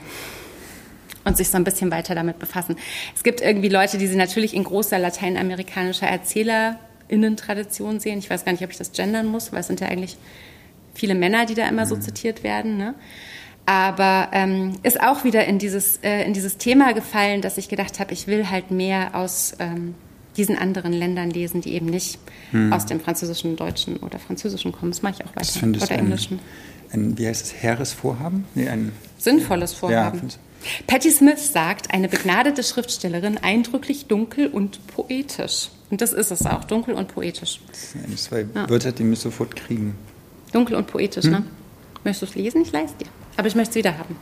und 1.25 1.37
sich 1.37 1.49
so 1.51 1.57
ein 1.57 1.65
bisschen 1.65 1.91
weiter 1.91 2.15
damit 2.15 2.39
befassen. 2.39 2.77
Es 3.15 3.23
gibt 3.25 3.41
irgendwie 3.41 3.69
Leute, 3.69 3.99
die 3.99 4.07
sie 4.07 4.17
natürlich 4.17 4.55
in 4.55 4.65
großer 4.65 4.99
lateinamerikanischer 4.99 6.07
ErzählerInnen-Tradition 6.07 8.01
sehen. 8.01 8.19
Ich 8.19 8.31
weiß 8.31 8.45
gar 8.45 8.53
nicht, 8.53 8.63
ob 8.65 8.71
ich 8.71 8.79
das 8.79 8.93
gendern 8.93 9.27
muss, 9.27 9.53
weil 9.53 9.61
es 9.61 9.67
sind 9.67 9.81
ja 9.81 9.89
eigentlich 9.89 10.17
viele 10.95 11.15
Männer, 11.15 11.45
die 11.47 11.55
da 11.55 11.67
immer 11.69 11.87
so 11.87 11.97
zitiert 11.97 12.43
werden. 12.45 12.77
Ne? 12.77 12.95
Aber 13.67 14.29
ähm, 14.33 14.75
ist 14.83 15.01
auch 15.01 15.25
wieder 15.25 15.47
in 15.47 15.59
dieses, 15.59 15.99
äh, 16.03 16.25
in 16.25 16.35
dieses 16.35 16.59
Thema 16.59 16.93
gefallen, 16.93 17.41
dass 17.41 17.57
ich 17.57 17.69
gedacht 17.69 17.99
habe, 17.99 18.13
ich 18.13 18.27
will 18.27 18.51
halt 18.51 18.71
mehr 18.71 19.15
aus 19.15 19.55
ähm, 19.59 19.95
diesen 20.37 20.59
anderen 20.59 20.93
Ländern 20.93 21.31
lesen, 21.31 21.61
die 21.61 21.73
eben 21.75 21.87
nicht 21.87 22.19
aus 22.71 22.87
dem 22.87 23.01
Französischen, 23.01 23.57
Deutschen 23.57 23.97
oder 23.97 24.19
Französischen 24.21 24.71
kommen. 24.73 24.93
Das 24.93 25.03
mache 25.03 25.15
ich 25.19 25.25
auch 25.27 25.33
Das 25.35 25.57
weiter. 25.57 25.77
ich 25.77 25.83
Oder 25.83 25.93
ein, 25.93 25.99
Englischen. 26.01 26.39
ein, 26.93 27.19
wie 27.19 27.27
heißt 27.27 27.43
es, 27.47 27.63
hehres 27.63 27.93
Vorhaben? 27.93 28.45
Nee, 28.55 28.69
ein, 28.69 28.93
Sinnvolles 29.19 29.73
Vorhaben. 29.73 30.19
find's- 30.21 30.39
Patty 30.87 31.11
Smith 31.11 31.53
sagt, 31.53 31.93
eine 31.93 32.09
begnadete 32.09 32.63
Schriftstellerin, 32.63 33.39
eindrücklich 33.39 34.07
dunkel 34.07 34.47
und 34.49 34.87
poetisch. 34.89 35.69
Und 35.91 36.01
das 36.01 36.13
ist 36.13 36.31
es 36.31 36.47
auch, 36.47 36.65
dunkel 36.65 36.95
und 36.95 37.09
poetisch. 37.09 37.61
das 37.69 37.93
sind 37.93 38.05
eigentlich 38.05 38.23
zwei 38.23 38.47
Wörter, 38.55 38.93
die 38.93 39.03
mich 39.05 39.19
sofort 39.21 39.55
kriegen. 39.57 39.95
Dunkel 40.53 40.77
und 40.77 40.87
poetisch, 40.87 41.25
ne? 41.27 41.43
Möchtest 42.05 42.23
du 42.23 42.27
es 42.27 42.35
lesen? 42.45 42.63
Ich 42.63 42.73
leiste 42.73 42.99
dir. 43.05 43.11
Aber 43.37 43.47
ich 43.49 43.55
möchte 43.55 43.71
es 43.71 43.77
wieder 43.77 43.99
haben. 43.99 44.17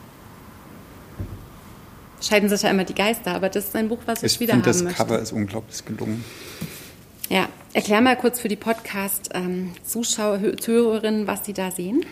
Scheiden 2.21 2.49
sich 2.49 2.63
ja 2.63 2.71
immer 2.71 2.85
die 2.85 2.95
Geister, 2.95 3.35
aber 3.35 3.49
das 3.49 3.65
ist 3.67 3.77
ein 3.77 3.89
Buch, 3.89 3.99
was 4.07 4.23
ich, 4.23 4.33
Ich 4.35 4.41
wieder 4.41 4.53
haben 4.55 4.63
das 4.63 4.83
möchte. 4.83 4.97
Cover 5.03 5.19
ist 5.19 5.33
unglaublich 5.33 5.85
gelungen. 5.85 6.25
Ja, 7.29 7.49
erklär 7.73 8.01
mal 8.01 8.17
kurz 8.17 8.39
für 8.41 8.49
die 8.49 8.57
Podcast-Zuschauer, 8.57 10.39
Hörerinnen, 10.41 11.27
was 11.27 11.45
sie 11.45 11.53
da 11.53 11.71
sehen. 11.71 12.05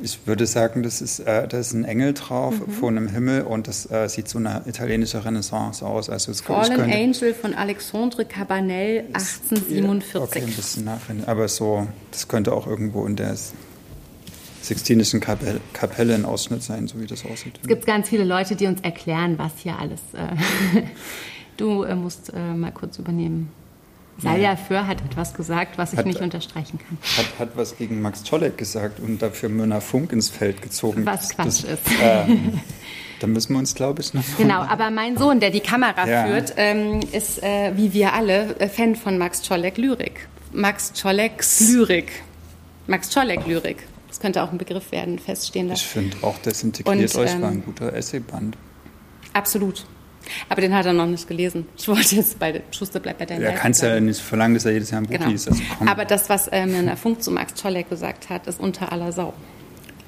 Ich 0.00 0.26
würde 0.26 0.46
sagen, 0.46 0.82
das 0.82 1.00
ist, 1.02 1.20
äh, 1.20 1.46
da 1.46 1.58
ist 1.58 1.74
ein 1.74 1.84
Engel 1.84 2.14
drauf 2.14 2.54
Mhm. 2.66 2.72
vor 2.72 2.88
einem 2.88 3.08
Himmel 3.08 3.42
und 3.42 3.68
das 3.68 3.88
äh, 3.90 4.08
sieht 4.08 4.26
so 4.28 4.38
eine 4.38 4.62
italienische 4.66 5.22
Renaissance 5.24 5.84
aus. 5.84 6.08
Also 6.10 6.32
es 6.32 6.40
Fallen 6.40 6.76
könnte- 6.76 6.96
Angel 6.96 7.34
von 7.34 7.54
Alexandre 7.54 8.24
Cabanel, 8.24 9.00
Okay, 9.00 9.12
1847. 9.12 10.42
ein 10.44 10.52
bisschen 10.56 10.84
nachrennen. 10.84 11.24
Aber 11.28 11.46
so, 11.46 11.86
das 12.10 12.26
könnte 12.26 12.52
auch 12.52 12.66
irgendwo 12.66 13.06
in 13.06 13.16
der 13.16 13.36
Sixtinischen 14.62 15.20
Kapelle, 15.20 15.60
Kapelle 15.72 16.14
ein 16.14 16.24
Ausschnitt 16.24 16.62
sein, 16.62 16.86
so 16.88 17.00
wie 17.00 17.06
das 17.06 17.24
aussieht. 17.24 17.58
Es 17.62 17.68
gibt 17.68 17.84
ganz 17.86 18.08
viele 18.08 18.24
Leute, 18.24 18.54
die 18.56 18.66
uns 18.66 18.80
erklären, 18.80 19.38
was 19.38 19.52
hier 19.58 19.78
alles. 19.78 20.00
Äh, 20.14 20.82
du 21.56 21.82
äh, 21.82 21.94
musst 21.94 22.32
äh, 22.32 22.54
mal 22.54 22.70
kurz 22.72 22.98
übernehmen. 22.98 23.50
Salja 24.18 24.56
Föhr 24.56 24.86
hat 24.86 25.00
etwas 25.04 25.34
gesagt, 25.34 25.78
was 25.78 25.92
ich 25.94 25.98
Hat- 25.98 26.06
nicht 26.06 26.20
unterstreichen 26.20 26.78
kann. 26.78 26.98
Hat, 27.16 27.38
hat 27.38 27.56
was 27.56 27.76
gegen 27.76 28.00
Max 28.02 28.22
Czolek 28.22 28.56
gesagt 28.58 29.00
und 29.00 29.20
dafür 29.20 29.48
Myrna 29.48 29.80
Funk 29.80 30.12
ins 30.12 30.28
Feld 30.28 30.62
gezogen. 30.62 31.04
Was 31.06 31.30
Quatsch 31.30 31.64
ist. 31.64 31.80
Ähm, 32.00 32.60
da 33.20 33.26
müssen 33.26 33.54
wir 33.54 33.58
uns, 33.58 33.74
glaube 33.74 34.00
ich, 34.02 34.12
noch. 34.14 34.22
Genau, 34.38 34.60
aber 34.60 34.90
mein 34.90 35.16
Sohn, 35.16 35.40
der 35.40 35.50
die 35.50 35.60
Kamera 35.60 36.06
Ja. 36.06 36.26
führt, 36.26 36.52
ähm, 36.56 37.00
ist 37.10 37.42
äh, 37.42 37.72
wie 37.74 37.92
wir 37.94 38.12
alle 38.12 38.54
äh, 38.60 38.68
Fan 38.68 38.94
von 38.96 39.16
Max 39.18 39.42
Czolek 39.42 39.76
Lyrik. 39.78 40.28
Max 40.52 40.92
Czoleks 40.92 41.60
Lyrik. 41.72 42.12
Max 42.86 43.10
Czolek 43.10 43.46
Lyrik. 43.46 43.78
Das 44.12 44.20
könnte 44.20 44.42
auch 44.42 44.52
ein 44.52 44.58
Begriff 44.58 44.92
werden, 44.92 45.18
feststehender. 45.18 45.72
Ich 45.72 45.86
finde 45.86 46.18
auch, 46.20 46.36
das 46.42 46.62
integriert 46.62 47.14
Und, 47.14 47.22
euch 47.22 47.32
ähm, 47.32 47.40
war 47.40 47.48
ein 47.50 47.64
guter 47.64 47.94
Essayband. 47.94 48.58
Absolut. 49.32 49.86
Aber 50.50 50.60
den 50.60 50.74
hat 50.74 50.84
er 50.84 50.92
noch 50.92 51.06
nicht 51.06 51.26
gelesen. 51.26 51.66
Ich 51.78 51.88
wollte 51.88 52.16
jetzt 52.16 52.38
bei 52.38 52.52
der 52.52 52.60
Schuster 52.72 53.00
bleibt 53.00 53.20
bei 53.20 53.24
deinem 53.24 53.42
Er 53.42 53.52
kann 53.54 53.70
es 53.70 53.80
ja 53.80 53.98
nicht 54.00 54.20
verlangen, 54.20 54.52
dass 54.52 54.66
er 54.66 54.72
jedes 54.72 54.90
Jahr 54.90 55.00
ein 55.00 55.06
Buch 55.06 55.14
Genau. 55.14 55.28
liest. 55.28 55.48
Also. 55.48 55.62
Aber 55.86 56.04
das, 56.04 56.28
was 56.28 56.48
äh, 56.48 56.66
Mirna 56.66 56.94
Funk 56.96 57.22
zu 57.22 57.30
Max 57.30 57.54
Czolek 57.54 57.88
gesagt 57.88 58.28
hat, 58.28 58.46
ist 58.46 58.60
unter 58.60 58.92
aller 58.92 59.12
Sau. 59.12 59.32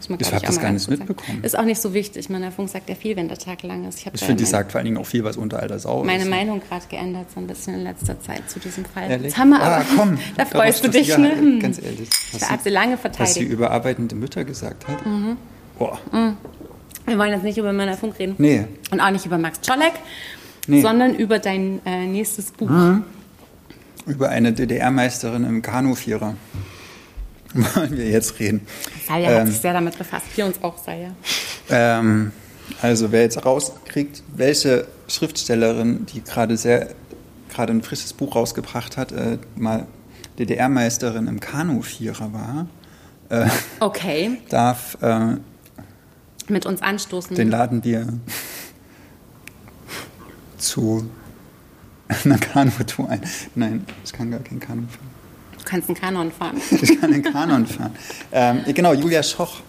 Muss 0.09 0.11
man, 0.11 0.21
Ich 0.21 0.29
glaub 0.29 0.41
hab 0.43 0.47
das 0.47 0.59
auch 0.59 0.63
gar 0.63 0.73
nicht 0.73 0.89
mitbekommen. 0.91 1.27
Sagen. 1.29 1.45
Ist 1.45 1.59
auch 1.59 1.65
nicht 1.65 1.81
so 1.81 1.95
wichtig. 1.95 2.29
Mirna 2.29 2.51
Funk 2.51 2.69
sagt 2.69 2.89
ja 2.89 2.95
viel, 2.95 3.17
wenn 3.17 3.29
der 3.29 3.39
Tag 3.39 3.63
lang 3.63 3.89
ist. 3.89 4.05
habe 4.07 4.15
ich 4.17 4.21
da 4.21 4.27
finde, 4.27 4.43
die 4.45 4.49
sagt 4.49 4.73
vor 4.73 4.79
allen 4.81 4.85
Dingen 4.87 4.99
auch 4.99 5.07
viel, 5.07 5.25
was 5.25 5.37
unter 5.37 5.61
all 5.61 5.69
das 5.69 5.83
Sau 5.83 6.05
meine 6.05 6.23
ist. 6.25 6.29
Meinung 6.31 6.61
gerade 6.69 6.85
geändert, 6.89 7.27
so 7.35 7.41
ein 7.41 7.47
bisschen 7.47 7.75
in 7.75 7.85
letzter 7.85 8.21
Zeit 8.21 8.49
zu 8.51 8.59
diesem 8.59 8.85
Fall. 8.85 9.11
Ehrlich? 9.11 9.27
Jetzt 9.29 9.39
haben 9.39 9.51
wir 9.51 9.61
aber, 9.61 9.77
ah, 9.79 9.85
komm. 9.97 10.19
da 10.37 10.45
freust 10.45 10.85
du 10.85 10.89
dich, 10.89 11.09
das- 11.09 11.19
ne? 11.19 11.31
ja, 11.31 11.37
Hm. 11.39 11.61
Ganz 11.61 11.81
ehrlich. 11.83 12.09
Ich 12.33 12.51
habe 12.51 12.63
sie 12.63 12.71
lange 12.71 12.93
Was 12.93 13.03
sie 13.03 13.09
verteidigt. 13.09 13.51
über 13.53 13.71
arbeitende 13.71 14.15
Mütter 14.15 14.45
gesagt 14.45 14.87
hat. 14.89 15.05
Mhm. 15.07 15.37
Boah. 15.79 15.99
Wir 17.07 17.19
wollen 17.19 17.33
jetzt 17.33 17.43
nicht 17.45 17.59
über 17.59 17.73
Mirna 17.73 17.97
Funk 17.97 18.19
reden. 18.19 18.35
Nee. 18.39 18.65
Und 18.91 19.01
auch 19.01 19.11
nicht 19.11 19.27
über 19.27 19.39
Max 19.39 19.61
Czolek, 19.61 19.93
Nee. 20.67 20.81
sondern 20.81 21.15
über 21.15 21.39
dein 21.39 21.81
äh, 21.85 22.07
nächstes 22.07 22.51
Buch. 22.53 22.71
Über 24.07 24.29
eine 24.31 24.53
DDR-Meisterin 24.53 25.45
im 25.45 25.63
Kanuvierer 25.63 26.35
wollen 27.55 27.97
wir 27.97 28.09
jetzt 28.09 28.39
reden. 28.39 28.67
Hat 29.09 29.21
Ähm, 29.23 29.47
sich 29.47 29.61
sehr 29.61 29.73
damit 29.73 29.97
befasst. 29.97 30.27
Wir 30.35 30.47
uns 30.47 30.63
auch, 30.63 30.77
Salja. 30.79 31.11
Ähm, 31.71 32.33
also 32.83 33.13
wer 33.13 33.23
jetzt 33.23 33.45
rauskriegt, 33.45 34.23
welche 34.35 34.87
Schriftstellerin, 35.09 36.07
die 36.07 36.23
gerade 36.23 36.57
sehr 36.57 36.89
gerade 37.51 37.73
ein 37.73 37.83
frisches 37.83 38.13
Buch 38.13 38.35
rausgebracht 38.35 38.97
hat, 38.97 39.13
äh, 39.13 39.39
mal 39.55 39.87
DDR-Meisterin 40.39 41.29
im 41.29 41.39
Kanuvierer 41.39 42.33
war, 42.33 42.67
äh, 43.29 43.49
Okay, 43.81 44.39
darf 44.49 44.99
äh, 45.01 45.37
mit 46.49 46.67
uns 46.67 46.83
anstoßen. 46.83 47.37
den 47.37 47.51
laden 47.51 47.85
wir 47.85 48.09
zu 50.59 51.09
einer 52.25 52.39
Kanutour 52.39 53.09
ein. 53.09 53.21
Nein, 53.55 53.87
ich 54.05 54.13
kann 54.13 54.31
gar 54.31 54.41
kein 54.41 54.59
Kanu 54.61 54.83
fahren. 54.89 55.14
Du 55.65 55.71
kannst 55.71 55.89
einen 55.89 55.99
Kanon 55.99 56.31
fahren. 56.31 56.61
Ich 56.71 57.01
kann 57.01 57.11
den 57.13 57.23
Kanon 57.23 57.67
fahren. 57.67 57.93
Ähm, 58.33 58.61
genau, 58.75 58.93
Julia 58.93 59.23
Schoch. 59.23 59.61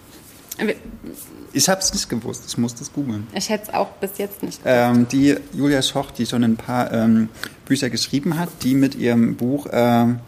Ich 1.52 1.68
habe 1.68 1.80
es 1.80 1.92
nicht 1.92 2.08
gewusst, 2.08 2.44
ich 2.46 2.58
musste 2.58 2.82
es 2.82 2.92
googeln. 2.92 3.26
Ich 3.34 3.48
hätte 3.48 3.68
es 3.68 3.74
auch 3.74 3.88
bis 3.92 4.18
jetzt 4.18 4.42
nicht. 4.42 4.60
Ähm, 4.64 5.08
die 5.08 5.36
Julia 5.54 5.80
Schoch, 5.80 6.10
die 6.10 6.26
schon 6.26 6.44
ein 6.44 6.56
paar 6.56 6.92
ähm, 6.92 7.30
Bücher 7.64 7.88
geschrieben 7.88 8.38
hat, 8.38 8.50
die 8.62 8.74
mit 8.74 8.94
ihrem 8.94 9.36
Buch 9.36 9.66
ähm, 9.72 10.20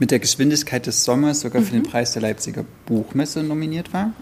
mit 0.00 0.10
der 0.10 0.18
Geschwindigkeit 0.18 0.86
des 0.86 1.04
Sommers 1.04 1.40
sogar 1.40 1.62
für 1.62 1.72
den 1.72 1.82
Preis 1.84 2.12
der 2.12 2.22
Leipziger 2.22 2.64
Buchmesse 2.86 3.42
nominiert 3.42 3.92
war 3.92 4.12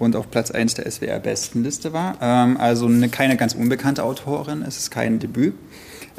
und 0.00 0.16
auf 0.16 0.30
Platz 0.30 0.50
1 0.50 0.74
der 0.74 0.90
SWR-Bestenliste 0.90 1.92
war. 1.92 2.16
Ähm, 2.20 2.56
also 2.56 2.86
eine, 2.86 3.08
keine 3.08 3.36
ganz 3.36 3.54
unbekannte 3.54 4.02
Autorin, 4.02 4.62
es 4.62 4.78
ist 4.78 4.90
kein 4.90 5.18
Debüt. 5.18 5.54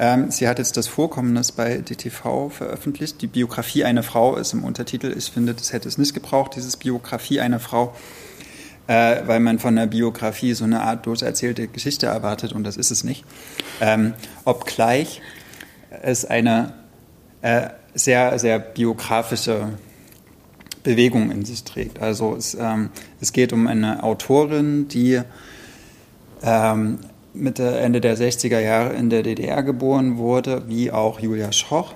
Ähm, 0.02 0.32
sie 0.32 0.48
hat 0.48 0.58
jetzt 0.58 0.76
das 0.76 0.88
Vorkommnis 0.88 1.54
bei 1.54 1.78
DTV 1.78 2.50
veröffentlicht. 2.50 3.22
Die 3.22 3.28
Biografie 3.28 3.86
einer 3.86 4.04
Frau 4.04 4.36
ist 4.36 4.52
im 4.52 4.64
Untertitel. 4.64 5.14
Ich 5.16 5.32
finde, 5.32 5.54
das 5.54 5.72
hätte 5.72 5.88
es 5.88 5.98
nicht 5.98 6.14
gebraucht, 6.14 6.56
dieses 6.56 6.76
Biografie 6.76 7.40
einer 7.40 7.60
Frau 7.60 7.94
äh, 8.88 9.26
weil 9.26 9.40
man 9.40 9.60
von 9.60 9.76
der 9.76 9.88
Biografie 9.88 10.54
so 10.54 10.66
eine 10.66 10.82
Art 10.82 11.06
durcherzählte 11.06 11.68
Geschichte 11.68 12.08
erwartet 12.08 12.52
und 12.52 12.64
das 12.64 12.78
ist 12.78 12.92
es 12.92 13.04
nicht. 13.04 13.24
Ähm, 13.80 14.14
obgleich 14.44 15.22
es 16.02 16.26
eine 16.26 16.74
äh, 17.42 17.70
sehr, 17.94 18.38
sehr 18.40 18.60
biografische 18.60 19.70
Bewegung 20.84 21.32
in 21.32 21.46
sich 21.46 21.64
trägt. 21.64 22.02
Also 22.02 22.36
es, 22.36 22.56
ähm, 22.56 22.90
es 23.20 23.34
geht 23.34 23.54
um 23.54 23.68
eine 23.68 24.04
Autorin, 24.04 24.88
die 24.88 25.22
ähm, 26.44 27.00
Mitte, 27.34 27.80
Ende 27.80 28.02
der 28.02 28.17
60er 28.17 28.60
Jahre 28.60 28.94
in 28.94 29.10
der 29.10 29.24
DDR 29.24 29.63
geboren 29.63 30.17
wurde, 30.17 30.63
wie 30.67 30.91
auch 30.91 31.20
Julia 31.20 31.52
Schoch. 31.52 31.94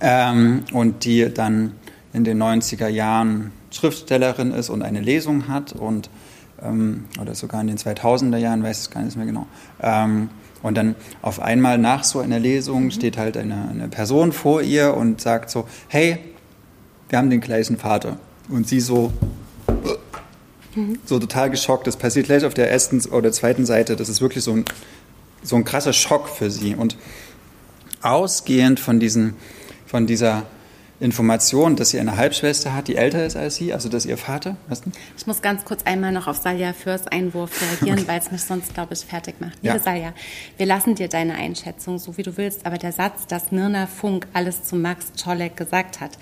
Ähm, 0.00 0.64
und 0.72 1.04
die 1.04 1.32
dann 1.32 1.72
in 2.12 2.24
den 2.24 2.42
90er 2.42 2.88
Jahren 2.88 3.52
Schriftstellerin 3.70 4.52
ist 4.52 4.68
und 4.68 4.82
eine 4.82 5.00
Lesung 5.00 5.48
hat 5.48 5.72
und 5.72 6.10
ähm, 6.62 7.04
oder 7.20 7.34
sogar 7.34 7.60
in 7.60 7.66
den 7.66 7.76
2000er 7.76 8.38
Jahren, 8.38 8.62
weiß 8.62 8.86
ich 8.86 8.90
gar 8.90 9.02
nicht 9.02 9.16
mehr 9.16 9.26
genau. 9.26 9.46
Ähm, 9.80 10.30
und 10.62 10.76
dann 10.76 10.96
auf 11.22 11.40
einmal 11.40 11.78
nach 11.78 12.04
so 12.04 12.20
einer 12.20 12.38
Lesung 12.38 12.90
steht 12.90 13.18
halt 13.18 13.36
eine, 13.36 13.68
eine 13.68 13.88
Person 13.88 14.32
vor 14.32 14.62
ihr 14.62 14.94
und 14.94 15.20
sagt 15.20 15.50
so, 15.50 15.66
hey, 15.88 16.18
wir 17.08 17.18
haben 17.18 17.30
den 17.30 17.40
gleichen 17.40 17.76
Vater. 17.76 18.16
Und 18.48 18.66
sie 18.66 18.80
so, 18.80 19.12
so 21.04 21.18
total 21.18 21.50
geschockt. 21.50 21.86
Das 21.86 21.96
passiert 21.96 22.26
gleich 22.26 22.44
auf 22.44 22.54
der 22.54 22.70
ersten 22.70 23.00
oder 23.06 23.32
zweiten 23.32 23.66
Seite. 23.66 23.96
Das 23.96 24.08
ist 24.08 24.20
wirklich 24.20 24.44
so 24.44 24.52
ein, 24.52 24.64
so 25.42 25.56
ein 25.56 25.64
krasser 25.64 25.92
Schock 25.92 26.28
für 26.28 26.50
sie. 26.50 26.74
Und 26.74 26.96
ausgehend 28.02 28.80
von, 28.80 29.00
diesen, 29.00 29.34
von 29.86 30.06
dieser 30.06 30.44
Information, 30.98 31.76
dass 31.76 31.90
sie 31.90 32.00
eine 32.00 32.16
Halbschwester 32.16 32.74
hat, 32.74 32.88
die 32.88 32.96
älter 32.96 33.26
ist 33.26 33.36
als 33.36 33.56
sie, 33.56 33.72
also 33.74 33.88
dass 33.88 34.06
ihr 34.06 34.16
Vater. 34.16 34.56
Was 34.68 34.80
denn? 34.80 34.92
Ich 35.16 35.26
muss 35.26 35.42
ganz 35.42 35.64
kurz 35.64 35.82
einmal 35.84 36.10
noch 36.10 36.26
auf 36.26 36.38
Salja 36.38 36.72
Förs 36.72 37.06
Einwurf 37.06 37.50
reagieren, 37.60 37.98
okay. 37.98 38.08
weil 38.08 38.18
es 38.18 38.32
mich 38.32 38.42
sonst, 38.42 38.72
glaube 38.72 38.94
ich, 38.94 39.00
fertig 39.00 39.34
macht. 39.38 39.56
Liebe 39.62 39.76
ja. 39.76 39.78
Salja, 39.78 40.14
wir 40.56 40.66
lassen 40.66 40.94
dir 40.94 41.08
deine 41.08 41.34
Einschätzung 41.34 41.98
so, 41.98 42.16
wie 42.16 42.22
du 42.22 42.36
willst, 42.38 42.64
aber 42.64 42.78
der 42.78 42.92
Satz, 42.92 43.26
dass 43.26 43.52
Nirna 43.52 43.86
Funk 43.86 44.26
alles 44.32 44.64
zu 44.64 44.76
Max 44.76 45.12
Czolek 45.16 45.56
gesagt 45.56 46.00
hat, 46.00 46.12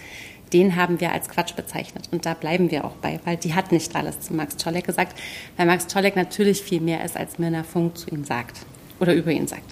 den 0.55 0.76
haben 0.76 1.00
wir 1.00 1.12
als 1.12 1.28
Quatsch 1.28 1.55
bezeichnet. 1.55 2.09
Und 2.12 2.24
da 2.24 2.32
bleiben 2.34 2.70
wir 2.70 2.84
auch 2.84 2.94
bei, 2.96 3.20
weil 3.24 3.36
die 3.36 3.55
hat 3.55 3.72
nicht 3.72 3.94
alles 3.94 4.20
zu 4.20 4.32
Max 4.32 4.57
Czolek 4.57 4.86
gesagt, 4.86 5.18
weil 5.57 5.66
Max 5.66 5.86
Czolek 5.88 6.16
natürlich 6.16 6.62
viel 6.62 6.80
mehr 6.80 7.05
ist, 7.05 7.16
als 7.16 7.38
Mirna 7.38 7.64
Funk 7.64 7.98
zu 7.98 8.09
ihm 8.11 8.24
sagt 8.24 8.61
oder 9.00 9.12
über 9.14 9.32
ihn 9.32 9.48
sagt. 9.48 9.70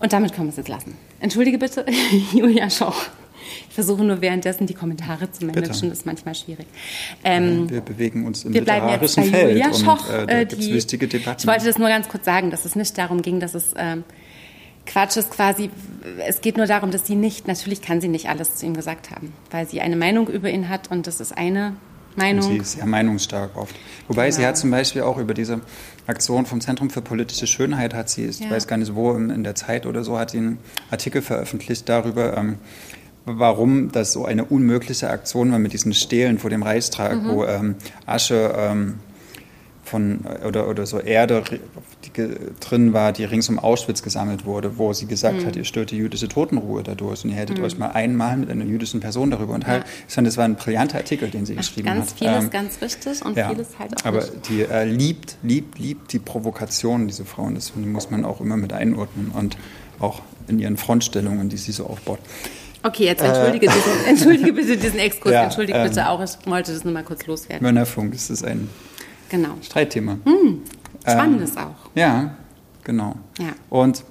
Und 0.00 0.12
damit 0.12 0.32
können 0.32 0.48
wir 0.48 0.50
es 0.50 0.56
jetzt 0.56 0.68
lassen. 0.68 0.96
Entschuldige 1.20 1.58
bitte, 1.58 1.86
Julia 2.34 2.68
Schoch. 2.70 3.04
Ich 3.68 3.74
versuche 3.74 4.02
nur 4.02 4.20
währenddessen 4.20 4.66
die 4.66 4.74
Kommentare 4.74 5.30
zu 5.30 5.44
managen, 5.44 5.62
Bitte. 5.62 5.88
das 5.88 5.98
ist 5.98 6.06
manchmal 6.06 6.34
schwierig. 6.34 6.66
Ähm, 7.22 7.68
wir 7.68 7.80
bewegen 7.80 8.26
uns 8.26 8.44
im 8.44 8.54
wir 8.54 8.64
bleiben 8.64 8.88
jetzt 8.88 9.16
bei 9.16 9.22
Feld 9.22 9.50
Julia 9.50 9.74
Schoch, 9.74 10.08
und 10.08 10.28
äh, 10.28 10.46
da 10.46 10.56
die, 10.56 10.72
wichtige 10.72 11.06
Debatten. 11.06 11.40
Ich 11.40 11.46
wollte 11.46 11.66
das 11.66 11.78
nur 11.78 11.88
ganz 11.88 12.08
kurz 12.08 12.24
sagen, 12.24 12.50
dass 12.50 12.64
es 12.64 12.76
nicht 12.76 12.96
darum 12.96 13.20
ging, 13.20 13.40
dass 13.40 13.54
es 13.54 13.74
ähm, 13.76 14.04
Quatsch 14.86 15.16
ist 15.16 15.30
quasi, 15.30 15.70
es 16.26 16.40
geht 16.40 16.56
nur 16.56 16.66
darum, 16.66 16.90
dass 16.90 17.06
sie 17.06 17.14
nicht, 17.14 17.46
natürlich 17.46 17.82
kann 17.82 18.00
sie 18.00 18.08
nicht 18.08 18.28
alles 18.28 18.56
zu 18.56 18.66
ihm 18.66 18.74
gesagt 18.74 19.10
haben, 19.10 19.32
weil 19.50 19.68
sie 19.68 19.80
eine 19.80 19.96
Meinung 19.96 20.28
über 20.28 20.50
ihn 20.50 20.68
hat 20.68 20.90
und 20.90 21.06
das 21.06 21.20
ist 21.20 21.36
eine 21.36 21.76
Meinung. 22.16 22.44
Und 22.44 22.52
sie 22.52 22.58
ist 22.58 22.72
sehr 22.72 22.86
meinungsstark 22.86 23.56
oft. 23.56 23.74
Wobei 24.08 24.26
genau. 24.26 24.36
sie 24.36 24.46
hat 24.46 24.56
zum 24.56 24.70
Beispiel 24.70 25.02
auch 25.02 25.18
über 25.18 25.34
diese 25.34 25.60
Aktion 26.06 26.46
vom 26.46 26.60
Zentrum 26.60 26.90
für 26.90 27.00
politische 27.00 27.46
Schönheit 27.46 27.94
hat 27.94 28.08
sie, 28.08 28.26
ich 28.26 28.40
ja. 28.40 28.50
weiß 28.50 28.66
gar 28.66 28.76
nicht 28.76 28.94
wo, 28.94 29.12
in 29.12 29.44
der 29.44 29.54
Zeit 29.54 29.86
oder 29.86 30.04
so, 30.04 30.18
hat 30.18 30.30
sie 30.30 30.38
einen 30.38 30.58
Artikel 30.90 31.22
veröffentlicht 31.22 31.88
darüber, 31.88 32.36
ähm, 32.36 32.58
warum 33.24 33.92
das 33.92 34.12
so 34.12 34.24
eine 34.24 34.44
unmögliche 34.44 35.10
Aktion 35.10 35.52
war 35.52 35.58
mit 35.58 35.72
diesen 35.72 35.94
Stelen 35.94 36.38
vor 36.38 36.50
dem 36.50 36.62
Reichstag, 36.62 37.22
mhm. 37.22 37.28
wo 37.28 37.44
ähm, 37.44 37.76
Asche 38.04 38.52
ähm, 38.56 38.98
von 39.84 40.20
oder, 40.46 40.68
oder 40.68 40.86
so 40.86 40.98
Erde 40.98 41.44
drin 42.12 42.92
war, 42.92 43.12
die 43.12 43.24
rings 43.24 43.48
um 43.48 43.58
Auschwitz 43.58 44.02
gesammelt 44.02 44.44
wurde, 44.44 44.78
wo 44.78 44.92
sie 44.92 45.06
gesagt 45.06 45.42
mhm. 45.42 45.46
hat, 45.46 45.56
ihr 45.56 45.64
stört 45.64 45.90
die 45.90 45.96
jüdische 45.96 46.28
Totenruhe 46.28 46.82
dadurch 46.82 47.24
und 47.24 47.30
ihr 47.30 47.36
hättet 47.36 47.58
mhm. 47.58 47.64
euch 47.64 47.78
mal 47.78 47.90
einmal 47.90 48.36
mit 48.36 48.50
einer 48.50 48.64
jüdischen 48.64 49.00
Person 49.00 49.30
darüber 49.30 49.54
unterhalten. 49.54 49.86
Ja. 49.86 50.04
Ich 50.08 50.14
fand, 50.14 50.26
das 50.26 50.36
war 50.36 50.44
ein 50.44 50.56
brillanter 50.56 50.98
Artikel, 50.98 51.30
den 51.30 51.46
sie 51.46 51.54
geschrieben 51.54 51.86
ganz 51.86 52.12
hat. 52.12 52.18
Ganz 52.18 52.18
vieles 52.18 52.44
ähm, 52.44 52.50
ganz 52.50 52.82
richtig 52.82 53.24
und 53.24 53.36
ja. 53.36 53.48
vieles 53.48 53.78
halt 53.78 53.96
auch 53.96 54.04
Aber 54.04 54.20
nicht. 54.20 54.48
die 54.48 54.62
äh, 54.62 54.84
liebt, 54.84 55.36
liebt, 55.42 55.78
liebt 55.78 56.12
die 56.12 56.18
Provokation, 56.18 57.06
diese 57.06 57.24
Frauen. 57.24 57.54
Das 57.54 57.74
muss 57.76 58.10
man 58.10 58.24
auch 58.24 58.40
immer 58.40 58.56
mit 58.56 58.72
einordnen 58.72 59.30
und 59.34 59.56
auch 59.98 60.22
in 60.48 60.58
ihren 60.58 60.76
Frontstellungen, 60.76 61.48
die 61.48 61.56
sie 61.56 61.72
so 61.72 61.86
aufbaut. 61.86 62.18
Okay, 62.82 63.04
jetzt 63.04 63.22
entschuldige, 63.22 63.66
äh, 63.66 63.70
diesen, 63.70 64.04
entschuldige 64.08 64.52
bitte 64.52 64.76
diesen 64.76 64.98
Exkurs, 64.98 65.32
ja, 65.32 65.44
entschuldige 65.44 65.78
ähm, 65.78 65.88
bitte 65.88 66.08
auch, 66.08 66.20
ich 66.22 66.32
wollte 66.46 66.72
das 66.72 66.84
nur 66.84 66.92
mal 66.92 67.04
kurz 67.04 67.26
loswerden. 67.26 67.64
Männerfunk, 67.64 68.12
das 68.12 68.28
ist 68.28 68.44
ein 68.44 68.68
genau. 69.28 69.50
Streitthema. 69.62 70.18
Hm, 70.24 70.62
spannendes 71.02 71.52
ähm, 71.52 71.58
auch. 71.58 71.90
Ja, 71.94 72.36
genau. 72.84 73.16
Ja. 73.38 73.52
Und 73.70 74.04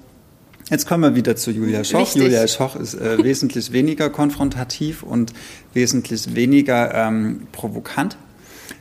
jetzt 0.70 0.88
kommen 0.88 1.04
wir 1.04 1.16
wieder 1.16 1.36
zu 1.36 1.52
Julia 1.52 1.84
Schoch. 1.84 2.00
Richtig. 2.00 2.24
Julia 2.24 2.48
Schoch 2.48 2.76
ist 2.76 2.94
äh, 2.94 3.18
wesentlich 3.24 3.72
weniger 3.72 4.10
konfrontativ 4.10 5.04
und 5.04 5.34
wesentlich 5.74 6.36
weniger 6.36 6.94
ähm, 6.94 7.48
provokant. 7.52 8.18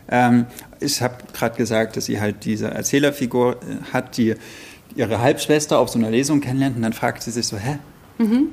Ähm, 0.09 0.47
ich 0.81 1.03
habe 1.03 1.17
gerade 1.33 1.57
gesagt, 1.57 1.97
dass 1.97 2.07
sie 2.07 2.21
halt 2.21 2.45
diese 2.45 2.69
Erzählerfigur 2.69 3.57
äh, 3.57 3.93
hat, 3.93 4.17
die 4.17 4.35
ihre 4.97 5.21
Halbschwester 5.21 5.79
auf 5.79 5.89
so 5.89 5.99
einer 5.99 6.11
Lesung 6.11 6.41
kennenlernt 6.41 6.77
und 6.77 6.83
dann 6.83 6.93
fragt 6.93 7.23
sie 7.23 7.31
sich 7.31 7.47
so, 7.47 7.57
hä? 7.57 7.79
Mhm 8.19 8.49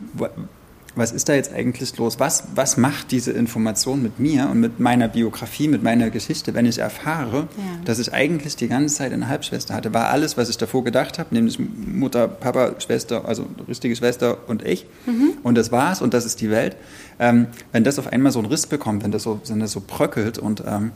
was 0.97 1.11
ist 1.11 1.29
da 1.29 1.35
jetzt 1.35 1.53
eigentlich 1.53 1.95
los? 1.97 2.19
Was, 2.19 2.45
was 2.55 2.77
macht 2.77 3.11
diese 3.11 3.31
Information 3.31 4.01
mit 4.01 4.19
mir 4.19 4.49
und 4.49 4.59
mit 4.59 4.79
meiner 4.79 5.07
Biografie, 5.07 5.67
mit 5.67 5.83
meiner 5.83 6.09
Geschichte, 6.09 6.53
wenn 6.53 6.65
ich 6.65 6.79
erfahre, 6.79 7.47
ja. 7.57 7.63
dass 7.85 7.99
ich 7.99 8.13
eigentlich 8.13 8.55
die 8.55 8.67
ganze 8.67 8.95
Zeit 8.95 9.13
eine 9.13 9.27
Halbschwester 9.27 9.75
hatte? 9.75 9.93
War 9.93 10.09
alles, 10.09 10.37
was 10.37 10.49
ich 10.49 10.57
davor 10.57 10.83
gedacht 10.83 11.19
habe, 11.19 11.33
nämlich 11.33 11.59
Mutter, 11.59 12.27
Papa, 12.27 12.79
Schwester, 12.79 13.25
also 13.25 13.47
richtige 13.67 13.95
Schwester 13.95 14.39
und 14.47 14.63
ich. 14.65 14.85
Mhm. 15.05 15.33
Und 15.43 15.55
das 15.55 15.71
war's 15.71 16.01
und 16.01 16.13
das 16.13 16.25
ist 16.25 16.41
die 16.41 16.49
Welt. 16.49 16.75
Ähm, 17.19 17.47
wenn 17.71 17.83
das 17.83 17.99
auf 17.99 18.07
einmal 18.07 18.31
so 18.31 18.39
einen 18.39 18.47
Riss 18.47 18.65
bekommt, 18.65 19.03
wenn 19.03 19.11
das 19.11 19.23
so, 19.23 19.39
wenn 19.47 19.59
das 19.59 19.71
so 19.71 19.83
bröckelt 19.85 20.39
und 20.39 20.63
ähm, 20.67 20.91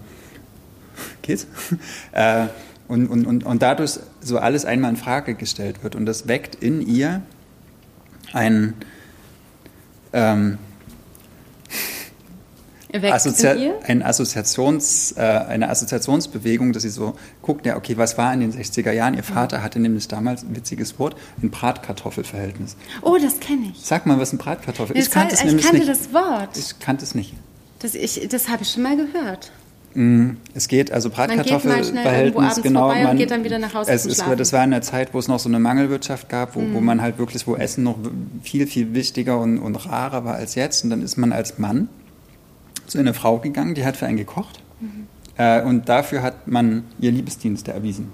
geht's? 1.21 1.47
äh, 2.11 2.47
und, 2.87 3.07
und, 3.07 3.25
und, 3.25 3.45
und 3.45 3.61
dadurch 3.61 3.99
so 4.19 4.37
alles 4.39 4.65
einmal 4.65 4.91
in 4.91 4.97
Frage 4.97 5.35
gestellt 5.35 5.83
wird 5.83 5.95
und 5.95 6.05
das 6.05 6.27
weckt 6.27 6.55
in 6.55 6.81
ihr 6.81 7.21
ein 8.33 8.73
ähm, 10.13 10.57
Assozi 12.93 13.71
ein 13.83 14.03
Assoziations, 14.03 15.13
äh, 15.13 15.21
eine 15.21 15.69
Assoziationsbewegung, 15.69 16.73
dass 16.73 16.83
sie 16.83 16.89
so 16.89 17.15
guckt, 17.41 17.65
ja, 17.65 17.77
okay, 17.77 17.97
was 17.97 18.17
war 18.17 18.33
in 18.33 18.41
den 18.41 18.51
60er 18.51 18.91
Jahren? 18.91 19.13
Ihr 19.13 19.23
Vater 19.23 19.63
hatte 19.63 19.79
nämlich 19.79 20.07
damals 20.07 20.43
ein 20.43 20.55
witziges 20.55 20.99
Wort, 20.99 21.15
ein 21.41 21.51
Bratkartoffelverhältnis. 21.51 22.75
Oh, 23.01 23.17
das 23.21 23.39
kenne 23.39 23.71
ich. 23.71 23.81
Sag 23.81 24.05
mal, 24.05 24.19
was 24.19 24.33
ein 24.33 24.37
Bratkartoffel 24.37 24.97
ist. 24.97 25.07
Ich 25.07 25.11
kannte, 25.11 25.35
es 25.35 25.43
ich 25.43 25.63
kannte 25.63 25.85
das 25.85 26.13
Wort. 26.13 26.57
Ich 26.57 26.79
kannte 26.79 27.05
es 27.05 27.15
nicht. 27.15 27.33
Das, 27.79 27.93
das 28.29 28.49
habe 28.49 28.63
ich 28.63 28.71
schon 28.71 28.83
mal 28.83 28.97
gehört. 28.97 29.51
Mm, 29.93 30.37
es 30.53 30.67
geht, 30.67 30.91
also 30.91 31.09
Bratkartoffelverhältnis, 31.09 32.61
genau. 32.61 32.87
Man, 32.87 33.17
geht 33.17 33.31
dann 33.31 33.43
wieder 33.43 33.59
nach 33.59 33.73
Hause 33.73 33.91
es 33.91 34.05
ist, 34.05 34.23
Das 34.37 34.53
war 34.53 34.63
in 34.63 34.71
der 34.71 34.81
Zeit, 34.81 35.13
wo 35.13 35.19
es 35.19 35.27
noch 35.27 35.39
so 35.39 35.49
eine 35.49 35.59
Mangelwirtschaft 35.59 36.29
gab, 36.29 36.55
wo, 36.55 36.61
mm. 36.61 36.73
wo 36.73 36.81
man 36.81 37.01
halt 37.01 37.17
wirklich, 37.17 37.45
wo 37.45 37.55
Essen 37.55 37.83
noch 37.83 37.97
viel, 38.41 38.67
viel 38.67 38.93
wichtiger 38.93 39.39
und, 39.39 39.59
und 39.59 39.75
rarer 39.75 40.23
war 40.23 40.35
als 40.35 40.55
jetzt. 40.55 40.83
Und 40.83 40.91
dann 40.91 41.01
ist 41.01 41.17
man 41.17 41.33
als 41.33 41.59
Mann 41.59 41.89
zu 42.87 42.99
einer 42.99 43.13
Frau 43.13 43.39
gegangen, 43.39 43.75
die 43.75 43.85
hat 43.85 43.97
für 43.97 44.05
einen 44.05 44.17
gekocht. 44.17 44.61
Mhm. 44.79 45.07
Äh, 45.37 45.63
und 45.63 45.87
dafür 45.87 46.21
hat 46.21 46.47
man 46.47 46.83
ihr 46.99 47.11
Liebesdienste 47.11 47.71
erwiesen. 47.71 48.11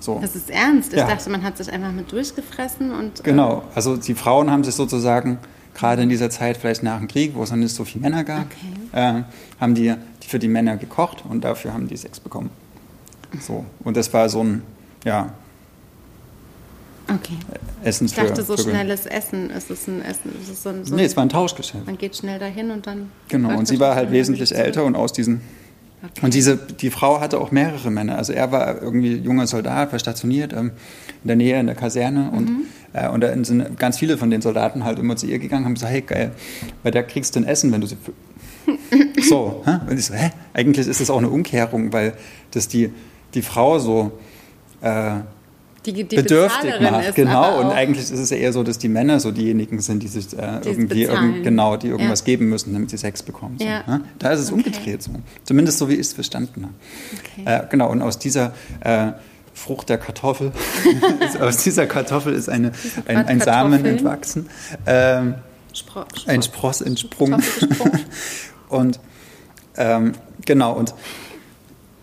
So. 0.00 0.18
Das 0.20 0.34
ist 0.34 0.50
ernst. 0.50 0.92
Ich 0.92 0.98
ja. 0.98 1.06
dachte, 1.06 1.30
man 1.30 1.42
hat 1.42 1.56
sich 1.56 1.72
einfach 1.72 1.92
mit 1.92 2.10
durchgefressen 2.10 2.90
und. 2.90 3.22
Genau, 3.22 3.58
äh, 3.58 3.76
also 3.76 3.96
die 3.96 4.14
Frauen 4.14 4.50
haben 4.50 4.64
sich 4.64 4.74
sozusagen 4.74 5.38
gerade 5.74 6.02
in 6.02 6.08
dieser 6.08 6.30
Zeit, 6.30 6.56
vielleicht 6.56 6.82
nach 6.82 6.98
dem 6.98 7.08
Krieg, 7.08 7.34
wo 7.34 7.42
es 7.42 7.50
noch 7.50 7.56
nicht 7.56 7.74
so 7.74 7.84
viele 7.84 8.02
Männer 8.02 8.24
gab, 8.24 8.46
okay. 8.92 9.18
äh, 9.18 9.22
haben 9.60 9.74
die 9.74 9.94
für 10.26 10.38
die 10.38 10.48
Männer 10.48 10.76
gekocht 10.76 11.24
und 11.28 11.42
dafür 11.44 11.72
haben 11.72 11.88
die 11.88 11.96
Sex 11.96 12.20
bekommen. 12.20 12.50
So. 13.40 13.64
Und 13.84 13.96
das 13.96 14.12
war 14.12 14.28
so 14.28 14.42
ein, 14.42 14.62
ja. 15.04 15.32
Okay. 17.08 17.36
Essen 17.82 18.06
ich 18.06 18.14
dachte, 18.14 18.42
so 18.42 18.56
für 18.56 18.62
schnelles 18.62 19.06
Essen. 19.06 19.50
Es 19.50 19.68
ist 19.70 19.88
ein 19.88 20.02
Essen. 20.02 20.32
Es 20.40 20.48
ist 20.48 20.62
so 20.62 20.68
ein, 20.70 20.84
so 20.84 20.94
nee, 20.94 21.04
es 21.04 21.16
war 21.16 21.24
ein 21.24 21.28
Tauschgeschäft. 21.28 21.84
Man 21.84 21.98
geht 21.98 22.16
schnell 22.16 22.38
dahin 22.38 22.70
und 22.70 22.86
dann. 22.86 23.10
Genau, 23.28 23.58
und 23.58 23.66
sie 23.66 23.80
war 23.80 23.94
halt 23.94 24.10
wesentlich 24.10 24.54
älter 24.54 24.84
und 24.84 24.94
aus 24.94 25.12
diesen. 25.12 25.40
Okay. 26.02 26.26
Und 26.26 26.34
diese, 26.34 26.56
die 26.56 26.90
Frau 26.90 27.20
hatte 27.20 27.40
auch 27.40 27.50
mehrere 27.50 27.90
Männer. 27.90 28.16
Also 28.16 28.32
er 28.32 28.50
war 28.50 28.82
irgendwie 28.82 29.14
junger 29.16 29.46
Soldat, 29.46 29.92
war 29.92 29.98
stationiert 29.98 30.52
ähm, 30.52 30.72
in 31.22 31.28
der 31.28 31.36
Nähe 31.36 31.60
in 31.60 31.66
der 31.66 31.76
Kaserne 31.76 32.30
und 32.30 32.48
mhm. 32.48 32.62
Äh, 32.92 33.08
und 33.08 33.20
da 33.20 33.32
sind 33.44 33.78
ganz 33.78 33.98
viele 33.98 34.18
von 34.18 34.30
den 34.30 34.42
Soldaten 34.42 34.84
halt 34.84 34.98
immer 34.98 35.16
zu 35.16 35.26
ihr 35.26 35.38
gegangen 35.38 35.62
und 35.62 35.66
haben 35.66 35.74
gesagt, 35.74 35.92
hey 35.92 36.02
geil, 36.02 36.32
bei 36.82 36.90
der 36.90 37.04
kriegst 37.04 37.34
du 37.36 37.40
ein 37.40 37.46
Essen, 37.46 37.72
wenn 37.72 37.80
du 37.80 37.86
sie 37.86 37.96
so, 39.28 39.62
hä? 39.64 39.78
und 39.88 39.98
ich 39.98 40.06
so, 40.06 40.14
hä? 40.14 40.30
Eigentlich 40.54 40.86
ist 40.86 41.00
das 41.00 41.10
auch 41.10 41.18
eine 41.18 41.30
Umkehrung, 41.30 41.92
weil 41.92 42.14
das 42.52 42.68
die, 42.68 42.90
die 43.34 43.42
Frau 43.42 43.78
so 43.78 44.12
äh, 44.80 45.20
die, 45.86 45.92
die 45.92 46.04
bedürftig 46.04 46.80
macht. 46.80 47.08
Ist, 47.08 47.14
genau, 47.16 47.60
und 47.60 47.70
eigentlich 47.70 48.04
ist 48.04 48.12
es 48.12 48.30
ja 48.30 48.36
eher 48.36 48.52
so, 48.52 48.62
dass 48.62 48.78
die 48.78 48.88
Männer 48.88 49.18
so 49.18 49.32
diejenigen 49.32 49.80
sind, 49.80 50.02
die 50.02 50.08
sich 50.08 50.32
äh, 50.38 50.60
irgendwie 50.64 51.04
irgend, 51.04 51.42
genau, 51.42 51.76
die 51.76 51.88
irgendwas 51.88 52.20
ja. 52.20 52.26
geben 52.26 52.48
müssen, 52.48 52.72
damit 52.72 52.90
sie 52.90 52.98
Sex 52.98 53.22
bekommen. 53.22 53.56
So, 53.58 53.64
ja. 53.64 53.82
ne? 53.86 54.02
Da 54.18 54.30
ist 54.30 54.40
es 54.40 54.52
okay. 54.52 54.62
umgedreht 54.64 55.02
so. 55.02 55.10
Zumindest 55.44 55.78
so, 55.78 55.88
wie 55.88 55.94
ich 55.94 56.00
es 56.00 56.12
verstanden 56.12 56.62
habe. 56.62 56.74
Okay. 57.18 57.64
Äh, 57.64 57.68
genau, 57.68 57.90
und 57.90 58.00
aus 58.00 58.18
dieser 58.18 58.54
äh, 58.80 59.12
Frucht 59.54 59.88
der 59.88 59.98
Kartoffel, 59.98 60.52
aus 61.40 61.58
dieser 61.58 61.86
Kartoffel 61.86 62.32
ist 62.32 62.48
eine, 62.48 62.72
ein, 63.06 63.26
ein 63.26 63.40
Samen 63.40 63.84
entwachsen. 63.84 64.48
Ähm, 64.86 65.36
Spro 65.74 66.04
Spro 66.14 66.30
ein 66.30 66.42
Spross 66.42 66.80
entsprungen. 66.80 67.42
und 68.68 69.00
ähm, 69.76 70.12
genau, 70.44 70.72
und 70.72 70.94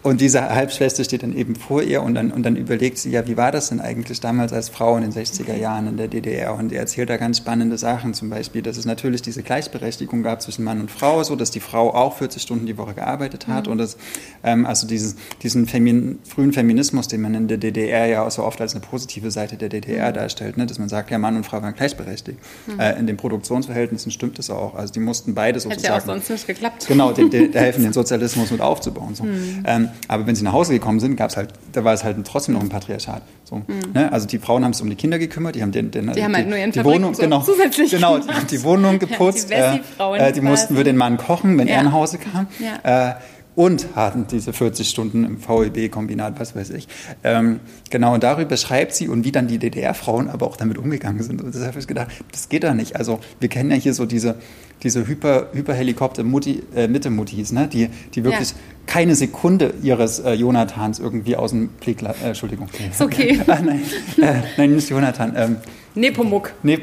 und 0.09 0.21
diese 0.21 0.49
Halbschwester 0.49 1.03
steht 1.03 1.21
dann 1.21 1.35
eben 1.35 1.55
vor 1.55 1.83
ihr 1.83 2.01
und 2.01 2.15
dann, 2.15 2.31
und 2.31 2.41
dann 2.41 2.55
überlegt 2.55 2.97
sie, 2.97 3.11
ja, 3.11 3.27
wie 3.27 3.37
war 3.37 3.51
das 3.51 3.69
denn 3.69 3.79
eigentlich 3.79 4.19
damals 4.19 4.51
als 4.51 4.67
Frau 4.67 4.97
in 4.97 5.03
den 5.03 5.13
60er 5.13 5.55
Jahren 5.55 5.85
in 5.85 5.97
der 5.97 6.07
DDR? 6.07 6.55
Und 6.55 6.71
er 6.71 6.79
erzählt 6.79 7.11
da 7.11 7.17
ganz 7.17 7.37
spannende 7.37 7.77
Sachen, 7.77 8.15
zum 8.15 8.31
Beispiel, 8.31 8.63
dass 8.63 8.77
es 8.77 8.85
natürlich 8.85 9.21
diese 9.21 9.43
Gleichberechtigung 9.43 10.23
gab 10.23 10.41
zwischen 10.41 10.63
Mann 10.63 10.81
und 10.81 10.89
Frau, 10.89 11.23
so 11.23 11.35
dass 11.35 11.51
die 11.51 11.59
Frau 11.59 11.93
auch 11.93 12.17
40 12.17 12.41
Stunden 12.41 12.65
die 12.65 12.75
Woche 12.79 12.95
gearbeitet 12.95 13.47
hat 13.47 13.67
mhm. 13.67 13.73
und 13.73 13.77
dass, 13.77 13.97
ähm, 14.43 14.65
also 14.65 14.87
dieses, 14.87 15.15
diesen 15.43 15.67
Femin 15.67 16.17
frühen 16.23 16.53
Feminismus, 16.53 17.07
den 17.07 17.21
man 17.21 17.35
in 17.35 17.47
der 17.47 17.59
DDR 17.59 18.07
ja 18.07 18.25
auch 18.25 18.31
so 18.31 18.43
oft 18.43 18.59
als 18.61 18.73
eine 18.73 18.81
positive 18.81 19.29
Seite 19.29 19.57
der 19.57 19.69
DDR 19.69 20.09
mhm. 20.09 20.15
darstellt, 20.15 20.57
ne? 20.57 20.65
dass 20.65 20.79
man 20.79 20.89
sagt, 20.89 21.11
ja, 21.11 21.19
Mann 21.19 21.35
und 21.35 21.45
Frau 21.45 21.61
waren 21.61 21.75
gleichberechtigt. 21.75 22.39
Mhm. 22.65 22.79
Äh, 22.79 22.97
in 22.97 23.05
den 23.05 23.17
Produktionsverhältnissen 23.17 24.11
stimmt 24.11 24.39
das 24.39 24.49
auch. 24.49 24.73
Also 24.73 24.91
die 24.91 25.01
mussten 25.01 25.35
beide 25.35 25.59
sozusagen. 25.59 25.83
Hätte 25.83 25.93
ja 25.93 25.99
auch 25.99 26.05
sonst 26.05 26.31
nicht 26.31 26.47
geklappt. 26.47 26.87
Genau, 26.87 27.11
die, 27.11 27.29
die 27.29 27.51
helfen, 27.53 27.83
den 27.83 27.93
Sozialismus 27.93 28.49
mit 28.49 28.61
aufzubauen. 28.61 29.13
So. 29.13 29.25
Mhm. 29.25 29.63
Ähm, 29.67 29.89
aber 30.07 30.25
wenn 30.27 30.35
sie 30.35 30.43
nach 30.43 30.53
Hause 30.53 30.73
gekommen 30.73 30.99
sind, 30.99 31.15
gab's 31.15 31.37
halt, 31.37 31.49
da 31.73 31.83
war 31.83 31.93
es 31.93 32.03
halt 32.03 32.17
trotzdem 32.25 32.53
noch 32.55 32.61
ein 32.61 32.69
Patriarchat. 32.69 33.21
So, 33.43 33.57
Mhm. 33.57 33.63
ne? 33.93 34.11
Also 34.11 34.27
die 34.27 34.39
Frauen 34.39 34.63
haben 34.63 34.73
sich 34.73 34.81
um 34.83 34.89
die 34.89 34.95
Kinder 34.95 35.19
gekümmert, 35.19 35.55
die 35.55 35.61
haben 35.61 35.71
den, 35.71 35.91
den 35.91 36.11
Die 36.13 36.23
haben 36.23 36.35
halt 36.35 36.47
nur 36.49 36.57
ihren 36.57 36.71
die 36.71 36.79
Fabriken 36.79 37.01
Wohnung, 37.03 37.13
so 37.15 37.21
genau, 37.23 37.41
zusätzlich 37.41 37.91
genau, 37.91 38.17
die, 38.17 38.27
gemacht. 38.27 38.51
die 38.51 38.63
Wohnung 38.63 38.99
geputzt, 38.99 39.49
die 39.49 39.53
Wessi-Frauen 39.55 40.19
äh, 40.19 40.31
die 40.31 40.41
mussten 40.41 40.75
für 40.75 40.83
den 40.83 40.97
Mann 40.97 41.17
kochen, 41.17 41.57
wenn 41.57 41.67
Ja. 41.67 41.75
er 41.75 41.83
nach 41.83 41.91
Hause 41.93 42.17
kam. 42.19 42.47
Ja. 42.59 43.09
Äh, 43.11 43.15
und 43.55 43.87
hatten 43.95 44.25
diese 44.27 44.53
40 44.53 44.89
Stunden 44.89 45.25
im 45.25 45.37
VEB-Kombinat, 45.37 46.39
was 46.39 46.55
weiß 46.55 46.69
ich. 46.69 46.87
Ähm, 47.23 47.59
genau, 47.89 48.13
und 48.13 48.23
darüber 48.23 48.55
schreibt 48.55 48.93
sie 48.93 49.07
und 49.09 49.25
wie 49.25 49.31
dann 49.31 49.47
die 49.47 49.57
DDR-Frauen 49.57 50.29
aber 50.29 50.47
auch 50.47 50.55
damit 50.55 50.77
umgegangen 50.77 51.21
sind. 51.23 51.41
Und 51.41 51.53
deshalb 51.53 51.71
habe 51.71 51.79
ich 51.79 51.87
gedacht, 51.87 52.07
das 52.31 52.47
geht 52.49 52.63
doch 52.63 52.73
nicht. 52.73 52.95
Also 52.95 53.19
wir 53.39 53.49
kennen 53.49 53.71
ja 53.71 53.75
hier 53.75 53.93
so 53.93 54.05
diese, 54.05 54.35
diese 54.83 55.05
Hyper, 55.07 55.49
Hyperhelikopter-Mutti, 55.53 56.63
äh, 56.73 56.87
ne? 56.87 57.67
die, 57.67 57.89
die 58.13 58.23
wirklich 58.23 58.49
Ja. 58.51 58.55
keine 58.85 59.15
Sekunde 59.15 59.73
ihres 59.81 60.19
äh, 60.19 60.33
Jonathans 60.33 60.99
irgendwie 60.99 61.35
aus 61.35 61.51
dem 61.51 61.67
Blick, 61.67 62.01
äh, 62.01 62.13
Entschuldigung. 62.23 62.69
Ist 62.89 63.01
okay. 63.01 63.41
ah, 63.47 63.59
nein, 63.61 63.81
äh, 64.21 64.41
nein, 64.57 64.75
nicht 64.75 64.89
Jonathan. 64.89 65.33
Ähm, 65.35 65.55
Nepomuk. 65.95 66.53
Nee. 66.63 66.79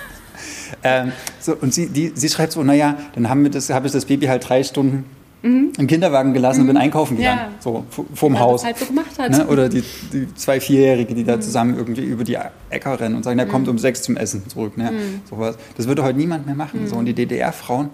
ähm, 0.84 1.12
so, 1.40 1.56
und 1.56 1.74
sie, 1.74 1.88
die, 1.88 2.12
sie 2.14 2.28
schreibt 2.28 2.52
so, 2.52 2.62
naja, 2.62 2.96
dann 3.14 3.28
haben 3.28 3.42
wir 3.42 3.50
das, 3.50 3.70
habe 3.70 3.86
ich 3.86 3.92
das 3.92 4.04
Baby 4.04 4.26
halt 4.26 4.48
drei 4.48 4.62
Stunden 4.62 5.04
im 5.42 5.86
Kinderwagen 5.86 6.34
gelassen 6.34 6.62
und 6.62 6.66
bin 6.66 6.76
einkaufen 6.76 7.16
gegangen. 7.16 7.40
Mhm. 7.48 7.52
Ja. 7.54 7.62
So, 7.62 7.84
vorm 8.14 8.38
Haus. 8.38 8.64
halt 8.64 8.76
so 8.78 8.84
gemacht 8.86 9.18
hat. 9.18 9.30
Ne? 9.30 9.46
Oder 9.46 9.68
die, 9.68 9.82
die 10.12 10.34
zwei 10.34 10.60
Vierjährige, 10.60 11.14
die 11.14 11.24
da 11.24 11.36
Mhm. 11.36 11.40
zusammen 11.42 11.76
irgendwie 11.76 12.02
über 12.02 12.24
die 12.24 12.36
Äcker 12.68 13.00
rennen 13.00 13.14
und 13.16 13.22
sagen, 13.24 13.38
der 13.38 13.46
kommt 13.46 13.66
um 13.68 13.78
sechs 13.78 14.02
zum 14.02 14.16
Essen 14.16 14.46
zurück. 14.48 14.76
Ne? 14.76 14.90
Mhm. 14.90 15.20
Sowas. 15.28 15.56
Das 15.76 15.86
würde 15.88 16.02
heute 16.02 16.18
niemand 16.18 16.44
mehr 16.46 16.54
machen. 16.54 16.86
So, 16.86 16.96
und 16.96 17.06
die 17.06 17.14
DDR-Frauen 17.14 17.88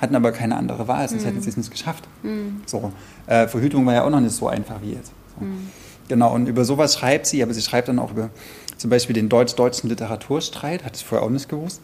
hatten 0.00 0.14
aber 0.14 0.32
keine 0.32 0.56
andere 0.56 0.88
Wahl, 0.88 1.08
sonst 1.08 1.22
Mhm. 1.22 1.26
hätten 1.28 1.40
sie 1.42 1.50
es 1.50 1.56
nicht 1.56 1.70
geschafft. 1.70 2.04
So, 2.66 2.92
äh, 3.26 3.48
Verhütung 3.48 3.86
war 3.86 3.94
ja 3.94 4.04
auch 4.04 4.10
noch 4.10 4.20
nicht 4.20 4.34
so 4.34 4.48
einfach 4.48 4.82
wie 4.82 4.92
jetzt. 4.92 5.12
So. 5.38 5.44
Mhm. 5.44 5.68
Genau, 6.08 6.34
und 6.34 6.48
über 6.48 6.64
sowas 6.64 6.94
schreibt 6.98 7.26
sie, 7.26 7.42
aber 7.42 7.54
sie 7.54 7.62
schreibt 7.62 7.88
dann 7.88 7.98
auch 7.98 8.10
über 8.10 8.30
zum 8.76 8.90
Beispiel 8.90 9.14
den 9.14 9.28
deutsch-deutschen 9.28 9.88
Literaturstreit, 9.90 10.84
hatte 10.84 10.96
ich 10.96 11.04
vorher 11.04 11.26
auch 11.26 11.30
nicht 11.30 11.48
gewusst. 11.48 11.80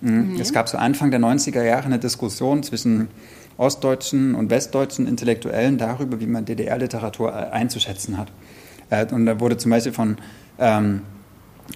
Mhm. 0.00 0.36
Es 0.40 0.52
gab 0.52 0.68
so 0.68 0.78
Anfang 0.78 1.10
der 1.10 1.20
90er 1.20 1.62
Jahre 1.62 1.84
eine 1.86 1.98
Diskussion 1.98 2.62
zwischen 2.62 3.08
ostdeutschen 3.58 4.34
und 4.34 4.48
westdeutschen 4.50 5.06
Intellektuellen 5.06 5.76
darüber, 5.76 6.20
wie 6.20 6.26
man 6.26 6.46
DDR-Literatur 6.46 7.30
äh, 7.30 7.50
einzuschätzen 7.50 8.16
hat. 8.16 8.28
Äh, 8.88 9.06
Und 9.12 9.26
da 9.26 9.38
wurde 9.40 9.58
zum 9.58 9.70
Beispiel 9.70 9.92
von 9.92 10.16
ähm, 10.58 11.02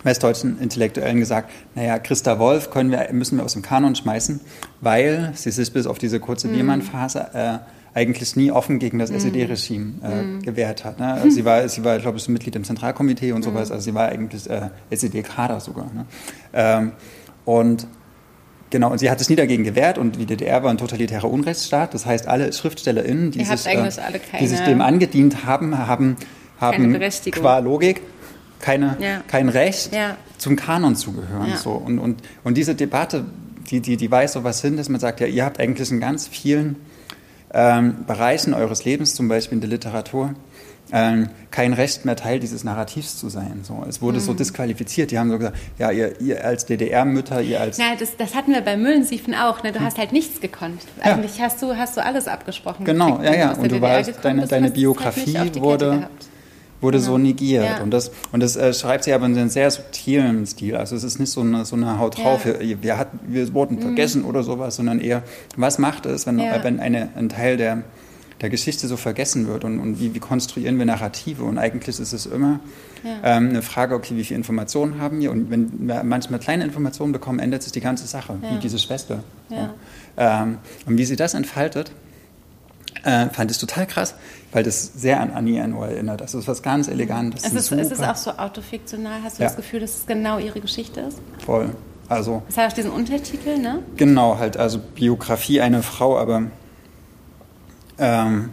westdeutschen 0.03 0.59
Intellektuellen 0.61 1.19
gesagt, 1.19 1.51
naja, 1.75 1.99
Christa 1.99 2.39
Wolf 2.39 2.71
können 2.71 2.91
wir, 2.91 3.07
müssen 3.13 3.37
wir 3.37 3.45
aus 3.45 3.53
dem 3.53 3.63
Kanon 3.63 3.95
schmeißen, 3.95 4.41
weil 4.81 5.33
sie 5.35 5.51
sich 5.51 5.73
bis 5.73 5.87
auf 5.87 5.99
diese 5.99 6.19
kurze 6.19 6.49
Biermann-Phase 6.49 7.27
äh, 7.35 7.59
eigentlich 7.95 8.37
nie 8.37 8.51
offen 8.51 8.79
gegen 8.79 8.99
das 8.99 9.11
SED-Regime 9.11 9.93
äh, 10.03 10.43
gewehrt 10.43 10.85
hat. 10.85 10.99
Ne? 10.99 11.13
Also 11.13 11.29
sie 11.29 11.45
war, 11.45 11.69
sie 11.69 11.85
war, 11.85 11.99
glaube 11.99 12.17
ich, 12.17 12.27
Mitglied 12.29 12.57
im 12.57 12.65
Zentralkomitee 12.65 13.33
und 13.33 13.43
sowas, 13.43 13.71
also 13.71 13.85
sie 13.85 13.95
war 13.95 14.09
eigentlich 14.09 14.49
äh, 14.49 14.71
SED-Kader 14.91 15.61
sogar. 15.61 15.91
Ne? 15.93 16.07
Ähm, 16.55 16.93
und 17.45 17.87
Genau, 18.73 18.91
und 18.91 18.99
sie 18.99 19.11
hat 19.11 19.19
sich 19.19 19.29
nie 19.29 19.37
dagegen 19.37 19.65
gewehrt 19.65 19.99
und 19.99 20.17
die 20.17 20.25
DDR 20.25 20.63
war 20.63 20.71
ein 20.71 20.79
totalitärer 20.79 21.31
Unrechtsstaat. 21.31 21.93
Das 21.93 22.07
heißt, 22.07 22.27
alle 22.27 22.51
SchriftstellerInnen, 22.53 23.31
die, 23.31 23.45
sich, 23.45 23.67
äh, 23.67 23.91
die 24.41 24.47
sich 24.49 24.61
dem 24.61 24.81
angedient 24.81 25.45
haben, 25.45 25.77
haben, 25.77 26.17
haben 26.59 26.99
qua 27.33 27.59
Logik 27.59 28.01
keine, 28.61 28.97
Ja. 28.99 29.21
kein 29.29 29.51
Recht, 29.51 29.93
Ja. 29.95 30.17
zum 30.39 30.57
Kanon 30.57 30.97
zu 30.97 31.13
gehören. 31.13 31.51
Ja. 31.51 31.57
So. 31.59 31.73
Und, 31.73 31.99
und, 31.99 32.23
und 32.45 32.57
diese 32.57 32.75
Debatte, 32.75 33.27
die, 33.71 33.81
die, 33.81 33.99
die 33.99 34.11
weist 34.11 34.33
so 34.35 34.43
was 34.43 34.63
hin, 34.63 34.79
dass 34.79 34.89
man 34.89 35.01
sagt, 35.01 35.21
ja, 35.21 35.27
ihr 35.27 35.45
habt 35.45 35.61
eigentlich 35.61 35.91
in 35.91 36.01
ganz 36.01 36.27
vielen 36.29 36.77
ähm, 37.55 38.05
Bereichen 38.07 38.55
eures 38.55 38.85
Lebens, 38.85 39.15
zum 39.15 39.29
Beispiel 39.29 39.57
in 39.57 39.61
der 39.61 39.71
Literatur, 39.71 40.35
ähm, 40.95 41.29
kein 41.51 41.73
Recht 41.73 42.05
mehr 42.05 42.17
Teil 42.17 42.39
dieses 42.39 42.65
Narrativs 42.65 43.17
zu 43.17 43.31
sein. 43.31 43.61
So, 43.63 43.85
es 43.89 44.03
wurde 44.03 44.19
Mhm. 44.19 44.23
so 44.23 44.35
disqualifiziert. 44.35 45.11
Die 45.11 45.19
haben 45.19 45.31
so 45.31 45.39
gesagt, 45.39 45.57
ja, 45.79 45.91
ihr, 45.91 46.21
ihr 46.21 46.45
als 46.45 46.67
DDR-Mütter, 46.67 47.41
ihr 47.41 47.61
als 47.61 47.79
Ja, 47.79 47.95
das, 47.99 48.17
das 48.17 48.35
hatten 48.35 48.53
wir 48.53 48.61
bei 48.61 48.77
Müllensiefen 48.77 49.35
auch. 49.35 49.63
Ne? 49.63 49.73
Du 49.73 49.81
hast 49.81 49.97
halt 49.97 50.13
nichts 50.13 50.41
gekonnt. 50.41 50.83
Ja. 51.03 51.13
Eigentlich 51.15 51.41
hast 51.41 51.63
du, 51.63 51.77
hast 51.77 51.97
du 51.97 52.05
alles 52.05 52.29
abgesprochen. 52.29 52.85
Genau, 52.85 53.17
gekriegt, 53.19 53.25
ja, 53.35 53.35
ja. 53.35 53.53
Und 53.53 53.73
du 53.73 53.81
warst, 53.81 54.13
deine, 54.23 54.47
deine 54.47 54.71
Biografie 54.71 55.35
wurde, 55.61 55.91
gehabt. 55.91 56.29
Wurde 56.83 57.01
so 57.01 57.17
negiert. 57.17 57.65
Ja. 57.65 57.83
Und 57.83 57.91
das, 57.93 58.11
und 58.33 58.43
das 58.43 58.57
äh, 58.57 58.75
schreibt 58.75 59.05
sie 59.05 59.13
aber 59.13 59.27
in 59.27 59.39
einem 59.39 59.49
sehr 59.49 59.71
subtilen 59.71 60.45
Stil. 60.47 60.77
Also 60.77 60.97
es 60.97 61.05
ist 61.05 61.19
nicht 61.19 61.31
so 61.31 61.41
eine, 61.41 61.65
so 61.65 61.77
eine 61.77 61.99
Haut 61.99 62.19
drauf, 62.19 62.45
Ja. 62.45 62.55
Mhm. 62.55 62.61
wir, 62.61 62.83
wir, 62.83 62.99
hatten, 62.99 63.21
wir 63.27 63.55
wurden 63.55 63.81
vergessen 63.81 64.25
oder 64.25 64.43
sowas, 64.43 64.77
sondern 64.77 65.01
eher, 65.01 65.23
was 65.57 65.79
macht 65.79 66.05
es, 66.07 66.27
wenn, 66.27 66.39
Ja. 66.39 66.63
wenn 66.63 66.81
eine, 66.81 67.09
ein 67.17 67.29
Teil 67.29 67.57
der, 67.57 67.83
der 68.41 68.51
Geschichte 68.51 68.89
so 68.89 68.97
vergessen 68.97 69.47
wird 69.47 69.65
und, 69.65 69.79
und 69.79 70.01
wie, 70.01 70.15
wie 70.15 70.19
konstruieren 70.19 70.77
wir 70.79 70.85
Narrative? 70.85 71.45
Und 71.45 71.59
eigentlich 71.59 72.01
ist 72.01 72.13
es 72.13 72.27
immer 72.27 72.59
ähm, 73.25 73.51
eine 73.51 73.63
Frage, 73.63 73.95
okay, 73.95 74.17
wie 74.17 74.25
viele 74.25 74.39
Informationen 74.39 75.01
haben 75.01 75.21
wir? 75.21 75.31
Und 75.31 75.51
wenn 75.51 75.87
wir 75.87 76.03
manchmal 76.03 76.41
kleine 76.41 76.65
Informationen 76.65 77.13
bekommen, 77.13 77.39
ändert 77.39 77.63
sich 77.63 77.71
die 77.73 77.81
ganze 77.81 78.07
Sache, 78.09 78.35
wie 78.51 78.59
diese 78.59 78.79
Schwester. 78.81 79.23
Ähm, 80.17 80.59
und 80.87 80.99
wie 80.99 81.05
sie 81.05 81.15
das 81.17 81.35
entfaltet, 81.35 81.93
äh, 83.05 83.29
fand 83.31 83.51
ich 83.51 83.59
total 83.59 83.87
krass, 83.87 84.15
weil 84.53 84.63
das 84.63 84.93
sehr 84.95 85.21
an 85.21 85.31
Annie 85.33 85.59
Ernaux 85.59 85.85
erinnert. 85.87 86.23
Also 86.23 86.39
es 86.39 86.45
ist 86.45 86.49
was 86.49 86.63
ganz 86.63 86.89
Elegantes. 86.89 87.45
Es 87.45 87.53
ist, 87.53 87.73
es 87.73 87.91
ist 87.93 88.03
auch 88.05 88.17
so 88.17 88.31
autofiktional. 88.33 89.23
Hast 89.25 89.39
du 89.39 89.43
Ja. 89.43 89.49
das 89.49 89.57
Gefühl, 89.57 89.81
dass 89.81 89.97
es 89.99 90.07
genau 90.07 90.39
ihre 90.39 90.61
Geschichte 90.61 91.01
ist? 91.01 91.19
voll. 91.45 91.71
Also 92.09 92.43
Es 92.49 92.59
hat 92.59 92.71
auch 92.71 92.75
diesen 92.75 92.91
Untertitel, 92.91 93.57
ne? 93.59 93.79
genau, 93.97 94.37
halt 94.37 94.57
also 94.59 94.79
Biografie 94.79 95.61
einer 95.63 95.83
Frau, 95.83 96.19
aber 96.19 96.43
ähm, 97.99 98.51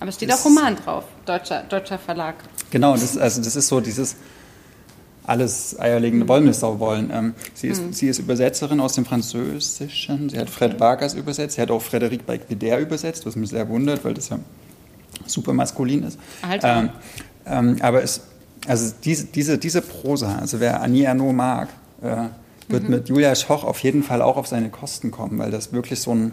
Aber 0.00 0.08
es 0.08 0.16
steht 0.16 0.30
Das- 0.30 0.40
auch 0.40 0.46
Roman 0.46 0.76
drauf. 0.76 1.04
Deutscher, 1.24 1.62
deutscher 1.68 1.98
Verlag. 1.98 2.34
Genau, 2.70 2.92
das, 2.94 3.16
also 3.16 3.42
das 3.42 3.54
ist 3.56 3.68
so 3.68 3.80
dieses 3.80 4.16
alles 5.26 5.74
Mhm. 5.74 5.80
eierlegende 5.80 6.28
Wollmilchsau 6.28 6.78
wollen. 6.78 7.10
Ähm, 7.12 7.34
sie, 7.54 7.68
ist, 7.68 7.94
sie 7.94 8.08
ist 8.08 8.18
Übersetzerin 8.18 8.80
aus 8.80 8.92
dem 8.94 9.04
Französischen. 9.04 10.28
Sie 10.28 10.38
hat 10.38 10.50
Fred 10.50 10.78
Vargas 10.80 11.14
übersetzt. 11.14 11.56
Sie 11.56 11.62
hat 11.62 11.70
auch 11.70 11.82
Frédéric 11.82 12.20
Becbédère 12.26 12.78
übersetzt, 12.78 13.26
was 13.26 13.36
mich 13.36 13.50
sehr 13.50 13.68
wundert, 13.68 14.04
weil 14.04 14.14
das 14.14 14.28
ja 14.28 14.38
super 15.26 15.52
maskulin 15.52 16.02
ist. 16.04 16.18
Alter. 16.42 16.80
Ähm, 16.80 16.88
ähm, 17.46 17.76
aber 17.80 18.02
es, 18.02 18.20
also 18.66 18.92
diese, 19.04 19.26
diese, 19.26 19.58
diese 19.58 19.82
Prosa, 19.82 20.36
also 20.38 20.60
wer 20.60 20.82
Annie 20.82 21.04
Ernaux 21.04 21.32
mag, 21.34 21.68
äh, 22.02 22.16
wird 22.68 22.84
Mhm. 22.84 22.90
mit 22.90 23.08
Julia 23.08 23.34
Schoch 23.34 23.64
auf 23.64 23.78
jeden 23.80 24.02
Fall 24.02 24.22
auch 24.22 24.36
auf 24.36 24.46
seine 24.48 24.70
Kosten 24.70 25.10
kommen, 25.10 25.38
weil 25.38 25.50
das 25.50 25.72
wirklich 25.72 26.00
so 26.00 26.12
ein 26.14 26.32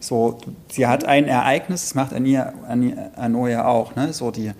so, 0.00 0.38
sie 0.70 0.86
hat 0.86 1.04
ein 1.04 1.24
Ereignis, 1.24 1.82
das 1.82 1.96
macht 1.96 2.12
Annie, 2.12 2.52
Ernaux 3.16 3.48
ja 3.48 3.66
auch, 3.66 3.96
ne? 3.96 4.12
so 4.12 4.30
die, 4.30 4.52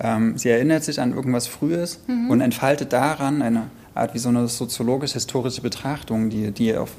ähm, 0.00 0.36
sie 0.38 0.48
erinnert 0.50 0.84
sich 0.84 1.00
an 1.00 1.12
irgendwas 1.14 1.46
Frühes 1.46 2.00
Mhm. 2.06 2.30
und 2.30 2.40
entfaltet 2.40 2.92
daran 2.92 3.42
eine 3.42 3.64
Art 3.94 4.14
wie 4.14 4.18
so 4.18 4.28
eine 4.28 4.48
soziologisch-historische 4.48 5.60
Betrachtung, 5.62 6.28
die, 6.30 6.50
die 6.50 6.76
auf, 6.76 6.90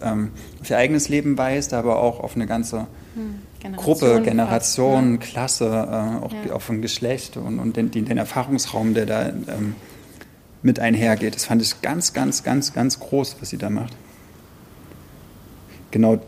ähm, 0.00 0.30
auf 0.60 0.70
ihr 0.70 0.78
eigenes 0.78 1.08
Leben 1.10 1.36
weist, 1.36 1.74
aber 1.74 1.98
auch 1.98 2.20
auf 2.20 2.36
eine 2.36 2.46
ganze 2.46 2.86
Generation 3.60 3.76
Gruppe, 3.84 4.22
Generation, 4.22 5.12
ne? 5.12 5.18
Klasse, 5.18 5.66
äh, 5.66 6.24
auch 6.24 6.32
Ja. 6.46 6.52
auf 6.54 6.70
ein 6.70 6.80
Geschlecht 6.80 7.36
und, 7.36 7.58
und 7.58 7.76
den, 7.76 7.90
den, 7.90 8.04
den 8.06 8.16
Erfahrungsraum, 8.16 8.94
der 8.94 9.04
da 9.04 9.28
ähm, 9.28 9.74
mit 10.62 10.78
einhergeht. 10.80 11.34
Das 11.34 11.44
fand 11.44 11.60
ich 11.60 11.82
ganz, 11.82 12.12
ganz, 12.14 12.42
ganz, 12.44 12.72
ganz 12.72 12.98
groß, 12.98 13.36
was 13.40 13.50
sie 13.50 13.58
da 13.58 13.68
macht. 13.68 13.94
Genau, 15.90 16.18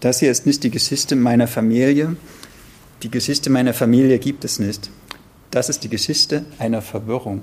das 0.00 0.20
hier 0.20 0.30
ist 0.30 0.46
nicht 0.46 0.62
die 0.64 0.70
Geschichte 0.70 1.16
meiner 1.16 1.46
Familie. 1.46 2.16
Die 3.02 3.10
Geschichte 3.10 3.50
meiner 3.50 3.74
Familie 3.74 4.18
gibt 4.18 4.44
es 4.44 4.58
nicht. 4.58 4.90
Das 5.54 5.68
ist 5.68 5.84
die 5.84 5.88
Geschichte 5.88 6.44
einer 6.58 6.82
Verwirrung. 6.82 7.42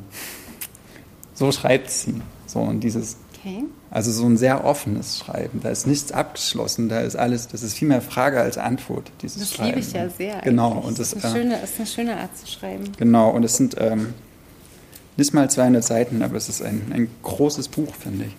So 1.33 1.51
schreibt 1.51 1.89
sie. 1.89 2.15
So, 2.45 2.59
und 2.59 2.81
dieses, 2.81 3.15
Okay. 3.43 3.63
also 3.89 4.11
so 4.11 4.25
ein 4.25 4.37
sehr 4.37 4.65
offenes 4.65 5.17
Schreiben. 5.17 5.61
Da 5.63 5.69
ist 5.69 5.87
nichts 5.87 6.11
abgeschlossen, 6.11 6.89
da 6.89 6.99
ist 6.99 7.15
alles, 7.15 7.47
das 7.47 7.63
ist 7.63 7.73
viel 7.73 7.87
mehr 7.87 8.01
Frage 8.01 8.39
als 8.41 8.57
Antwort, 8.57 9.11
dieses 9.21 9.39
Das 9.39 9.53
Schreiben. 9.53 9.69
liebe 9.69 9.79
ich 9.79 9.93
ja 9.93 10.09
sehr. 10.09 10.41
Genau, 10.41 10.71
eigentlich. 10.73 10.85
und 10.85 10.99
das, 10.99 11.13
ist, 11.13 11.25
eine 11.25 11.33
äh, 11.33 11.41
schöne, 11.41 11.61
ist 11.63 11.73
eine 11.77 11.87
schöne 11.87 12.17
Art 12.17 12.37
zu 12.37 12.45
schreiben. 12.47 12.83
Genau, 12.97 13.29
und 13.31 13.43
es 13.43 13.55
sind 13.57 13.75
ähm, 13.79 14.13
nicht 15.17 15.33
mal 15.33 15.49
200 15.49 15.83
Seiten, 15.83 16.21
aber 16.21 16.35
es 16.35 16.49
ist 16.49 16.61
ein, 16.61 16.91
ein 16.93 17.07
großes 17.23 17.69
Buch, 17.69 17.95
finde 17.95 18.25
ich. 18.25 18.35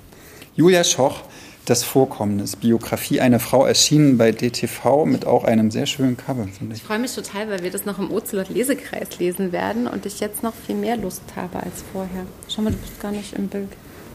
Julia 0.54 0.84
Schoch, 0.84 1.22
Das 1.64 1.84
Vorkommnis, 1.84 2.56
Biografie 2.56 3.20
einer 3.20 3.38
Frau, 3.38 3.64
erschienen 3.64 4.18
bei 4.18 4.32
DTV 4.32 5.04
mit 5.06 5.26
auch 5.26 5.44
einem 5.44 5.70
sehr 5.70 5.86
schönen 5.86 6.16
Cover, 6.16 6.48
finde 6.48 6.74
ich. 6.74 6.80
Ich 6.80 6.86
freue 6.86 6.98
mich 6.98 7.14
total, 7.14 7.48
weil 7.50 7.62
wir 7.62 7.70
das 7.70 7.84
noch 7.84 8.00
im 8.00 8.10
Ozelot 8.10 8.48
Lesekreis 8.48 9.16
lesen 9.20 9.52
werden 9.52 9.86
und 9.86 10.04
ich 10.04 10.18
jetzt 10.18 10.42
noch 10.42 10.54
viel 10.66 10.74
mehr 10.74 10.96
Lust 10.96 11.22
habe 11.36 11.58
als 11.62 11.84
vorher. 11.92 12.26
Schau 12.48 12.62
mal, 12.62 12.72
du 12.72 12.78
bist 12.78 13.00
gar 13.00 13.12
nicht 13.12 13.34
im 13.34 13.46
Bild. 13.46 13.68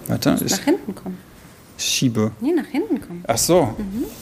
Warte, 0.07 0.35
Du 0.35 0.43
ich 0.43 0.51
nach 0.51 0.59
hinten 0.65 0.93
kommen. 0.93 1.17
schiebe. 1.77 2.31
Nee, 2.41 2.51
nach 2.51 2.65
hinten 2.65 2.99
kommen. 2.99 3.23
Ach 3.25 3.37
so. 3.37 3.69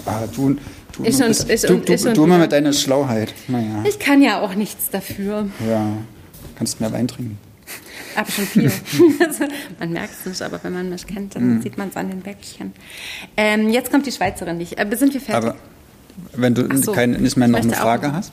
Ah, 0.05 0.21
du, 0.35 0.51
du, 0.91 1.03
Ich 1.03 1.17
du, 1.17 1.23
und- 1.23 1.27
bist, 1.29 1.49
ich 1.49 1.61
du, 1.61 1.73
und- 1.73 1.89
du, 1.89 1.93
ich 1.93 2.05
und 2.05 2.15
du 2.17 2.23
immer 2.25 2.37
mit 2.37 2.51
deiner 2.51 2.73
Schlauheit. 2.73 3.33
Naja, 3.47 3.83
Ich 3.87 3.97
kann 3.97 4.21
ja 4.21 4.39
auch 4.41 4.53
nichts 4.53 4.91
dafür. 4.91 5.47
ja. 5.67 5.83
Kannst 6.57 6.79
mehr 6.79 6.93
Wein 6.93 7.07
trinken. 7.07 7.37
Aber 8.15 8.31
schon 8.31 8.45
viel. 8.45 8.71
also, 9.19 9.45
man 9.79 9.91
merkt 9.91 10.13
es 10.19 10.25
nicht, 10.25 10.41
aber 10.41 10.59
wenn 10.63 10.73
man 10.73 10.89
mich 10.89 11.05
kennt, 11.05 11.35
Mhm. 11.35 11.39
dann 11.39 11.61
sieht 11.61 11.77
man 11.77 11.89
es 11.89 11.95
an 11.97 12.09
den 12.09 12.21
Bäckchen. 12.21 12.73
Ähm, 13.37 13.69
jetzt 13.69 13.91
kommt 13.91 14.05
die 14.05 14.11
Schweizerin. 14.11 14.59
Ich, 14.61 14.77
äh, 14.77 14.85
sind 14.95 15.13
wir 15.13 15.21
fertig? 15.21 15.49
Aber 15.49 15.55
Wenn 16.33 16.55
du 16.55 16.75
so. 16.77 16.93
kein, 16.93 17.11
nicht 17.11 17.35
mehr 17.37 17.47
noch 17.47 17.59
Ich 17.59 17.65
eine 17.65 17.73
Frage 17.73 18.11
hast? 18.13 18.31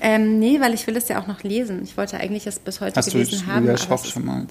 Ähm, 0.00 0.38
nee, 0.38 0.60
weil 0.60 0.74
ich 0.74 0.86
will 0.86 0.96
es 0.96 1.08
ja 1.08 1.20
auch 1.20 1.26
noch 1.26 1.42
lesen. 1.42 1.80
Ich 1.82 1.96
wollte 1.96 2.18
eigentlich 2.18 2.46
es 2.46 2.58
bis 2.58 2.80
heute 2.80 2.96
Hast 2.96 3.08
du 3.08 3.12
gelesen 3.18 3.46
haben. 3.48 3.64
Julia 3.64 3.72
aber 3.72 3.78
Schoch 3.82 4.00
es 4.00 4.04
ist- 4.06 4.12
schon 4.12 4.24
mal? 4.24 4.46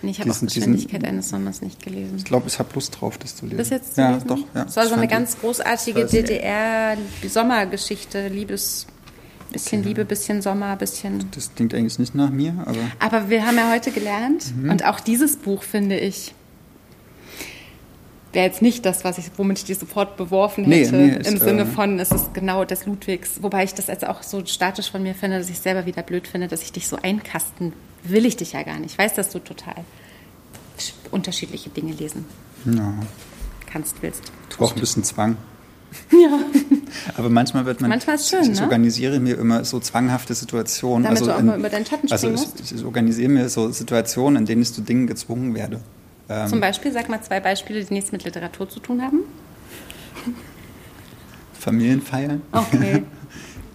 Nee, 0.00 0.12
ich 0.12 0.20
habe 0.20 0.30
auch 0.30 0.38
diesen- 0.38 1.04
eines 1.04 1.28
Sommers 1.30 1.60
nicht 1.60 1.82
gelesen. 1.82 2.14
Ich 2.18 2.24
glaube, 2.24 2.46
ich 2.46 2.56
habe 2.60 2.68
Lust 2.74 3.00
drauf, 3.00 3.18
das 3.18 3.34
zu 3.34 3.46
lesen. 3.46 3.56
Bis 3.56 3.70
jetzt 3.70 3.96
zu 3.96 4.00
ja, 4.00 4.12
lesen? 4.12 4.28
doch. 4.28 4.38
Ja. 4.54 4.64
Es 4.68 4.76
war 4.76 4.84
so 4.84 4.90
Ich 4.90 4.96
eine 4.96 5.08
ganz 5.08 5.40
großartige 5.40 6.02
das 6.02 6.12
DDR-Sommergeschichte, 6.12 8.28
Liebes, 8.28 8.86
bisschen 9.52 9.82
Liebe, 9.82 10.04
bisschen 10.04 10.42
Sommer, 10.42 10.76
bisschen. 10.76 11.28
Das 11.34 11.54
klingt 11.54 11.74
eigentlich 11.74 11.98
nicht 11.98 12.14
nach 12.14 12.30
mir, 12.30 12.54
aber 12.66 12.78
Aber 12.98 13.30
wir 13.30 13.46
haben 13.46 13.56
ja 13.56 13.70
heute 13.70 13.90
gelernt 13.90 14.54
Mhm. 14.56 14.70
und 14.70 14.84
auch 14.84 15.00
dieses 15.00 15.36
Buch 15.36 15.62
finde 15.62 15.98
ich 15.98 16.34
wäre 18.34 18.44
jetzt 18.46 18.60
nicht 18.60 18.84
das, 18.84 19.04
was 19.04 19.16
ich, 19.16 19.30
womit 19.38 19.58
ich 19.58 19.64
die 19.64 19.74
sofort 19.74 20.16
beworfen 20.18 20.64
Nee, 20.68 20.84
hätte, 20.84 20.96
nee, 20.96 21.16
ist, 21.16 21.26
im 21.30 21.38
Sinne 21.38 21.62
äh, 21.62 21.66
von, 21.66 21.98
es 21.98 22.10
ist 22.12 22.34
genau 22.34 22.62
des 22.64 22.84
Ludwigs. 22.84 23.42
Wobei 23.42 23.64
ich 23.64 23.72
das 23.72 23.86
jetzt 23.86 24.06
auch 24.06 24.22
so 24.22 24.44
statisch 24.44 24.90
von 24.90 25.02
mir 25.02 25.14
finde, 25.14 25.38
dass 25.38 25.48
ich 25.48 25.58
selber 25.58 25.86
wieder 25.86 26.02
blöd 26.02 26.28
finde, 26.28 26.46
dass 26.46 26.62
ich 26.62 26.70
dich 26.70 26.88
so 26.88 26.98
einkasten 27.00 27.72
will 28.04 28.26
ich 28.26 28.36
dich 28.36 28.52
ja 28.52 28.62
gar 28.62 28.78
nicht. 28.78 28.92
Ich 28.92 28.98
weiß, 28.98 29.14
dass 29.14 29.30
du 29.30 29.38
total 29.38 29.74
unterschiedliche 31.10 31.70
Dinge 31.70 31.92
lesen 31.94 32.26
ja, 32.66 32.92
kannst, 33.72 33.96
willst. 34.02 34.22
ich 34.50 34.56
brauche 34.56 34.74
ein 34.74 34.80
bisschen 34.80 35.04
Zwang. 35.04 35.36
Ja. 36.12 36.40
Aber 37.16 37.30
manchmal 37.30 37.64
wird 37.66 37.80
man. 37.80 37.90
Manchmal 37.90 38.16
ist 38.16 38.22
es 38.22 38.28
schön, 38.30 38.42
ich, 38.42 38.50
ich 38.50 38.56
ne? 38.58 38.64
organisiere 38.64 39.20
mir 39.20 39.38
immer 39.38 39.64
so 39.64 39.80
zwanghafte 39.80 40.34
Situationen. 40.34 41.04
Damit 41.04 41.20
also 41.20 41.30
du 41.32 41.36
auch 41.38 41.42
mal 41.42 41.58
über 41.58 41.68
deinen 41.68 41.86
Schatten 41.86 42.10
Also 42.10 42.30
ich, 42.30 42.72
ich 42.72 42.84
organisiere 42.84 43.28
mir 43.30 43.48
so 43.48 43.70
Situationen, 43.70 44.36
in 44.42 44.46
denen 44.46 44.62
ich 44.62 44.72
zu 44.72 44.82
Dingen 44.82 45.06
gezwungen 45.06 45.54
werde. 45.54 45.80
Ähm, 46.28 46.48
Zum 46.48 46.60
Beispiel, 46.60 46.92
sag 46.92 47.08
mal 47.08 47.22
zwei 47.22 47.40
Beispiele, 47.40 47.82
die 47.82 47.94
nichts 47.94 48.12
mit 48.12 48.24
Literatur 48.24 48.68
zu 48.68 48.80
tun 48.80 49.02
haben. 49.02 49.20
Familienfeiern. 51.58 52.42
Okay. 52.52 53.04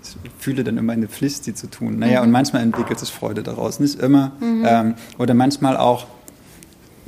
Ich 0.05 0.45
fühle 0.45 0.63
dann 0.65 0.77
immer 0.77 0.93
eine 0.93 1.07
Pflicht, 1.07 1.45
die 1.47 1.53
zu 1.55 1.67
tun. 1.67 1.97
Naja, 1.97 2.19
Mhm. 2.19 2.27
und 2.27 2.31
manchmal 2.31 2.61
entwickelt 2.61 2.99
sich 2.99 3.09
Freude 3.09 3.41
daraus. 3.41 3.79
Nicht 3.79 3.99
immer. 3.99 4.33
Ähm, 4.41 4.95
oder 5.17 5.33
manchmal 5.33 5.77
auch, 5.77 6.05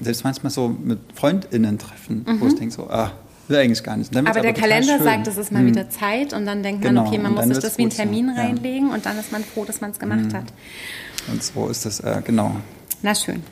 selbst 0.02 0.24
manchmal 0.24 0.50
so 0.52 0.70
mit 0.70 1.00
FreundInnen 1.14 1.78
treffen, 1.78 2.26
wo 2.40 2.48
ich 2.48 2.56
denke 2.56 2.74
so, 2.74 2.90
ah, 2.90 3.12
will 3.48 3.58
eigentlich 3.58 3.84
gar 3.84 3.98
nicht. 3.98 4.14
Mhm. 4.14 4.28
Aber 4.28 4.42
der 4.42 4.54
Kalender 4.54 4.96
schön. 4.98 5.04
sagt, 5.04 5.28
es 5.28 5.38
ist 5.38 5.52
mal 5.52 5.60
Hm. 5.60 5.68
wieder 5.68 5.90
Zeit 5.90 6.34
und 6.34 6.46
dann 6.46 6.64
denkt 6.64 6.82
Genau, 6.82 7.02
man, 7.02 7.08
okay, 7.10 7.18
man 7.20 7.34
muss 7.34 7.46
sich 7.46 7.60
das 7.60 7.78
wie 7.78 7.84
einen 7.84 7.90
gut 7.90 7.98
sein, 7.98 8.08
Termin 8.12 8.34
ja. 8.36 8.42
Reinlegen 8.44 8.90
und 8.92 9.06
dann 9.06 9.20
ist 9.20 9.32
man 9.32 9.44
froh, 9.44 9.66
dass 9.66 9.82
man 9.82 9.92
es 9.92 10.00
gemacht 10.00 10.34
hat. 10.34 10.46
Und 11.28 11.44
so 11.44 11.68
ist 11.68 11.86
das, 11.86 12.00
äh, 12.00 12.22
genau. 12.24 12.56
Na 13.02 13.14
schön. 13.16 13.44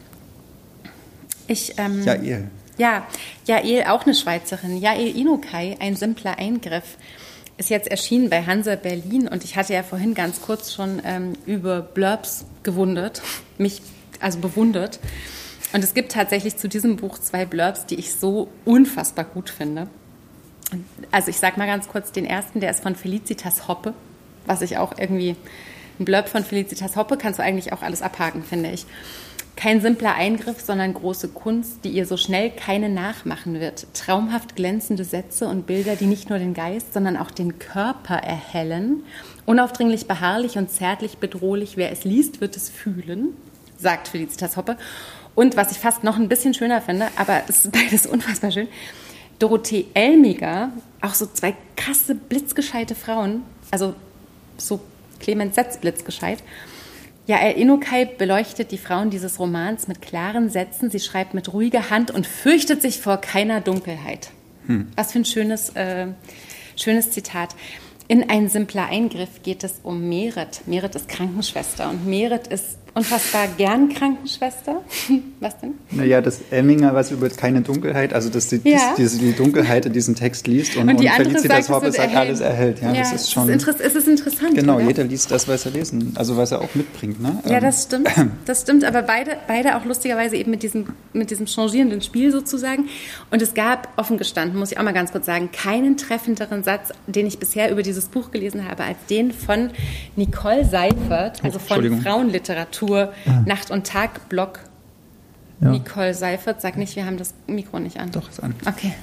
Ich, 1.48 1.74
ähm, 1.78 2.04
Jael. 2.04 2.48
Ja, 2.78 3.06
Jael, 3.46 3.84
auch 3.86 4.06
eine 4.06 4.16
Schweizerin. 4.16 4.78
Jael 4.78 5.16
Inukai, 5.16 5.78
ein 5.80 5.96
simpler 5.96 6.40
Eingriff, 6.40 6.98
ist 7.58 7.70
jetzt 7.70 7.88
erschienen 7.88 8.30
bei 8.30 8.44
Hansa 8.44 8.76
Berlin 8.76 9.28
und 9.28 9.44
ich 9.44 9.56
hatte 9.56 9.74
ja 9.74 9.84
vorhin 9.84 10.16
ganz 10.16 10.42
kurz 10.42 10.74
schon 10.74 11.02
ähm, 11.06 11.34
über 11.46 11.82
Blurbs 11.82 12.46
gewundert, 12.64 13.22
mich 13.58 13.82
also 14.20 14.40
bewundert. 14.40 15.00
Und 15.74 15.84
es 15.84 15.94
gibt 15.94 16.12
tatsächlich 16.12 16.58
zu 16.58 16.70
diesem 16.70 16.98
Buch 16.98 17.18
zwei 17.18 17.46
Blurbs, 17.46 17.88
die 17.88 17.96
ich 17.96 18.14
so 18.14 18.48
unfassbar 18.64 19.26
gut 19.26 19.50
finde. 19.50 19.88
Also 21.12 21.30
ich 21.30 21.40
sage 21.40 21.58
mal 21.58 21.68
ganz 21.68 21.88
kurz 21.88 22.12
den 22.12 22.26
ersten, 22.26 22.60
der 22.60 22.70
ist 22.70 22.84
von 22.84 22.96
Felicitas 22.96 23.68
Hoppe, 23.68 23.94
was 24.46 24.62
ich 24.62 24.78
auch 24.78 24.94
irgendwie, 24.98 25.36
ein 26.00 26.06
Blurb 26.06 26.30
von 26.30 26.44
Felicitas 26.44 26.96
Hoppe 26.96 27.18
kannst 27.18 27.40
du 27.40 27.44
eigentlich 27.44 27.74
auch 27.74 27.82
alles 27.82 28.02
abhaken, 28.02 28.44
finde 28.44 28.72
ich. 28.72 28.86
Kein 29.56 29.82
simpler 29.82 30.16
Eingriff, 30.16 30.62
sondern 30.62 30.96
große 30.96 31.28
Kunst, 31.30 31.86
die 31.86 31.90
ihr 31.90 32.08
so 32.08 32.18
schnell 32.18 32.50
keine 32.50 32.90
nachmachen 32.90 33.60
wird. 33.60 33.86
Traumhaft 33.94 34.56
glänzende 34.56 35.04
Sätze 35.04 35.48
und 35.48 35.68
Bilder, 35.68 35.96
die 35.96 36.08
nicht 36.08 36.30
nur 36.30 36.40
den 36.40 36.56
Geist, 36.56 36.94
sondern 36.94 37.18
auch 37.18 37.30
den 37.30 37.60
Körper 37.60 38.16
erhellen. 38.16 39.04
Unaufdringlich 39.46 40.08
beharrlich 40.08 40.58
und 40.58 40.72
zärtlich 40.72 41.20
bedrohlich. 41.20 41.78
Wer 41.78 41.92
es 41.92 42.04
liest, 42.04 42.42
wird 42.42 42.58
es 42.58 42.70
fühlen, 42.70 43.38
sagt 43.78 44.08
Felicitas 44.08 44.58
Hoppe. 44.58 44.78
Und 45.36 45.58
was 45.58 45.72
ich 45.72 45.78
fast 45.78 46.04
noch 46.04 46.18
ein 46.18 46.30
bisschen 46.30 46.54
schöner 46.54 46.82
finde, 46.82 47.08
aber 47.16 47.44
es 47.48 47.66
ist 47.66 47.72
beides 47.72 48.06
unfassbar 48.08 48.52
schön, 48.52 48.68
Dorothee 49.40 49.88
Elmiger, 49.94 50.72
auch 51.02 51.16
so 51.16 51.26
zwei 51.26 51.56
krasse, 51.76 52.16
blitzgescheite 52.16 52.96
Frauen, 52.96 53.44
also 53.72 53.96
so 54.58 54.80
Clemens 55.20 55.56
Setz 55.56 55.78
blitzgescheit. 55.78 56.44
Ja, 57.26 57.38
El 57.38 57.56
beleuchtet 58.18 58.72
die 58.72 58.78
Frauen 58.78 59.10
dieses 59.10 59.40
Romans 59.40 59.88
mit 59.88 60.02
klaren 60.02 60.50
Sätzen. 60.50 60.90
Sie 60.90 61.00
schreibt 61.00 61.34
mit 61.34 61.54
ruhiger 61.54 61.90
Hand 61.90 62.12
und 62.12 62.28
fürchtet 62.28 62.82
sich 62.82 63.00
vor 63.00 63.18
keiner 63.18 63.62
Dunkelheit. 63.62 64.32
Was 64.96 65.14
für 65.14 65.20
ein 65.20 65.26
schönes, 65.26 65.70
äh, 65.70 66.08
schönes 66.76 67.12
Zitat. 67.12 67.56
In 68.08 68.30
ein 68.30 68.50
simpler 68.50 68.88
Eingriff 68.88 69.42
geht 69.42 69.64
es 69.64 69.80
um 69.84 70.08
Meret. 70.10 70.62
Meret 70.68 70.96
ist 70.96 71.08
Krankenschwester 71.08 71.90
und 71.90 72.06
Meret 72.06 72.48
ist 72.48 72.78
unfassbar 72.96 73.48
gern 73.58 73.90
Krankenschwester. 73.90 74.82
Was 75.40 75.60
denn? 75.60 75.74
Naja, 75.92 76.22
dass 76.22 76.40
Emminger 76.52 76.94
was 76.94 77.12
über 77.12 77.30
keine 77.30 77.62
Dunkelheit, 77.62 78.14
also 78.14 78.30
dass 78.30 78.48
die, 78.48 78.62
Ja. 78.64 78.96
die, 78.98 79.08
die 79.08 79.34
Dunkelheit 79.34 79.86
in 79.86 79.94
diesem 79.94 80.16
Text 80.16 80.48
liest 80.48 80.76
und, 80.78 80.90
Und 80.90 81.00
die 81.00 81.08
und 81.08 81.14
Felicitas 81.14 81.70
Hoppe 81.70 81.92
sagt, 81.92 82.16
alles 82.16 82.40
erhält. 82.40 82.82
Ja, 82.82 82.94
das 82.94 83.14
es 83.14 83.22
ist 83.24 83.32
schon. 83.32 83.50
es 83.50 83.64
ist 83.68 84.08
interessant. 84.08 84.56
genau, 84.56 84.76
oder? 84.76 84.86
jeder 84.86 85.04
liest 85.04 85.32
das, 85.32 85.48
was 85.48 85.66
er 85.66 85.72
lesen, 85.72 86.14
also 86.16 86.38
was 86.38 86.52
er 86.52 86.62
auch 86.62 86.76
mitbringt. 86.76 87.22
Ne? 87.22 87.42
Ja, 87.46 87.58
Ähm, 87.58 87.62
das 87.62 87.84
stimmt. 87.84 88.10
Das 88.46 88.62
stimmt, 88.62 88.84
aber 88.84 89.02
beide, 89.02 89.38
beide 89.48 89.76
auch 89.78 89.86
lustigerweise 89.86 90.36
eben 90.36 90.52
mit 90.52 90.64
diesem, 90.64 90.88
mit 91.14 91.32
diesem 91.32 91.48
changierenden 91.48 92.02
Spiel 92.02 92.32
sozusagen. 92.32 92.86
Und 93.32 93.42
es 93.42 93.54
gab, 93.54 93.90
offen 93.98 94.18
gestanden, 94.18 94.60
muss 94.60 94.72
ich 94.72 94.78
auch 94.78 94.84
mal 94.84 94.94
ganz 94.94 95.12
kurz 95.12 95.26
sagen, 95.26 95.50
keinen 95.52 95.98
treffenderen 95.98 96.64
Satz, 96.64 96.90
den 97.08 97.26
ich 97.26 97.40
bisher 97.40 97.72
über 97.72 97.82
dieses 97.84 98.06
Buch 98.06 98.32
gelesen 98.32 98.68
habe, 98.68 98.84
als 98.84 98.98
den 99.10 99.32
von 99.32 99.72
Nicole 100.16 100.66
Seifert, 100.66 101.44
also 101.44 101.60
von 101.60 102.02
Entschuldigung. 102.84 103.14
Frauenliteratur, 103.24 103.46
Nacht- 103.46 103.72
und 103.72 103.88
Tag-Blog. 103.88 104.60
Ja. 105.62 105.70
Nicole 105.70 106.14
Seifert, 106.14 106.62
sag 106.62 106.78
nicht, 106.78 106.96
wir 106.96 107.06
haben 107.06 107.18
das 107.18 107.34
Mikro 107.48 107.80
nicht 107.80 108.00
an. 108.00 108.12
Doch, 108.12 108.30
ist 108.30 108.42
an. 108.42 108.56
Okay. 108.66 108.94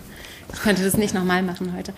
Ich 0.52 0.60
könnte 0.60 0.82
das 0.82 0.96
nicht 0.96 1.14
nochmal 1.14 1.42
machen 1.42 1.74
heute. 1.76 1.92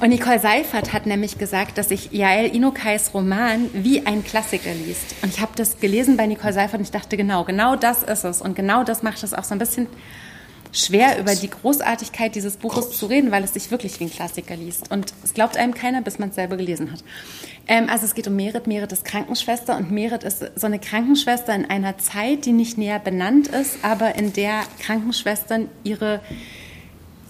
Und 0.00 0.08
Nicole 0.08 0.38
Seifert 0.38 0.92
hat 0.92 1.06
nämlich 1.06 1.38
gesagt, 1.38 1.76
dass 1.76 1.88
sich 1.88 2.12
Jael 2.12 2.54
Inukais 2.54 3.12
Roman 3.12 3.68
wie 3.72 4.06
ein 4.06 4.24
Klassiker 4.24 4.72
liest. 4.72 5.16
Und 5.22 5.30
ich 5.30 5.40
habe 5.40 5.52
das 5.56 5.80
gelesen 5.80 6.16
bei 6.16 6.26
Nicole 6.26 6.52
Seifert 6.52 6.78
und 6.78 6.84
ich 6.84 6.90
dachte, 6.90 7.16
genau, 7.16 7.44
genau 7.44 7.76
das 7.76 8.02
ist 8.02 8.24
es. 8.24 8.40
Und 8.40 8.56
genau 8.56 8.84
das 8.84 9.02
macht 9.02 9.22
es 9.22 9.34
auch 9.34 9.44
so 9.44 9.54
ein 9.54 9.58
bisschen 9.58 9.86
schwer, 10.72 11.18
über 11.18 11.34
die 11.34 11.50
Großartigkeit 11.50 12.34
dieses 12.34 12.56
Buches 12.56 12.90
zu 12.90 13.06
reden, 13.06 13.30
weil 13.30 13.44
es 13.44 13.52
sich 13.52 13.70
wirklich 13.70 14.00
wie 14.00 14.04
ein 14.04 14.10
Klassiker 14.10 14.56
liest. 14.56 14.90
Und 14.90 15.12
es 15.22 15.34
glaubt 15.34 15.56
einem 15.56 15.74
keiner, 15.74 16.00
bis 16.00 16.18
man 16.18 16.30
es 16.30 16.34
selber 16.34 16.56
gelesen 16.56 16.90
hat. 16.90 17.04
Ähm, 17.68 17.88
also 17.88 18.06
es 18.06 18.14
geht 18.14 18.26
um 18.26 18.34
Merit. 18.34 18.66
Merit 18.66 18.90
ist 18.90 19.04
Krankenschwester 19.04 19.76
und 19.76 19.90
Merit 19.90 20.24
ist 20.24 20.44
so 20.56 20.66
eine 20.66 20.78
Krankenschwester 20.78 21.54
in 21.54 21.66
einer 21.66 21.98
Zeit, 21.98 22.46
die 22.46 22.52
nicht 22.52 22.78
näher 22.78 22.98
benannt 22.98 23.48
ist, 23.48 23.76
aber 23.82 24.14
in 24.16 24.32
der 24.32 24.62
Krankenschwestern 24.80 25.68
ihre 25.84 26.20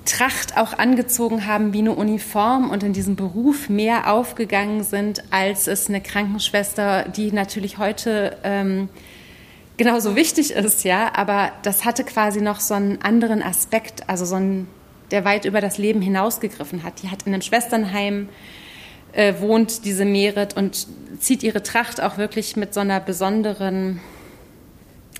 Tracht 0.05 0.57
auch 0.57 0.79
angezogen 0.79 1.47
haben 1.47 1.73
wie 1.73 1.79
eine 1.79 1.95
Uniform 1.95 2.71
und 2.71 2.83
in 2.83 2.93
diesem 2.93 3.15
Beruf 3.15 3.69
mehr 3.69 4.13
aufgegangen 4.13 4.83
sind, 4.83 5.23
als 5.31 5.67
es 5.67 5.89
eine 5.89 6.01
Krankenschwester, 6.01 7.05
die 7.09 7.31
natürlich 7.33 7.79
heute 7.79 8.37
ähm, 8.43 8.89
genauso 9.77 10.17
wichtig 10.17 10.53
ist, 10.53 10.85
ja, 10.85 11.13
aber 11.15 11.53
das 11.63 11.85
hatte 11.85 12.05
quasi 12.05 12.41
noch 12.41 12.61
so 12.61 12.75
einen 12.75 13.01
anderen 13.03 13.43
Aspekt, 13.43 14.09
also 14.09 14.25
so 14.25 14.37
einen, 14.37 14.69
der 15.11 15.25
weit 15.25 15.45
über 15.45 15.61
das 15.61 15.79
Leben 15.79 16.01
hinausgegriffen 16.01 16.83
hat. 16.83 17.03
Die 17.03 17.09
hat 17.09 17.23
in 17.25 17.33
einem 17.33 17.43
Schwesternheim 17.43 18.29
äh, 19.13 19.35
wohnt, 19.41 19.85
diese 19.85 20.05
Merit, 20.05 20.57
und 20.57 20.87
zieht 21.19 21.43
ihre 21.43 21.63
Tracht 21.63 22.01
auch 22.01 22.19
wirklich 22.19 22.57
mit 22.57 22.75
so 22.75 22.81
einer 22.81 23.01
besonderen 23.01 24.01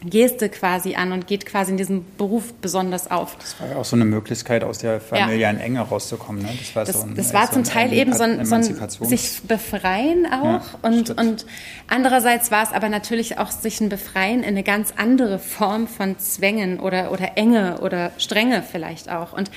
Geste 0.05 0.49
quasi 0.49 0.95
an 0.95 1.13
und 1.13 1.27
geht 1.27 1.47
quasi 1.47 1.71
in 1.73 1.77
diesem 1.77 2.05
Beruf 2.19 2.53
besonders 2.55 3.11
auf. 3.11 3.37
Das 3.39 3.61
war 3.61 3.69
ja 3.69 3.77
auch 3.77 3.85
so 3.85 3.97
eine 3.97 4.05
Möglichkeit, 4.05 4.65
aus 4.65 4.79
der 4.79 5.01
familiären 5.01 5.59
Enge 5.59 5.81
rauszukommen. 5.81 6.43
Ne? 6.43 6.49
Das 6.59 6.77
war, 6.77 6.85
Das, 6.85 6.97
so 6.97 7.03
ein, 7.03 7.15
das 7.15 7.35
war 7.35 7.47
so 7.47 7.55
zum 7.55 7.65
Teil 7.65 7.93
eben 7.93 8.13
so 8.13 8.23
ein, 8.23 8.45
so 8.45 8.55
ein 8.55 8.63
sich 8.63 9.43
befreien 9.47 10.27
auch 10.27 10.45
Ja, 10.45 10.63
und, 10.83 11.09
stimmt. 11.09 11.21
und 11.21 11.47
andererseits 11.89 12.51
war 12.51 12.63
es 12.63 12.73
aber 12.73 12.89
natürlich 12.89 13.39
auch 13.39 13.51
sich 13.51 13.81
ein 13.81 13.89
Befreien 13.89 14.41
in 14.41 14.49
eine 14.49 14.63
ganz 14.63 14.93
andere 14.97 15.39
Form 15.39 15.87
von 15.87 16.19
Zwängen 16.19 16.81
oder, 16.81 17.13
oder 17.13 17.37
Enge 17.37 17.79
oder 17.81 18.13
Strenge 18.19 18.63
vielleicht 18.63 19.11
auch. 19.11 19.33
Und 19.33 19.51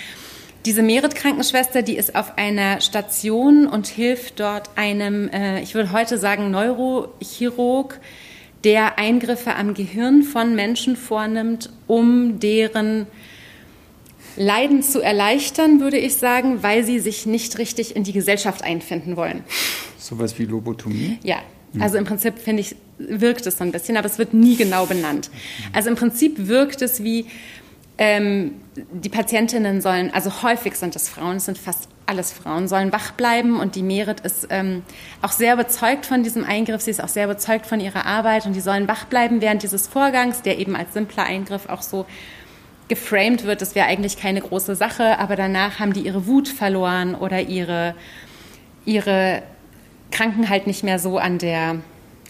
diese 0.65 0.81
Merit-Krankenschwester, 0.81 1.83
die 1.83 1.95
ist 1.95 2.15
auf 2.15 2.37
einer 2.37 2.81
Station 2.81 3.67
und 3.67 3.85
hilft 3.87 4.39
dort 4.39 4.71
einem, 4.75 5.29
äh, 5.29 5.61
ich 5.61 5.75
würde 5.75 5.91
heute 5.91 6.17
sagen, 6.17 6.49
Neurochirurg, 6.49 7.99
der 8.65 8.97
Eingriffe 8.97 9.55
am 9.55 9.73
Gehirn 9.75 10.23
von 10.23 10.55
Menschen 10.55 10.95
vornimmt, 10.95 11.69
um 11.87 12.39
deren 12.39 13.05
Leiden 14.35 14.81
zu 14.81 15.01
erleichtern, 15.01 15.79
würde 15.79 15.97
ich 15.97 16.15
sagen, 16.15 16.63
weil 16.63 16.83
sie 16.83 16.99
sich 16.99 17.25
nicht 17.25 17.57
richtig 17.57 17.95
in 17.95 18.03
die 18.03 18.11
Gesellschaft 18.11 18.63
einfinden 18.63 19.15
wollen. 19.15 19.43
Sowas 19.97 20.37
wie 20.39 20.45
Lobotomie. 20.45 21.19
Ja, 21.23 21.37
also 21.79 21.97
im 21.97 22.05
Prinzip 22.05 22.39
finde 22.39 22.61
ich, 22.61 22.75
wirkt 22.97 23.45
es 23.45 23.57
so 23.57 23.63
ein 23.63 23.71
bisschen, 23.71 23.97
aber 23.97 24.07
es 24.07 24.17
wird 24.17 24.33
nie 24.33 24.55
genau 24.55 24.85
benannt. 24.85 25.29
Also 25.71 25.89
im 25.89 25.95
Prinzip 25.95 26.47
wirkt 26.47 26.81
es 26.81 27.03
wie, 27.03 27.25
ähm, 27.97 28.55
die 28.91 29.09
Patientinnen 29.09 29.79
sollen, 29.79 30.11
also 30.11 30.41
häufig 30.41 30.75
sind 30.75 30.95
es 30.95 31.07
Frauen, 31.07 31.37
es 31.37 31.45
sind 31.45 31.57
fast 31.57 31.89
alles 32.05 32.31
Frauen 32.31 32.67
sollen 32.67 32.91
wach 32.91 33.11
bleiben 33.11 33.59
und 33.59 33.75
die 33.75 33.83
Merit 33.83 34.19
ist 34.19 34.47
ähm, 34.49 34.83
auch 35.21 35.31
sehr 35.31 35.53
überzeugt 35.53 36.05
von 36.05 36.23
diesem 36.23 36.43
Eingriff. 36.43 36.81
Sie 36.81 36.91
ist 36.91 37.03
auch 37.03 37.07
sehr 37.07 37.25
überzeugt 37.25 37.65
von 37.65 37.79
ihrer 37.79 38.05
Arbeit 38.05 38.45
und 38.45 38.53
die 38.53 38.61
sollen 38.61 38.87
wach 38.87 39.05
bleiben 39.05 39.41
während 39.41 39.63
dieses 39.63 39.87
Vorgangs, 39.87 40.41
der 40.41 40.59
eben 40.59 40.75
als 40.75 40.93
simpler 40.93 41.23
Eingriff 41.23 41.67
auch 41.67 41.81
so 41.81 42.05
geframed 42.87 43.45
wird. 43.45 43.61
Das 43.61 43.75
wäre 43.75 43.87
eigentlich 43.87 44.17
keine 44.17 44.41
große 44.41 44.75
Sache, 44.75 45.17
aber 45.17 45.35
danach 45.35 45.79
haben 45.79 45.93
die 45.93 46.01
ihre 46.01 46.27
Wut 46.27 46.47
verloren 46.47 47.15
oder 47.15 47.41
ihre, 47.41 47.95
ihre 48.85 49.41
Kranken 50.11 50.49
halt 50.49 50.67
nicht 50.67 50.83
mehr 50.83 50.99
so 50.99 51.17
an 51.17 51.39
der 51.39 51.77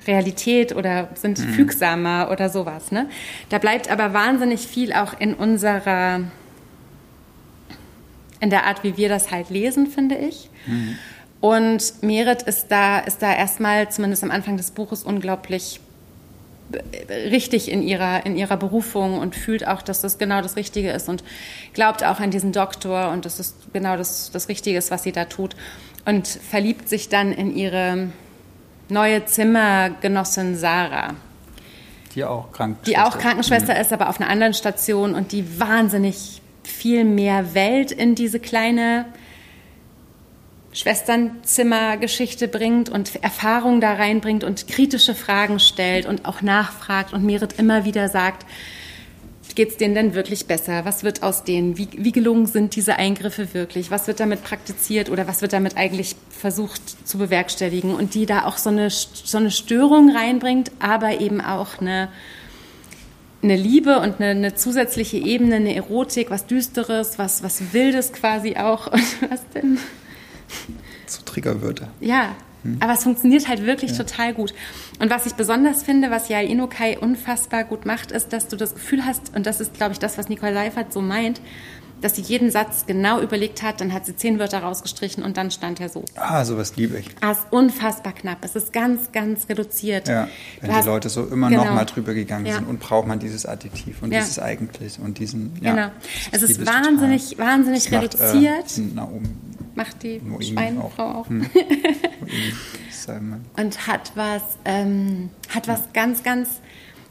Realität 0.07 0.75
oder 0.75 1.09
sind 1.15 1.39
mhm. 1.39 1.49
fügsamer 1.53 2.29
oder 2.31 2.49
sowas. 2.49 2.91
Ne? 2.91 3.09
Da 3.49 3.57
bleibt 3.57 3.89
aber 3.89 4.13
wahnsinnig 4.13 4.67
viel 4.67 4.93
auch 4.93 5.19
in 5.19 5.33
unserer 5.33 6.21
in 8.45 8.51
der 8.51 8.65
Art, 8.65 8.83
wie 8.83 8.95
wir 8.95 9.09
das 9.09 9.31
halt 9.31 9.49
lesen, 9.49 9.87
finde 9.87 10.15
ich. 10.15 10.51
Mhm. 10.67 10.97
Und 11.41 12.03
Merit 12.03 12.43
ist 12.43 12.67
da, 12.69 12.99
ist 12.99 13.23
da 13.23 13.33
erstmal, 13.33 13.89
zumindest 13.89 14.23
am 14.23 14.29
Anfang 14.29 14.55
des 14.55 14.69
Buches, 14.69 15.03
unglaublich 15.03 15.79
richtig 17.09 17.71
in 17.71 17.81
ihrer, 17.81 18.25
in 18.25 18.35
ihrer 18.35 18.57
Berufung 18.57 19.17
und 19.19 19.35
fühlt 19.35 19.67
auch, 19.67 19.81
dass 19.81 20.01
das 20.01 20.17
genau 20.17 20.41
das 20.41 20.55
Richtige 20.55 20.91
ist 20.91 21.09
und 21.09 21.23
glaubt 21.73 22.03
auch 22.03 22.19
an 22.19 22.31
diesen 22.31 22.51
Doktor 22.51 23.11
und 23.11 23.25
dass 23.25 23.39
es 23.39 23.55
genau 23.73 23.97
das, 23.97 24.29
das 24.31 24.47
Richtige 24.47 24.77
ist, 24.77 24.91
was 24.91 25.03
sie 25.03 25.11
da 25.11 25.25
tut. 25.25 25.55
Und 26.05 26.27
verliebt 26.27 26.87
sich 26.87 27.09
dann 27.09 27.31
in 27.31 27.55
ihre 27.55 28.09
neue 28.89 29.25
Zimmergenossin 29.25 30.55
Sarah. 30.55 31.15
Die 32.15 32.23
auch 32.23 32.51
Krankenschwester, 32.51 32.91
die 32.91 32.97
auch 32.97 33.17
Krankenschwester 33.17 33.73
mhm. 33.73 33.81
ist, 33.81 33.91
aber 33.91 34.09
auf 34.09 34.21
einer 34.21 34.29
anderen 34.29 34.53
Station 34.53 35.15
und 35.15 35.31
die 35.31 35.59
wahnsinnig 35.59 36.41
viel 36.65 37.03
mehr 37.03 37.53
Welt 37.53 37.91
in 37.91 38.15
diese 38.15 38.39
kleine 38.39 39.05
Schwesternzimmergeschichte 40.73 42.47
bringt 42.47 42.89
und 42.89 43.23
Erfahrung 43.23 43.79
da 43.79 43.93
reinbringt 43.93 44.43
und 44.43 44.67
kritische 44.67 45.15
Fragen 45.15 45.59
stellt 45.59 46.05
und 46.05 46.25
auch 46.25 46.41
nachfragt 46.41 47.13
und 47.13 47.23
Merit 47.23 47.53
immer 47.57 47.85
wieder 47.85 48.09
sagt, 48.09 48.45
geht 49.55 49.69
es 49.69 49.77
denen 49.77 49.95
denn 49.95 50.13
wirklich 50.13 50.47
besser? 50.47 50.85
Was 50.85 51.03
wird 51.03 51.23
aus 51.23 51.43
denen? 51.43 51.77
Wie, 51.77 51.87
wie, 51.97 52.11
gelungen 52.11 52.45
sind 52.45 52.75
diese 52.75 52.97
Eingriffe 52.97 53.53
wirklich? 53.53 53.89
Was 53.89 54.07
wird 54.07 54.19
damit 54.19 54.43
praktiziert 54.43 55.09
oder 55.09 55.27
was 55.27 55.41
wird 55.41 55.53
damit 55.53 55.77
eigentlich 55.77 56.15
versucht 56.29 57.07
zu 57.07 57.17
bewerkstelligen? 57.17 57.95
Und 57.95 58.13
die 58.13 58.25
da 58.25 58.45
auch 58.45 58.57
so 58.57 58.69
eine, 58.69 58.89
so 58.89 59.37
eine 59.37 59.51
Störung 59.51 60.15
reinbringt, 60.15 60.71
aber 60.79 61.21
eben 61.21 61.41
auch 61.41 61.79
eine 61.79 62.09
eine 63.45 63.55
Liebe 63.55 63.99
und 63.99 64.19
eine, 64.19 64.31
eine, 64.31 64.55
zusätzliche 64.55 65.17
Ebene, 65.17 65.55
eine 65.55 65.75
Erotik, 65.75 66.29
was 66.29 66.47
Düsteres, 66.47 67.17
was, 67.17 67.43
was 67.43 67.73
Wildes 67.73 68.11
quasi 68.11 68.57
auch. 68.57 68.87
Und 68.91 69.31
was 69.31 69.47
denn? 69.53 69.77
So 71.05 71.21
Triggerwörter. 71.23 71.87
Ja, 71.99 72.35
hm. 72.65 72.77
aber 72.79 72.93
es 72.93 73.03
funktioniert 73.03 73.47
halt 73.47 73.65
wirklich 73.65 73.91
ja. 73.91 73.97
total 73.97 74.33
gut. 74.33 74.53
Und 74.99 75.09
was 75.09 75.25
ich 75.25 75.33
besonders 75.33 75.83
finde, 75.83 76.11
was 76.11 76.29
Yael 76.29 76.49
Inokai 76.49 76.97
unfassbar 76.97 77.63
gut 77.63 77.85
macht, 77.85 78.11
ist, 78.11 78.33
dass 78.33 78.47
du 78.47 78.55
das 78.55 78.73
Gefühl 78.73 79.05
hast, 79.05 79.35
und 79.35 79.45
das 79.45 79.61
ist, 79.61 79.75
glaube 79.75 79.93
ich, 79.93 79.99
das, 79.99 80.17
was 80.17 80.29
Nicole 80.29 80.53
Seifert 80.53 80.91
so 80.91 81.01
meint, 81.01 81.41
dass 82.01 82.15
sie 82.15 82.21
jeden 82.21 82.51
Satz 82.51 82.85
genau 82.85 83.21
überlegt 83.21 83.63
hat, 83.63 83.81
dann 83.81 83.93
hat 83.93 84.05
sie 84.05 84.15
zehn 84.15 84.37
Wörter 84.37 84.59
rausgestrichen 84.59 85.23
und 85.23 85.37
dann 85.37 85.49
stand 85.49 85.79
er 85.79 85.89
so. 85.89 86.03
Ah, 86.15 86.43
sowas 86.45 86.75
liebe 86.75 86.97
ich. 86.99 87.09
Ah, 87.21 87.31
ist 87.31 87.47
unfassbar 87.51 88.13
knapp. 88.13 88.39
Es 88.41 88.55
ist 88.55 88.73
ganz, 88.73 89.11
ganz 89.11 89.49
reduziert. 89.49 90.07
Ja, 90.07 90.27
wenn 90.61 90.71
du 90.71 90.81
die 90.81 90.87
Leute 90.87 91.09
so 91.09 91.25
immer 91.25 91.49
genau. 91.49 91.65
noch 91.65 91.73
mal 91.73 91.85
drüber 91.85 92.13
gegangen 92.13 92.45
ja. 92.45 92.55
sind 92.55 92.67
und 92.67 92.79
braucht 92.79 93.07
man 93.07 93.19
dieses 93.19 93.45
Adjektiv 93.45 94.01
und 94.01 94.11
ja. 94.11 94.19
dieses 94.19 94.39
eigentlich 94.39 94.99
und 94.99 95.17
diesen, 95.19 95.53
ja. 95.61 95.73
Genau. 95.73 95.87
Es 96.31 96.43
ist 96.43 96.65
wahnsinnig, 96.65 97.29
total. 97.29 97.47
wahnsinnig 97.47 97.89
das 97.89 98.01
reduziert. 98.01 98.63
Macht, 98.63 98.77
äh, 98.77 98.95
Naomi, 98.95 99.29
macht 99.75 100.03
die 100.03 100.21
Schweinefrau 100.39 101.03
auch. 101.03 101.15
auch. 101.15 101.29
Hm. 101.29 101.49
und 103.57 103.87
hat 103.87 104.11
was, 104.15 104.41
ähm, 104.65 105.29
hat 105.53 105.67
was 105.67 105.93
ganz, 105.93 106.23
ganz 106.23 106.61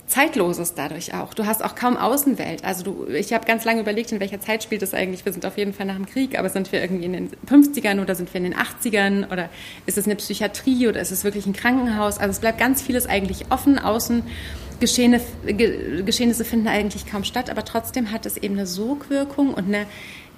Zeitloses 0.06 0.74
dadurch 0.74 1.14
auch. 1.14 1.32
Du 1.32 1.46
hast 1.46 1.64
auch 1.64 1.74
kaum 1.74 1.96
Außenwelt. 1.96 2.62
Also 2.64 2.84
du, 2.84 3.06
ich 3.06 3.32
habe 3.32 3.46
ganz 3.46 3.64
lange 3.64 3.80
überlegt, 3.80 4.12
in 4.12 4.20
welcher 4.20 4.40
Zeit 4.40 4.62
spielt 4.62 4.82
es 4.82 4.92
eigentlich. 4.92 5.24
Wir 5.24 5.32
sind 5.32 5.46
auf 5.46 5.56
jeden 5.56 5.72
Fall 5.72 5.86
nach 5.86 5.96
dem 5.96 6.06
Krieg, 6.06 6.38
aber 6.38 6.50
sind 6.50 6.70
wir 6.72 6.82
irgendwie 6.82 7.04
in 7.04 7.12
den 7.12 7.30
50ern 7.48 8.02
oder 8.02 8.14
sind 8.14 8.32
wir 8.32 8.38
in 8.38 8.44
den 8.44 8.54
80ern 8.54 9.32
oder 9.32 9.48
ist 9.86 9.96
es 9.96 10.04
eine 10.04 10.16
Psychiatrie 10.16 10.88
oder 10.88 11.00
ist 11.00 11.10
es 11.10 11.24
wirklich 11.24 11.46
ein 11.46 11.54
Krankenhaus? 11.54 12.18
Also 12.18 12.32
es 12.32 12.40
bleibt 12.40 12.58
ganz 12.58 12.82
vieles 12.82 13.06
eigentlich 13.06 13.50
offen. 13.50 13.78
Außen 13.78 14.22
Geschehne, 14.80 15.20
Geschehnisse 15.46 16.44
finden 16.44 16.68
eigentlich 16.68 17.06
kaum 17.06 17.24
statt, 17.24 17.48
aber 17.48 17.64
trotzdem 17.64 18.10
hat 18.10 18.26
es 18.26 18.36
eben 18.36 18.54
eine 18.54 18.66
Sogwirkung 18.66 19.54
und 19.54 19.66
eine 19.66 19.86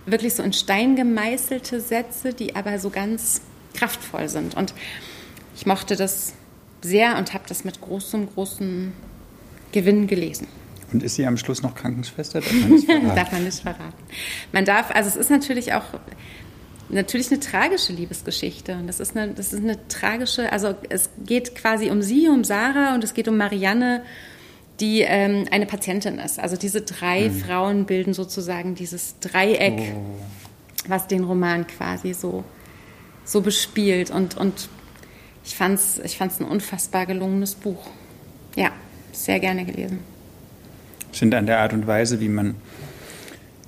wirklich 0.07 0.35
so 0.35 0.43
in 0.43 0.53
Stein 0.53 0.97
gemeißelte 0.97 1.81
Sätze, 1.81 2.33
die 2.33 2.57
aber 2.57 2.79
so 2.79 2.91
ganz 2.91 3.43
kraftvoll 3.75 4.29
sind. 4.29 4.57
Und 4.57 4.75
ich 5.55 5.67
mochte 5.67 5.97
das 5.97 6.35
sehr 6.81 7.19
und 7.19 7.35
habe 7.35 7.45
das 7.49 7.65
mit 7.65 7.81
großem, 7.81 8.29
großem 8.35 8.93
Gewinn 9.73 10.07
gelesen. 10.07 10.47
Und 10.93 11.03
ist 11.03 11.17
sie 11.17 11.27
am 11.27 11.37
Schluss 11.37 11.63
noch 11.63 11.75
Krankenschwester? 11.75 12.41
Darf 12.41 12.53
man 12.53 12.71
nicht 12.71 12.87
verraten. 12.87 13.17
darf 13.17 13.33
man 13.33 13.45
nicht 13.45 13.61
verraten. 13.61 14.05
Man 14.53 14.65
darf, 14.65 14.91
also 14.93 15.09
es 15.09 15.17
ist 15.17 15.31
natürlich 15.31 15.73
auch 15.73 15.85
natürlich 16.89 17.31
eine 17.31 17.41
tragische 17.41 17.93
Liebesgeschichte. 17.93 18.75
Und 18.75 18.87
das 18.87 19.01
ist 19.01 19.17
eine, 19.17 19.33
das 19.33 19.53
ist 19.53 19.63
eine 19.63 19.89
tragische, 19.89 20.53
also 20.53 20.75
es 20.89 21.11
geht 21.25 21.55
quasi 21.55 21.91
um 21.91 22.03
sie, 22.03 22.29
um 22.29 22.45
Sarah 22.45 22.95
und 22.95 23.03
es 23.03 23.15
geht 23.15 23.29
um 23.29 23.37
Marianne, 23.37 24.03
die 24.81 25.01
ähm, 25.01 25.47
eine 25.51 25.67
Patientin 25.67 26.19
ist. 26.19 26.39
Also 26.39 26.57
diese 26.57 26.83
drei 26.83 27.29
mhm. 27.29 27.41
Frauen 27.41 27.87
bilden 27.87 28.15
sozusagen 28.15 28.75
dieses 28.75 29.19
Dreieck, 29.21 29.95
oh. 29.97 30.01
was 30.89 31.07
den 31.07 31.25
Roman 31.25 31.67
quasi 31.67 32.13
so, 32.13 32.45
so 33.25 33.41
bespielt. 33.41 34.11
Und, 34.11 34.37
und 34.37 34.69
ich 35.45 35.55
fand 35.55 35.79
es 35.79 35.99
ich 35.99 36.19
fand's 36.19 36.41
ein 36.41 36.47
unfassbar 36.47 37.07
gelungenes 37.07 37.55
Buch. 37.55 37.87
Ja 38.55 38.73
sehr 39.17 39.41
gerne 39.41 39.65
gelesen. 39.65 40.01
Finde 41.13 41.39
an 41.39 41.47
der 41.47 41.61
Art 41.61 41.73
und 41.73 41.87
Weise, 41.87 42.21
wie 42.21 42.29
man 42.29 42.57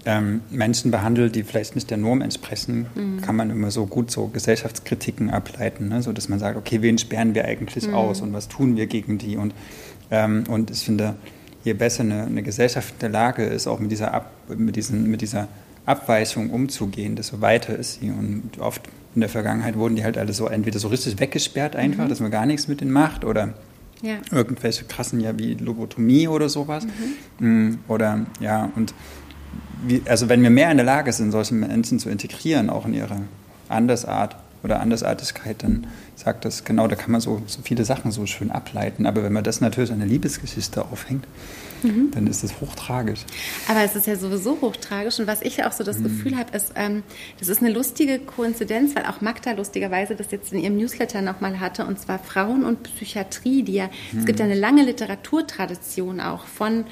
ähm, 0.09 0.41
Menschen 0.49 0.91
behandelt, 0.91 1.37
die 1.37 1.43
vielleicht 1.43 1.75
nicht 1.75 1.91
der 1.91 1.99
Norm 1.99 2.23
entsprechen, 2.23 2.87
mhm. 2.95 3.21
kann 3.21 3.37
man 3.37 3.51
immer 3.51 3.71
so 3.71 3.85
gut 3.85 4.11
so 4.11 4.29
Gesellschaftskritiken 4.29 5.29
ableiten, 5.29 5.89
ne? 5.89 6.03
so 6.03 6.15
dass 6.15 6.31
man 6.31 6.39
sagt, 6.39 6.57
okay, 6.57 6.81
wen 6.81 6.97
sperren 6.97 7.35
wir 7.35 7.45
eigentlich 7.45 7.87
mhm. 7.87 7.95
aus 7.95 8.23
und 8.23 8.33
was 8.33 8.49
tun 8.49 8.77
wir 8.77 8.87
gegen 8.87 9.19
die 9.19 9.37
und 9.37 9.53
ähm, 10.11 10.45
und 10.49 10.71
ich 10.71 10.79
finde, 10.79 11.17
je 11.63 11.75
besser 11.75 12.03
eine, 12.03 12.25
eine, 12.25 12.43
Gesellschaft 12.43 12.95
in 12.95 13.01
der 13.01 13.09
Lage 13.11 13.45
ist, 13.45 13.67
auch 13.67 13.79
mit 13.79 13.91
dieser, 13.91 14.15
Ab, 14.15 14.33
mit, 14.49 14.77
diesen, 14.77 15.11
mit 15.11 15.21
dieser 15.21 15.49
Abweichung 15.85 16.49
umzugehen, 16.49 17.15
desto 17.15 17.43
weiter 17.43 17.77
ist 17.77 18.01
sie. 18.01 18.09
Und 18.09 18.59
oft 18.59 18.89
in 19.15 19.21
der 19.21 19.29
Vergangenheit 19.29 19.77
wurden 19.77 19.97
die 19.97 20.05
halt 20.05 20.17
alle 20.17 20.33
so 20.33 20.47
entweder 20.47 20.79
so 20.79 20.89
richtig 20.89 21.21
weggesperrt 21.21 21.77
einfach, 21.77 22.05
mhm. 22.05 22.09
dass 22.09 22.21
man 22.21 22.31
gar 22.31 22.47
nichts 22.47 22.69
mit 22.69 22.81
denen 22.81 22.91
macht 22.91 23.23
oder 23.27 23.53
ja. 24.01 24.19
Irgendwelche 24.31 24.85
krassen, 24.85 25.21
ja, 25.21 25.39
wie 25.39 25.55
Lobotomie 25.55 26.29
oder 26.29 26.49
sowas. 26.49 26.87
Mhm. 27.41 27.49
Mm, 27.49 27.79
oder, 27.89 28.27
ja, 28.41 28.71
und 28.77 28.95
wie, 29.87 30.03
also 30.07 30.29
wenn 30.29 30.43
wir 30.43 30.51
mehr 30.51 30.71
in 30.71 30.77
der 30.77 30.87
Lage 30.87 31.13
sind, 31.13 31.33
solche 31.33 31.55
Menschen 31.55 31.99
zu 31.99 32.11
integrieren, 32.11 32.71
auch 32.71 32.87
in 32.87 32.95
ihre 32.95 33.23
Andersart 33.69 34.37
oder 34.63 34.81
Andersartigkeit, 34.81 35.63
dann 35.63 35.87
sagt 36.17 36.45
das, 36.45 36.65
genau, 36.65 36.89
da 36.89 36.97
kann 36.97 37.13
man 37.13 37.21
so, 37.21 37.43
so 37.47 37.63
viele 37.63 37.85
Sachen 37.85 38.11
so 38.11 38.27
schön 38.27 38.51
ableiten. 38.51 39.07
Aber 39.07 39.23
wenn 39.23 39.33
man 39.33 39.45
das 39.45 39.61
natürlich 39.61 39.93
an 39.93 39.99
der 39.99 40.09
Liebesgeschichte 40.09 40.85
aufhängt, 40.85 41.25
mhm. 41.83 42.11
dann 42.11 42.27
ist 42.27 42.43
es 42.43 42.61
hochtragisch. 42.61 43.21
Aber 43.69 43.83
es 43.83 43.95
ist 43.95 44.09
ja 44.09 44.17
sowieso 44.17 44.61
hochtragisch. 44.61 45.21
Und 45.21 45.29
was 45.29 45.43
ich 45.43 45.65
auch 45.65 45.71
so 45.71 45.85
das 45.85 45.99
mhm. 45.99 46.05
Gefühl 46.05 46.37
habe, 46.37 46.57
ist, 46.57 46.73
ähm, 46.75 47.05
das 47.39 47.49
ist 47.49 47.61
eine 47.61 47.73
lustige 47.73 48.19
Koinzidenz, 48.19 48.97
weil 48.97 49.07
auch 49.07 49.21
Magda 49.21 49.53
lustigerweise 49.53 50.17
das 50.17 50.33
jetzt 50.33 50.53
in 50.53 50.59
ihrem 50.59 50.77
Newsletter 50.77 51.23
nochmal 51.23 51.61
hatte, 51.61 51.87
und 51.87 52.01
zwar 52.01 52.19
Frauen 52.19 52.65
und 52.65 52.83
Psychiatrie, 52.83 53.63
die 53.63 53.75
ja, 53.75 53.89
mhm. 54.13 54.19
es 54.19 54.27
gibt 54.27 54.41
ja 54.41 54.45
eine 54.45 54.57
lange 54.57 54.83
Literaturtradition 54.83 56.21
auch 56.21 56.47
von 56.47 56.85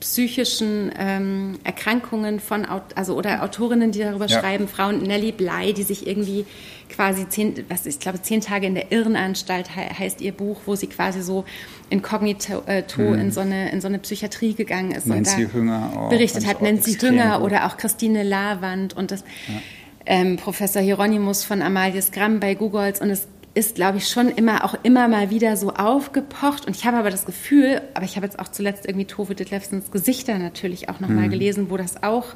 psychischen 0.00 0.90
ähm, 0.98 1.58
Erkrankungen 1.62 2.40
von 2.40 2.66
also 2.94 3.16
oder 3.16 3.42
Autorinnen, 3.42 3.92
die 3.92 4.00
darüber 4.00 4.26
ja. 4.26 4.40
schreiben, 4.40 4.66
Frauen 4.66 5.02
Nelly 5.02 5.30
Bly, 5.30 5.74
die 5.74 5.82
sich 5.82 6.06
irgendwie 6.06 6.46
quasi 6.88 7.28
zehn, 7.28 7.64
was 7.68 7.84
ich 7.86 8.00
glaube 8.00 8.20
zehn 8.22 8.40
Tage 8.40 8.66
in 8.66 8.74
der 8.74 8.90
Irrenanstalt 8.90 9.68
he 9.68 9.80
heißt 9.80 10.22
ihr 10.22 10.32
Buch, 10.32 10.62
wo 10.64 10.74
sie 10.74 10.86
quasi 10.86 11.22
so 11.22 11.44
inkognito 11.90 12.62
äh, 12.66 12.82
mhm. 12.96 13.14
in 13.14 13.30
so 13.30 13.40
eine 13.40 13.70
in 13.70 13.80
so 13.82 13.88
eine 13.88 13.98
Psychiatrie 13.98 14.54
gegangen 14.54 14.92
ist 14.92 15.06
Nancy 15.06 15.44
und 15.44 15.48
da 15.48 15.54
Hünger 15.54 15.92
auch, 15.96 16.08
berichtet 16.08 16.46
hat 16.46 16.62
Nancy 16.62 16.94
Hünger 16.94 17.36
gut. 17.36 17.46
oder 17.46 17.66
auch 17.66 17.76
Christine 17.76 18.22
Lavand 18.22 18.96
und 18.96 19.10
das 19.10 19.20
ja. 19.48 19.54
ähm, 20.06 20.36
Professor 20.38 20.80
Hieronymus 20.80 21.44
von 21.44 21.60
Amalius 21.60 22.10
Gramm 22.10 22.40
bei 22.40 22.54
Googles 22.54 23.00
und 23.00 23.10
es 23.10 23.28
ist, 23.54 23.74
glaube 23.74 23.98
ich, 23.98 24.08
schon 24.08 24.28
immer 24.28 24.64
auch 24.64 24.74
immer 24.82 25.08
mal 25.08 25.30
wieder 25.30 25.56
so 25.56 25.72
aufgepocht. 25.72 26.66
Und 26.66 26.76
ich 26.76 26.84
habe 26.84 26.96
aber 26.98 27.10
das 27.10 27.26
Gefühl, 27.26 27.82
aber 27.94 28.04
ich 28.04 28.16
habe 28.16 28.26
jetzt 28.26 28.38
auch 28.38 28.48
zuletzt 28.48 28.86
irgendwie 28.86 29.06
Tove 29.06 29.34
Ditlevsens 29.34 29.90
Gesichter 29.90 30.38
natürlich 30.38 30.88
auch 30.88 31.00
nochmal 31.00 31.26
mhm. 31.26 31.30
gelesen, 31.30 31.70
wo 31.70 31.76
das 31.76 32.02
auch 32.02 32.26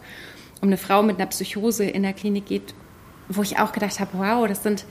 um 0.60 0.68
eine 0.68 0.76
Frau 0.76 1.02
mit 1.02 1.16
einer 1.16 1.26
Psychose 1.26 1.84
in 1.84 2.02
der 2.02 2.14
Klinik 2.14 2.46
geht, 2.46 2.74
wo 3.28 3.42
ich 3.42 3.58
auch 3.58 3.72
gedacht 3.72 4.00
habe, 4.00 4.10
wow, 4.14 4.48
das 4.48 4.62
sind, 4.62 4.84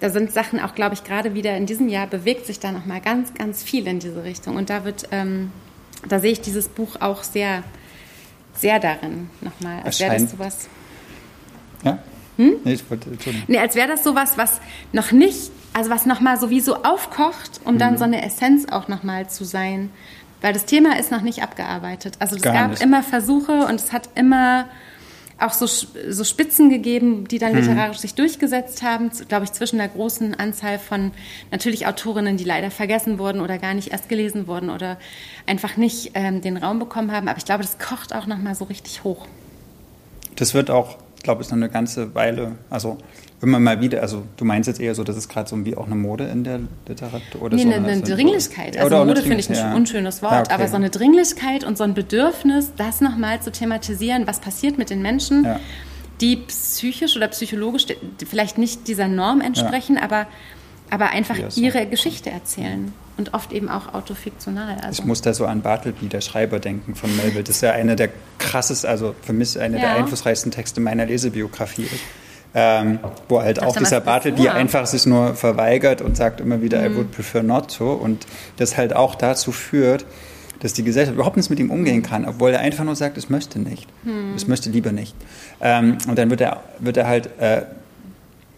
da 0.00 0.08
sind 0.08 0.32
Sachen 0.32 0.60
auch, 0.60 0.74
glaube 0.74 0.94
ich, 0.94 1.04
gerade 1.04 1.34
wieder 1.34 1.56
in 1.56 1.66
diesem 1.66 1.88
Jahr 1.88 2.06
bewegt 2.06 2.46
sich 2.46 2.58
da 2.58 2.72
nochmal 2.72 3.00
ganz, 3.02 3.34
ganz 3.34 3.62
viel 3.62 3.86
in 3.86 3.98
diese 3.98 4.24
Richtung. 4.24 4.56
Und 4.56 4.70
da 4.70 4.84
wird, 4.84 5.08
ähm, 5.10 5.52
da 6.08 6.20
sehe 6.20 6.32
ich 6.32 6.40
dieses 6.40 6.68
Buch 6.68 6.96
auch 7.00 7.22
sehr, 7.22 7.64
sehr 8.54 8.78
darin 8.78 9.28
nochmal, 9.42 9.82
als 9.82 10.00
wäre 10.00 10.18
das 10.18 10.30
sowas. 10.30 10.68
Ja, 11.82 11.98
Hm? 12.36 12.56
Nee, 12.64 12.74
ich 12.74 12.90
wollte, 12.90 13.10
nee, 13.46 13.58
als 13.58 13.74
wäre 13.74 13.88
das 13.88 14.04
sowas, 14.04 14.36
was 14.36 14.60
noch 14.92 15.12
nicht, 15.12 15.50
also 15.72 15.90
was 15.90 16.06
nochmal 16.06 16.38
sowieso 16.38 16.76
aufkocht, 16.82 17.60
um 17.64 17.74
mhm. 17.74 17.78
dann 17.78 17.98
so 17.98 18.04
eine 18.04 18.24
Essenz 18.24 18.66
auch 18.70 18.88
nochmal 18.88 19.28
zu 19.28 19.44
sein. 19.44 19.90
Weil 20.42 20.52
das 20.52 20.66
Thema 20.66 20.98
ist 20.98 21.10
noch 21.10 21.22
nicht 21.22 21.42
abgearbeitet. 21.42 22.16
Also 22.18 22.36
es 22.36 22.42
gab 22.42 22.70
nicht. 22.70 22.82
immer 22.82 23.02
Versuche 23.02 23.66
und 23.66 23.76
es 23.80 23.92
hat 23.92 24.10
immer 24.14 24.66
auch 25.38 25.52
so, 25.52 25.66
so 25.66 26.24
Spitzen 26.24 26.70
gegeben, 26.70 27.28
die 27.28 27.38
dann 27.38 27.52
hm. 27.52 27.60
literarisch 27.60 27.98
sich 27.98 28.14
durchgesetzt 28.14 28.82
haben, 28.82 29.10
glaube 29.28 29.44
ich, 29.44 29.52
zwischen 29.52 29.78
der 29.78 29.88
großen 29.88 30.34
Anzahl 30.34 30.78
von 30.78 31.12
natürlich 31.50 31.86
Autorinnen, 31.86 32.36
die 32.36 32.44
leider 32.44 32.70
vergessen 32.70 33.18
wurden 33.18 33.40
oder 33.40 33.58
gar 33.58 33.74
nicht 33.74 33.88
erst 33.88 34.08
gelesen 34.08 34.46
wurden 34.46 34.70
oder 34.70 34.98
einfach 35.46 35.76
nicht 35.76 36.12
ähm, 36.14 36.40
den 36.40 36.56
Raum 36.56 36.78
bekommen 36.78 37.12
haben. 37.12 37.28
Aber 37.28 37.38
ich 37.38 37.44
glaube, 37.44 37.62
das 37.62 37.78
kocht 37.78 38.14
auch 38.14 38.26
nochmal 38.26 38.54
so 38.54 38.64
richtig 38.64 39.04
hoch. 39.04 39.26
Das 40.36 40.54
wird 40.54 40.70
auch, 40.70 40.96
glaube 41.26 41.42
ich, 41.42 41.48
noch 41.48 41.56
eine 41.56 41.68
ganze 41.68 42.14
Weile, 42.14 42.52
also 42.70 42.98
immer 43.42 43.58
mal 43.58 43.80
wieder, 43.80 44.00
also 44.00 44.22
du 44.36 44.44
meinst 44.44 44.68
jetzt 44.68 44.80
eher 44.80 44.94
so, 44.94 45.02
das 45.02 45.16
ist 45.16 45.28
gerade 45.28 45.48
so 45.48 45.64
wie 45.66 45.76
auch 45.76 45.86
eine 45.86 45.96
Mode 45.96 46.24
in 46.24 46.44
der 46.44 46.60
Literatur 46.86 47.42
oder 47.42 47.56
nee, 47.56 47.62
so? 47.62 47.68
Nee, 47.68 47.74
eine, 47.74 47.88
eine 47.88 48.00
Dringlichkeit. 48.00 48.78
Also 48.78 49.04
Mode 49.04 49.22
finde 49.22 49.38
ich 49.38 49.50
ein 49.50 49.56
ja. 49.56 49.74
unschönes 49.74 50.22
Wort, 50.22 50.32
ja, 50.32 50.40
okay. 50.42 50.54
aber 50.54 50.68
so 50.68 50.76
eine 50.76 50.88
Dringlichkeit 50.88 51.64
und 51.64 51.76
so 51.76 51.82
ein 51.82 51.94
Bedürfnis, 51.94 52.72
das 52.76 53.00
nochmal 53.00 53.42
zu 53.42 53.50
thematisieren, 53.50 54.28
was 54.28 54.38
passiert 54.38 54.78
mit 54.78 54.88
den 54.88 55.02
Menschen, 55.02 55.44
ja. 55.44 55.58
die 56.20 56.36
psychisch 56.36 57.16
oder 57.16 57.26
psychologisch 57.26 57.86
vielleicht 58.24 58.56
nicht 58.56 58.86
dieser 58.86 59.08
Norm 59.08 59.40
entsprechen, 59.40 59.98
aber, 59.98 60.28
aber 60.90 61.10
einfach 61.10 61.36
ihre 61.56 61.86
Geschichte 61.86 62.30
erzählen 62.30 62.92
und 63.16 63.34
oft 63.34 63.52
eben 63.52 63.68
auch 63.68 63.94
autofiktional. 63.94 64.76
Also. 64.82 65.02
Ich 65.02 65.06
muss 65.06 65.22
da 65.22 65.32
so 65.32 65.46
an 65.46 65.62
Bartleby, 65.62 66.08
der 66.08 66.20
Schreiber, 66.20 66.58
denken 66.58 66.94
von 66.94 67.14
Melville. 67.16 67.44
Das 67.44 67.56
ist 67.56 67.62
ja 67.62 67.72
einer 67.72 67.96
der 67.96 68.10
krassesten, 68.38 68.90
also 68.90 69.14
für 69.22 69.32
mich 69.32 69.58
einer 69.58 69.78
der 69.78 69.96
einflussreichsten 69.96 70.52
Texte 70.52 70.80
meiner 70.80 71.06
Lesebiografie 71.06 71.88
ähm, 72.58 73.00
wo 73.28 73.42
halt 73.42 73.62
auch 73.62 73.76
dieser 73.76 74.00
Bartleby 74.00 74.48
einfach 74.48 74.86
sich 74.86 75.04
nur 75.04 75.34
verweigert 75.34 76.00
und 76.00 76.16
sagt 76.16 76.40
immer 76.40 76.62
wieder, 76.62 76.80
mhm. 76.88 76.94
I 76.94 76.96
would 76.96 77.12
prefer 77.12 77.42
not 77.42 77.76
to. 77.76 77.92
Und 77.92 78.26
das 78.56 78.78
halt 78.78 78.96
auch 78.96 79.14
dazu 79.14 79.52
führt, 79.52 80.06
dass 80.60 80.72
die 80.72 80.82
Gesellschaft 80.82 81.14
überhaupt 81.14 81.36
nichts 81.36 81.50
mit 81.50 81.60
ihm 81.60 81.70
umgehen 81.70 82.02
kann, 82.02 82.24
obwohl 82.24 82.52
er 82.52 82.60
einfach 82.60 82.84
nur 82.84 82.96
sagt, 82.96 83.18
es 83.18 83.28
möchte 83.28 83.58
nicht. 83.58 83.86
Mhm. 84.04 84.32
Es 84.34 84.48
möchte 84.48 84.70
lieber 84.70 84.90
nicht. 84.90 85.14
Ähm, 85.60 85.98
und 86.08 86.18
dann 86.18 86.30
wird 86.30 86.40
er, 86.40 86.62
wird 86.78 86.96
er 86.96 87.06
halt 87.06 87.28
äh, 87.38 87.62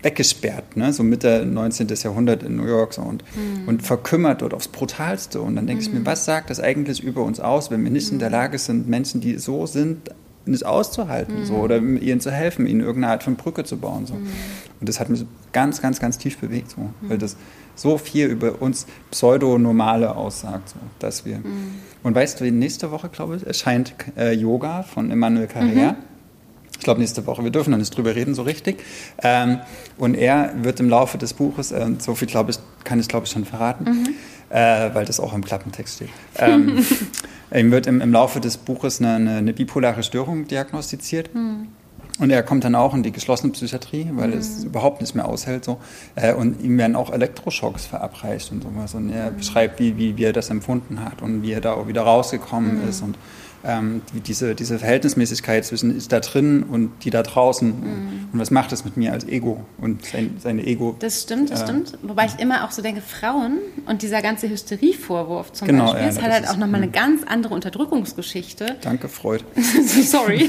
weggesperrt, 0.02 0.76
ne? 0.76 0.92
so 0.92 1.02
Mitte 1.02 1.44
19. 1.44 1.88
Jahrhundert 1.88 2.42
in 2.42 2.56
New 2.56 2.66
York 2.66 2.94
so, 2.94 3.02
und, 3.02 3.24
mhm. 3.34 3.66
und 3.66 3.82
verkümmert 3.82 4.42
dort 4.42 4.54
aufs 4.54 4.68
Brutalste. 4.68 5.40
Und 5.40 5.56
dann 5.56 5.66
denke 5.66 5.82
ich 5.82 5.92
mir, 5.92 6.00
mhm. 6.00 6.06
was 6.06 6.24
sagt 6.24 6.50
das 6.50 6.60
eigentlich 6.60 7.02
über 7.02 7.22
uns 7.24 7.40
aus, 7.40 7.70
wenn 7.70 7.82
wir 7.82 7.90
nicht 7.90 8.12
in 8.12 8.18
der 8.18 8.28
mhm. 8.28 8.34
Lage 8.34 8.58
sind, 8.58 8.88
Menschen, 8.88 9.20
die 9.20 9.38
so 9.38 9.66
sind, 9.66 10.10
es 10.46 10.62
auszuhalten 10.62 11.40
mhm. 11.40 11.44
so, 11.44 11.54
oder 11.54 11.78
ihnen 11.78 12.20
zu 12.20 12.30
helfen, 12.30 12.66
ihnen 12.66 12.80
irgendeine 12.80 13.12
Art 13.12 13.22
von 13.22 13.36
Brücke 13.36 13.64
zu 13.64 13.76
bauen. 13.76 14.06
So. 14.06 14.14
Mhm. 14.14 14.28
Und 14.80 14.88
das 14.88 15.00
hat 15.00 15.08
mich 15.08 15.24
ganz, 15.52 15.82
ganz, 15.82 16.00
ganz 16.00 16.18
tief 16.18 16.38
bewegt, 16.38 16.70
so, 16.70 16.80
mhm. 16.80 16.92
weil 17.02 17.18
das 17.18 17.36
so 17.74 17.98
viel 17.98 18.26
über 18.26 18.60
uns 18.60 18.86
Pseudonormale 19.10 20.14
aussagt, 20.16 20.70
so, 20.70 20.76
dass 20.98 21.24
wir. 21.24 21.38
Mhm. 21.38 21.74
Und 22.02 22.14
weißt 22.14 22.40
du, 22.40 22.50
nächste 22.50 22.90
Woche, 22.90 23.08
glaube 23.08 23.36
ich, 23.36 23.46
erscheint 23.46 23.94
äh, 24.16 24.32
Yoga 24.32 24.82
von 24.82 25.10
Emmanuel 25.10 25.46
Carrère. 25.46 25.96
Ich 26.78 26.84
glaube, 26.84 27.00
nächste 27.00 27.26
Woche. 27.26 27.42
Wir 27.42 27.50
dürfen 27.50 27.70
noch 27.70 27.78
nicht 27.78 27.96
drüber 27.96 28.14
reden, 28.14 28.34
so 28.34 28.42
richtig. 28.42 28.82
Ähm, 29.22 29.58
und 29.96 30.14
er 30.14 30.52
wird 30.62 30.80
im 30.80 30.88
Laufe 30.88 31.18
des 31.18 31.34
Buches, 31.34 31.72
äh, 31.72 31.86
so 31.98 32.14
viel 32.14 32.28
glaube 32.28 32.52
ich, 32.52 32.58
kann 32.84 33.00
ich 33.00 33.08
glaube 33.08 33.26
ich 33.26 33.32
schon 33.32 33.44
verraten, 33.44 33.84
mhm. 33.84 34.08
äh, 34.50 34.94
weil 34.94 35.04
das 35.04 35.20
auch 35.20 35.34
im 35.34 35.44
Klappentext 35.44 35.96
steht. 35.96 36.10
Ähm, 36.36 36.84
Ihm 37.54 37.70
wird 37.70 37.86
im, 37.86 38.00
im 38.00 38.12
Laufe 38.12 38.40
des 38.40 38.58
Buches 38.58 39.00
eine, 39.00 39.14
eine, 39.14 39.36
eine 39.38 39.52
bipolare 39.52 40.02
Störung 40.02 40.46
diagnostiziert. 40.46 41.34
Mhm. 41.34 41.68
Und 42.18 42.30
er 42.30 42.42
kommt 42.42 42.64
dann 42.64 42.74
auch 42.74 42.94
in 42.94 43.04
die 43.04 43.12
geschlossene 43.12 43.52
Psychiatrie, 43.52 44.08
weil 44.12 44.28
mhm. 44.28 44.38
es 44.38 44.64
überhaupt 44.64 45.00
nicht 45.00 45.14
mehr 45.14 45.26
aushält. 45.26 45.64
So. 45.64 45.78
Äh, 46.16 46.34
und 46.34 46.60
ihm 46.62 46.76
werden 46.76 46.96
auch 46.96 47.12
Elektroschocks 47.12 47.86
verabreicht 47.86 48.50
und 48.52 48.62
sowas. 48.62 48.94
Und 48.94 49.10
er 49.10 49.30
mhm. 49.30 49.36
beschreibt, 49.36 49.80
wie, 49.80 49.96
wie, 49.96 50.16
wie 50.16 50.24
er 50.24 50.32
das 50.32 50.50
empfunden 50.50 51.02
hat 51.04 51.22
und 51.22 51.42
wie 51.42 51.52
er 51.52 51.60
da 51.60 51.72
auch 51.72 51.86
wieder 51.86 52.02
rausgekommen 52.02 52.82
mhm. 52.82 52.88
ist. 52.88 53.02
Und 53.02 53.16
ähm, 53.64 54.02
die, 54.14 54.20
diese, 54.20 54.54
diese 54.54 54.78
Verhältnismäßigkeit 54.78 55.64
zwischen 55.64 55.96
ist 55.96 56.12
da 56.12 56.20
drin 56.20 56.62
und 56.62 57.04
die 57.04 57.10
da 57.10 57.22
draußen. 57.22 57.68
Mhm. 57.68 58.28
Und 58.32 58.38
was 58.38 58.50
macht 58.50 58.70
das 58.72 58.84
mit 58.84 58.96
mir 58.96 59.12
als 59.12 59.26
Ego 59.26 59.64
und 59.78 60.04
sein, 60.04 60.36
seine 60.38 60.64
Ego? 60.64 60.96
Das 61.00 61.22
stimmt, 61.22 61.50
das 61.50 61.62
äh, 61.62 61.64
stimmt. 61.64 61.98
Wobei 62.02 62.26
ich 62.26 62.38
immer 62.38 62.64
auch 62.64 62.70
so 62.70 62.82
denke, 62.82 63.00
Frauen 63.00 63.58
und 63.86 64.02
dieser 64.02 64.22
ganze 64.22 64.48
Hysterievorwurf 64.48 65.52
zum 65.52 65.66
genau, 65.66 65.86
Beispiel, 65.86 66.02
ja, 66.02 66.08
ist 66.08 66.22
halt, 66.22 66.32
halt 66.32 66.48
auch 66.48 66.56
nochmal 66.56 66.76
eine 66.76 66.86
mhm. 66.86 66.92
ganz 66.92 67.22
andere 67.24 67.54
Unterdrückungsgeschichte. 67.54 68.76
Danke, 68.80 69.08
Freud. 69.08 69.44
Sorry. 70.04 70.48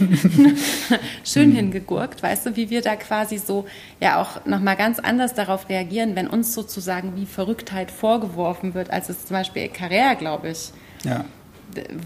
Schön 1.24 1.50
mhm. 1.50 1.56
hingegurkt, 1.56 2.22
weißt 2.22 2.46
du, 2.46 2.56
wie 2.56 2.70
wir 2.70 2.82
da 2.82 2.96
quasi 2.96 3.38
so 3.38 3.66
ja 4.00 4.22
auch 4.22 4.46
nochmal 4.46 4.76
ganz 4.76 5.00
anders 5.00 5.34
darauf 5.34 5.68
reagieren, 5.70 6.16
wenn 6.16 6.28
uns 6.28 6.54
sozusagen 6.54 7.16
wie 7.16 7.26
Verrücktheit 7.26 7.92
vorgeworfen 7.92 8.76
wird, 8.76 8.92
als 8.92 9.10
es 9.10 9.26
zum 9.26 9.36
Beispiel 9.36 9.64
Carrère, 9.64 10.16
glaube 10.16 10.50
ich, 10.50 10.72
ja 11.04 11.26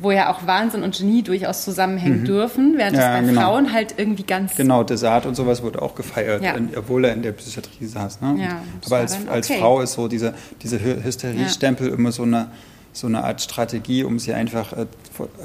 wo 0.01 0.11
ja 0.11 0.31
auch 0.31 0.45
Wahnsinn 0.45 0.83
und 0.83 0.97
Genie 0.97 1.21
durchaus 1.21 1.63
zusammenhängen 1.63 2.21
mhm. 2.21 2.25
dürfen, 2.25 2.73
während 2.77 2.97
ja, 2.97 3.15
es 3.15 3.21
bei 3.21 3.27
genau. 3.27 3.41
Frauen 3.41 3.73
halt 3.73 3.95
irgendwie 3.97 4.23
ganz. 4.23 4.55
Genau, 4.55 4.83
Desart 4.83 5.25
und 5.25 5.35
sowas 5.35 5.63
wurde 5.63 5.81
auch 5.81 5.95
gefeiert, 5.95 6.43
ja. 6.43 6.55
obwohl 6.75 7.05
er 7.05 7.13
in 7.13 7.21
der 7.21 7.31
Psychiatrie 7.31 7.85
saß. 7.85 8.21
Ne? 8.21 8.35
Ja, 8.39 8.61
Aber 8.85 8.97
als, 8.97 9.15
okay. 9.15 9.29
als 9.29 9.47
Frau 9.47 9.81
ist 9.81 9.93
so 9.93 10.07
diese, 10.07 10.33
diese 10.61 10.79
Hysteriestempel 10.79 11.87
immer 11.89 12.11
so 12.11 12.23
eine, 12.23 12.47
so 12.91 13.07
eine 13.07 13.23
Art 13.23 13.41
Strategie, 13.41 14.03
um 14.03 14.19
sie 14.19 14.33
einfach 14.33 14.73
äh, 14.73 14.85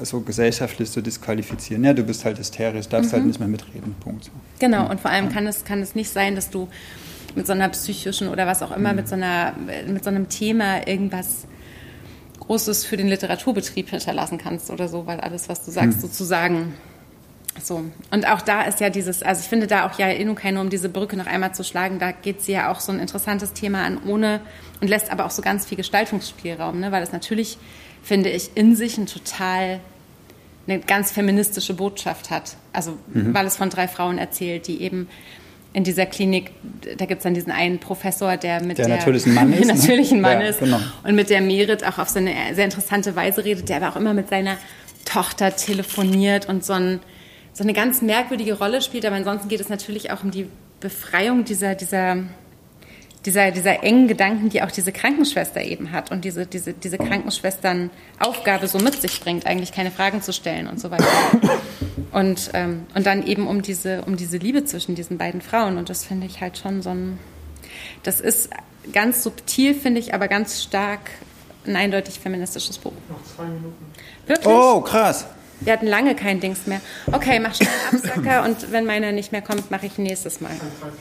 so 0.03 0.21
gesellschaftlich 0.21 0.91
zu 0.91 1.01
disqualifizieren. 1.01 1.83
Ja, 1.83 1.93
du 1.93 2.03
bist 2.03 2.25
halt 2.25 2.37
hysterisch, 2.37 2.87
darfst 2.89 3.13
halt 3.13 3.23
mhm. 3.23 3.25
halt 3.25 3.25
nicht 3.25 3.39
mehr 3.39 3.49
mitreden. 3.49 3.95
Punkt. 4.01 4.29
Genau, 4.59 4.89
und 4.89 4.99
vor 4.99 5.11
allem 5.11 5.29
kann 5.29 5.47
es, 5.47 5.63
kann 5.63 5.81
es 5.81 5.95
nicht 5.95 6.11
sein, 6.11 6.35
dass 6.35 6.49
du 6.49 6.67
mit 7.35 7.47
so 7.47 7.53
einer 7.53 7.69
psychischen 7.69 8.27
oder 8.27 8.47
was 8.47 8.61
auch 8.61 8.75
immer, 8.75 8.89
mhm. 8.89 8.95
mit, 8.97 9.07
so 9.07 9.15
einer, 9.15 9.53
mit 9.87 10.03
so 10.03 10.09
einem 10.09 10.29
Thema 10.29 10.87
irgendwas 10.87 11.45
Großes 12.49 12.83
für 12.83 12.97
den 12.97 13.07
Literaturbetrieb 13.07 13.91
hinterlassen 13.91 14.39
kannst 14.39 14.71
oder 14.71 14.87
so, 14.87 15.05
weil 15.05 15.19
alles, 15.19 15.49
was 15.49 15.63
du 15.65 15.69
sagst, 15.69 15.97
hm. 15.97 16.01
sozusagen 16.01 16.73
so. 17.61 17.83
Und 18.09 18.27
auch 18.27 18.41
da 18.41 18.63
ist 18.63 18.79
ja 18.79 18.89
dieses, 18.89 19.21
also 19.21 19.41
ich 19.41 19.47
finde 19.47 19.67
da 19.67 19.87
auch 19.87 19.99
ja 19.99 20.07
Inukai, 20.07 20.59
um 20.59 20.71
diese 20.71 20.89
Brücke 20.89 21.15
noch 21.15 21.27
einmal 21.27 21.53
zu 21.53 21.63
schlagen, 21.63 21.99
da 21.99 22.11
geht 22.11 22.41
sie 22.41 22.53
ja 22.53 22.71
auch 22.71 22.79
so 22.79 22.91
ein 22.91 22.99
interessantes 22.99 23.53
Thema 23.53 23.83
an, 23.83 23.99
ohne 24.03 24.41
und 24.81 24.87
lässt 24.87 25.11
aber 25.11 25.27
auch 25.27 25.31
so 25.31 25.43
ganz 25.43 25.67
viel 25.67 25.77
Gestaltungsspielraum, 25.77 26.79
ne? 26.79 26.91
weil 26.91 27.03
es 27.03 27.11
natürlich, 27.11 27.59
finde 28.01 28.29
ich, 28.29 28.49
in 28.55 28.75
sich 28.75 28.97
ein 28.97 29.05
total 29.05 29.79
eine 30.67 30.79
ganz 30.79 31.11
feministische 31.11 31.75
Botschaft 31.75 32.31
hat. 32.31 32.55
Also, 32.73 32.97
mhm. 33.13 33.31
weil 33.31 33.45
es 33.45 33.57
von 33.57 33.69
drei 33.69 33.87
Frauen 33.87 34.17
erzählt, 34.17 34.65
die 34.65 34.81
eben 34.81 35.07
in 35.71 35.83
dieser 35.83 36.05
Klinik, 36.05 36.51
da 36.97 37.05
gibt 37.05 37.19
es 37.19 37.23
dann 37.23 37.35
diesen 37.35 37.51
einen 37.51 37.79
Professor, 37.79 38.37
der 38.37 38.63
mit 38.63 38.79
der, 38.79 38.87
der 38.87 38.97
natürlich 38.97 39.25
ein 39.25 39.33
Mann 39.35 39.53
ist, 39.53 39.67
ne? 39.67 39.73
natürlich 39.75 40.11
ein 40.11 40.21
Mann 40.21 40.41
ja, 40.41 40.47
ist 40.47 40.59
genau. 40.59 40.79
und 41.03 41.15
mit 41.15 41.29
der 41.29 41.41
Merit 41.41 41.83
auch 41.83 41.99
auf 41.99 42.09
so 42.09 42.19
eine 42.19 42.33
sehr 42.53 42.65
interessante 42.65 43.15
Weise 43.15 43.45
redet, 43.45 43.69
der 43.69 43.77
aber 43.77 43.89
auch 43.89 43.95
immer 43.95 44.13
mit 44.13 44.29
seiner 44.29 44.57
Tochter 45.05 45.55
telefoniert 45.55 46.47
und 46.47 46.65
so, 46.65 46.73
ein, 46.73 46.99
so 47.53 47.63
eine 47.63 47.73
ganz 47.73 48.01
merkwürdige 48.01 48.57
Rolle 48.57 48.81
spielt. 48.81 49.05
Aber 49.05 49.15
ansonsten 49.15 49.47
geht 49.47 49.59
es 49.59 49.69
natürlich 49.69 50.11
auch 50.11 50.23
um 50.23 50.31
die 50.31 50.47
Befreiung 50.79 51.45
dieser, 51.45 51.75
dieser 51.75 52.23
dieser, 53.25 53.51
dieser 53.51 53.83
engen 53.83 54.07
Gedanken, 54.07 54.49
die 54.49 54.61
auch 54.61 54.71
diese 54.71 54.91
Krankenschwester 54.91 55.61
eben 55.61 55.91
hat 55.91 56.11
und 56.11 56.23
diese, 56.23 56.45
diese, 56.45 56.73
diese 56.73 56.97
Krankenschwestern 56.97 57.89
Aufgabe 58.19 58.67
so 58.67 58.79
mit 58.79 59.01
sich 59.01 59.19
bringt, 59.19 59.45
eigentlich 59.45 59.73
keine 59.73 59.91
Fragen 59.91 60.21
zu 60.21 60.31
stellen 60.31 60.67
und 60.67 60.79
so 60.79 60.89
weiter. 60.91 61.05
Und, 62.11 62.49
ähm, 62.53 62.87
und 62.95 63.05
dann 63.05 63.25
eben 63.27 63.47
um 63.47 63.61
diese, 63.61 64.01
um 64.03 64.17
diese 64.17 64.37
Liebe 64.37 64.65
zwischen 64.65 64.95
diesen 64.95 65.17
beiden 65.17 65.41
Frauen. 65.41 65.77
Und 65.77 65.89
das 65.89 66.05
finde 66.05 66.25
ich 66.25 66.41
halt 66.41 66.57
schon 66.57 66.81
so 66.81 66.89
ein, 66.89 67.19
das 68.03 68.19
ist 68.19 68.49
ganz 68.93 69.21
subtil, 69.21 69.75
finde 69.75 69.99
ich, 69.99 70.13
aber 70.13 70.27
ganz 70.27 70.63
stark 70.63 71.01
ein 71.67 71.75
eindeutig 71.75 72.19
feministisches 72.19 72.77
Buch. 72.77 72.93
Noch 73.09 73.35
zwei 73.35 73.45
Minuten. 73.45 73.85
Wirklich? 74.25 74.47
Oh, 74.47 74.81
krass. 74.81 75.27
Wir 75.61 75.73
hatten 75.73 75.87
lange 75.87 76.15
kein 76.15 76.39
Dings 76.39 76.67
mehr. 76.67 76.81
Okay, 77.11 77.39
mach 77.39 77.55
schnell 77.55 77.69
einen 77.91 78.03
Absacker 78.03 78.43
und 78.45 78.71
wenn 78.71 78.85
meiner 78.85 79.11
nicht 79.11 79.31
mehr 79.31 79.41
kommt, 79.41 79.71
mache 79.71 79.87
ich 79.87 79.97
nächstes 79.97 80.41
Mal. 80.41 80.51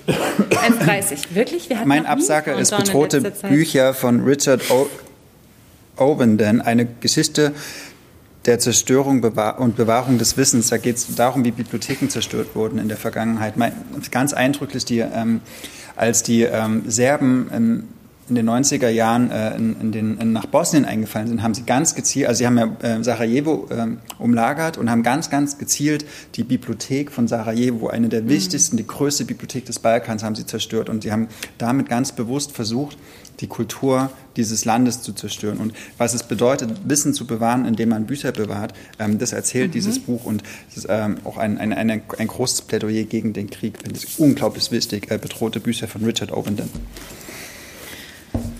1,30. 0.06 1.34
Wirklich? 1.34 1.68
Wir 1.68 1.78
hatten 1.78 1.88
mein 1.88 2.06
Absacker 2.06 2.58
ist 2.58 2.76
bedrohte 2.76 3.20
Bücher 3.48 3.94
von 3.94 4.22
Richard 4.24 4.62
Ovenden, 5.96 6.60
eine 6.60 6.86
Geschichte 6.86 7.52
der 8.46 8.58
Zerstörung 8.58 9.22
und 9.22 9.76
Bewahrung 9.76 10.18
des 10.18 10.36
Wissens. 10.36 10.68
Da 10.68 10.78
geht 10.78 10.96
es 10.96 11.14
darum, 11.14 11.44
wie 11.44 11.50
Bibliotheken 11.50 12.08
zerstört 12.08 12.54
wurden 12.54 12.78
in 12.78 12.88
der 12.88 12.96
Vergangenheit. 12.96 13.54
Ganz 14.10 14.32
eindrücklich, 14.32 14.84
die, 14.84 15.00
ähm, 15.00 15.40
als 15.96 16.22
die 16.22 16.42
ähm, 16.42 16.82
Serben 16.86 17.50
im 17.52 17.88
in 18.28 18.34
den 18.34 18.48
90er 18.48 18.88
Jahren 18.88 19.30
äh, 19.30 19.56
in, 19.56 19.80
in 19.80 19.92
den, 19.92 20.18
in, 20.18 20.32
nach 20.32 20.46
Bosnien 20.46 20.84
eingefallen 20.84 21.28
sind, 21.28 21.42
haben 21.42 21.54
sie 21.54 21.62
ganz 21.62 21.94
gezielt, 21.94 22.28
also 22.28 22.38
sie 22.38 22.46
haben 22.46 22.58
ja 22.58 22.76
äh, 22.82 23.02
Sarajevo 23.02 23.66
äh, 23.70 23.86
umlagert 24.18 24.78
und 24.78 24.90
haben 24.90 25.02
ganz, 25.02 25.30
ganz 25.30 25.58
gezielt 25.58 26.04
die 26.34 26.44
Bibliothek 26.44 27.10
von 27.10 27.28
Sarajevo, 27.28 27.88
eine 27.88 28.08
der 28.08 28.22
mhm. 28.22 28.28
wichtigsten, 28.28 28.76
die 28.76 28.86
größte 28.86 29.24
Bibliothek 29.24 29.66
des 29.66 29.78
Balkans, 29.78 30.22
haben 30.22 30.34
sie 30.34 30.46
zerstört. 30.46 30.88
Und 30.88 31.02
sie 31.02 31.12
haben 31.12 31.28
damit 31.58 31.88
ganz 31.88 32.12
bewusst 32.12 32.52
versucht, 32.52 32.98
die 33.40 33.46
Kultur 33.46 34.10
dieses 34.36 34.64
Landes 34.64 35.02
zu 35.02 35.12
zerstören. 35.12 35.58
Und 35.58 35.72
was 35.96 36.14
es 36.14 36.24
bedeutet, 36.24 36.70
Wissen 36.84 37.14
zu 37.14 37.26
bewahren, 37.26 37.64
indem 37.64 37.90
man 37.90 38.06
Bücher 38.06 38.32
bewahrt, 38.32 38.74
ähm, 38.98 39.18
das 39.18 39.32
erzählt 39.32 39.68
mhm. 39.68 39.72
dieses 39.72 39.98
Buch. 39.98 40.24
Und 40.24 40.42
es 40.70 40.78
ist 40.78 40.86
ähm, 40.88 41.18
auch 41.24 41.36
ein, 41.36 41.58
ein, 41.58 41.72
ein, 41.72 41.90
ein 41.90 42.26
großes 42.26 42.62
Plädoyer 42.62 43.04
gegen 43.04 43.32
den 43.32 43.50
Krieg. 43.50 43.74
Ich 43.76 43.82
finde 43.82 43.98
es 43.98 44.18
unglaublich 44.18 44.70
wichtig. 44.70 45.10
Äh, 45.10 45.18
bedrohte 45.18 45.60
Bücher 45.60 45.88
von 45.88 46.04
Richard 46.04 46.32
Ovenden. 46.32 46.68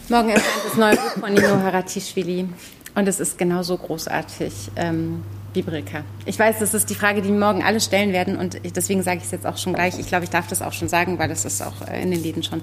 Morgen 0.09 0.31
erscheint 0.31 0.65
das 0.65 0.77
neue 0.77 0.97
Buch 0.97 1.21
von 1.21 1.35
Nino 1.35 1.49
Haratischvili. 1.49 2.49
Und 2.95 3.09
es 3.09 3.21
ist 3.21 3.37
genauso 3.39 3.77
großartig. 3.77 4.53
Ähm, 4.77 5.23
Bibelka. 5.53 6.05
Ich 6.27 6.39
weiß, 6.39 6.59
das 6.59 6.75
ist 6.75 6.91
die 6.91 6.95
Frage, 6.95 7.23
die 7.23 7.31
morgen 7.31 7.63
alle 7.63 7.81
stellen 7.81 8.13
werden 8.13 8.37
und 8.37 8.59
deswegen 8.77 9.03
sage 9.03 9.19
ich 9.19 9.25
es 9.25 9.31
jetzt 9.31 9.47
auch 9.47 9.57
schon 9.57 9.73
gleich. 9.73 9.99
Ich 9.99 10.07
glaube, 10.07 10.25
ich 10.25 10.31
darf 10.31 10.47
das 10.47 10.61
auch 10.61 10.75
schon 10.75 10.89
sagen, 10.89 11.19
weil 11.19 11.29
das 11.29 11.45
ist 11.47 11.63
auch 11.63 11.89
äh, 11.89 12.03
in 12.03 12.11
den 12.11 12.23
Läden 12.23 12.43
schon 12.43 12.61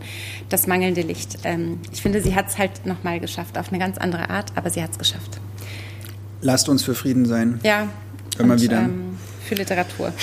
das 0.49 0.67
mangelnde 0.67 1.01
Licht. 1.01 1.39
Ähm, 1.43 1.79
ich 1.91 2.01
finde, 2.01 2.21
sie 2.21 2.35
hat 2.35 2.49
es 2.49 2.57
halt 2.57 2.85
nochmal 2.85 3.19
geschafft, 3.19 3.57
auf 3.57 3.69
eine 3.69 3.79
ganz 3.79 3.97
andere 3.97 4.29
Art, 4.29 4.51
aber 4.55 4.69
sie 4.69 4.83
hat 4.83 4.91
es 4.91 4.99
geschafft. 4.99 5.39
Lasst 6.41 6.69
uns 6.69 6.83
für 6.83 6.93
Frieden 6.93 7.25
sein. 7.25 7.59
Ja. 7.63 7.87
Immer 8.37 8.53
und, 8.53 8.61
wieder. 8.61 8.77
Ähm, 8.81 9.17
für 9.43 9.55
Literatur. 9.55 10.13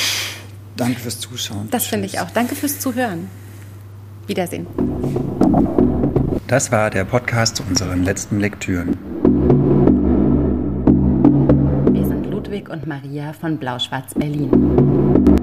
Danke 0.77 1.01
fürs 1.01 1.19
Zuschauen. 1.19 1.69
Das 1.71 1.87
finde 1.87 2.07
ich 2.07 2.21
auch. 2.21 2.31
Danke 2.31 2.55
fürs 2.55 2.79
Zuhören. 2.79 3.29
Wiedersehen. 4.27 4.67
Das 6.53 6.71
war 6.71 6.91
der 6.91 7.07
Podcast 7.07 7.57
zu 7.57 7.63
unseren 7.63 8.05
letzten 8.05 8.39
Lektüren. 8.39 8.99
und 12.69 12.87
Maria 12.87 13.33
von 13.33 13.57
Blau-Schwarz 13.57 14.13
Berlin. 14.13 15.42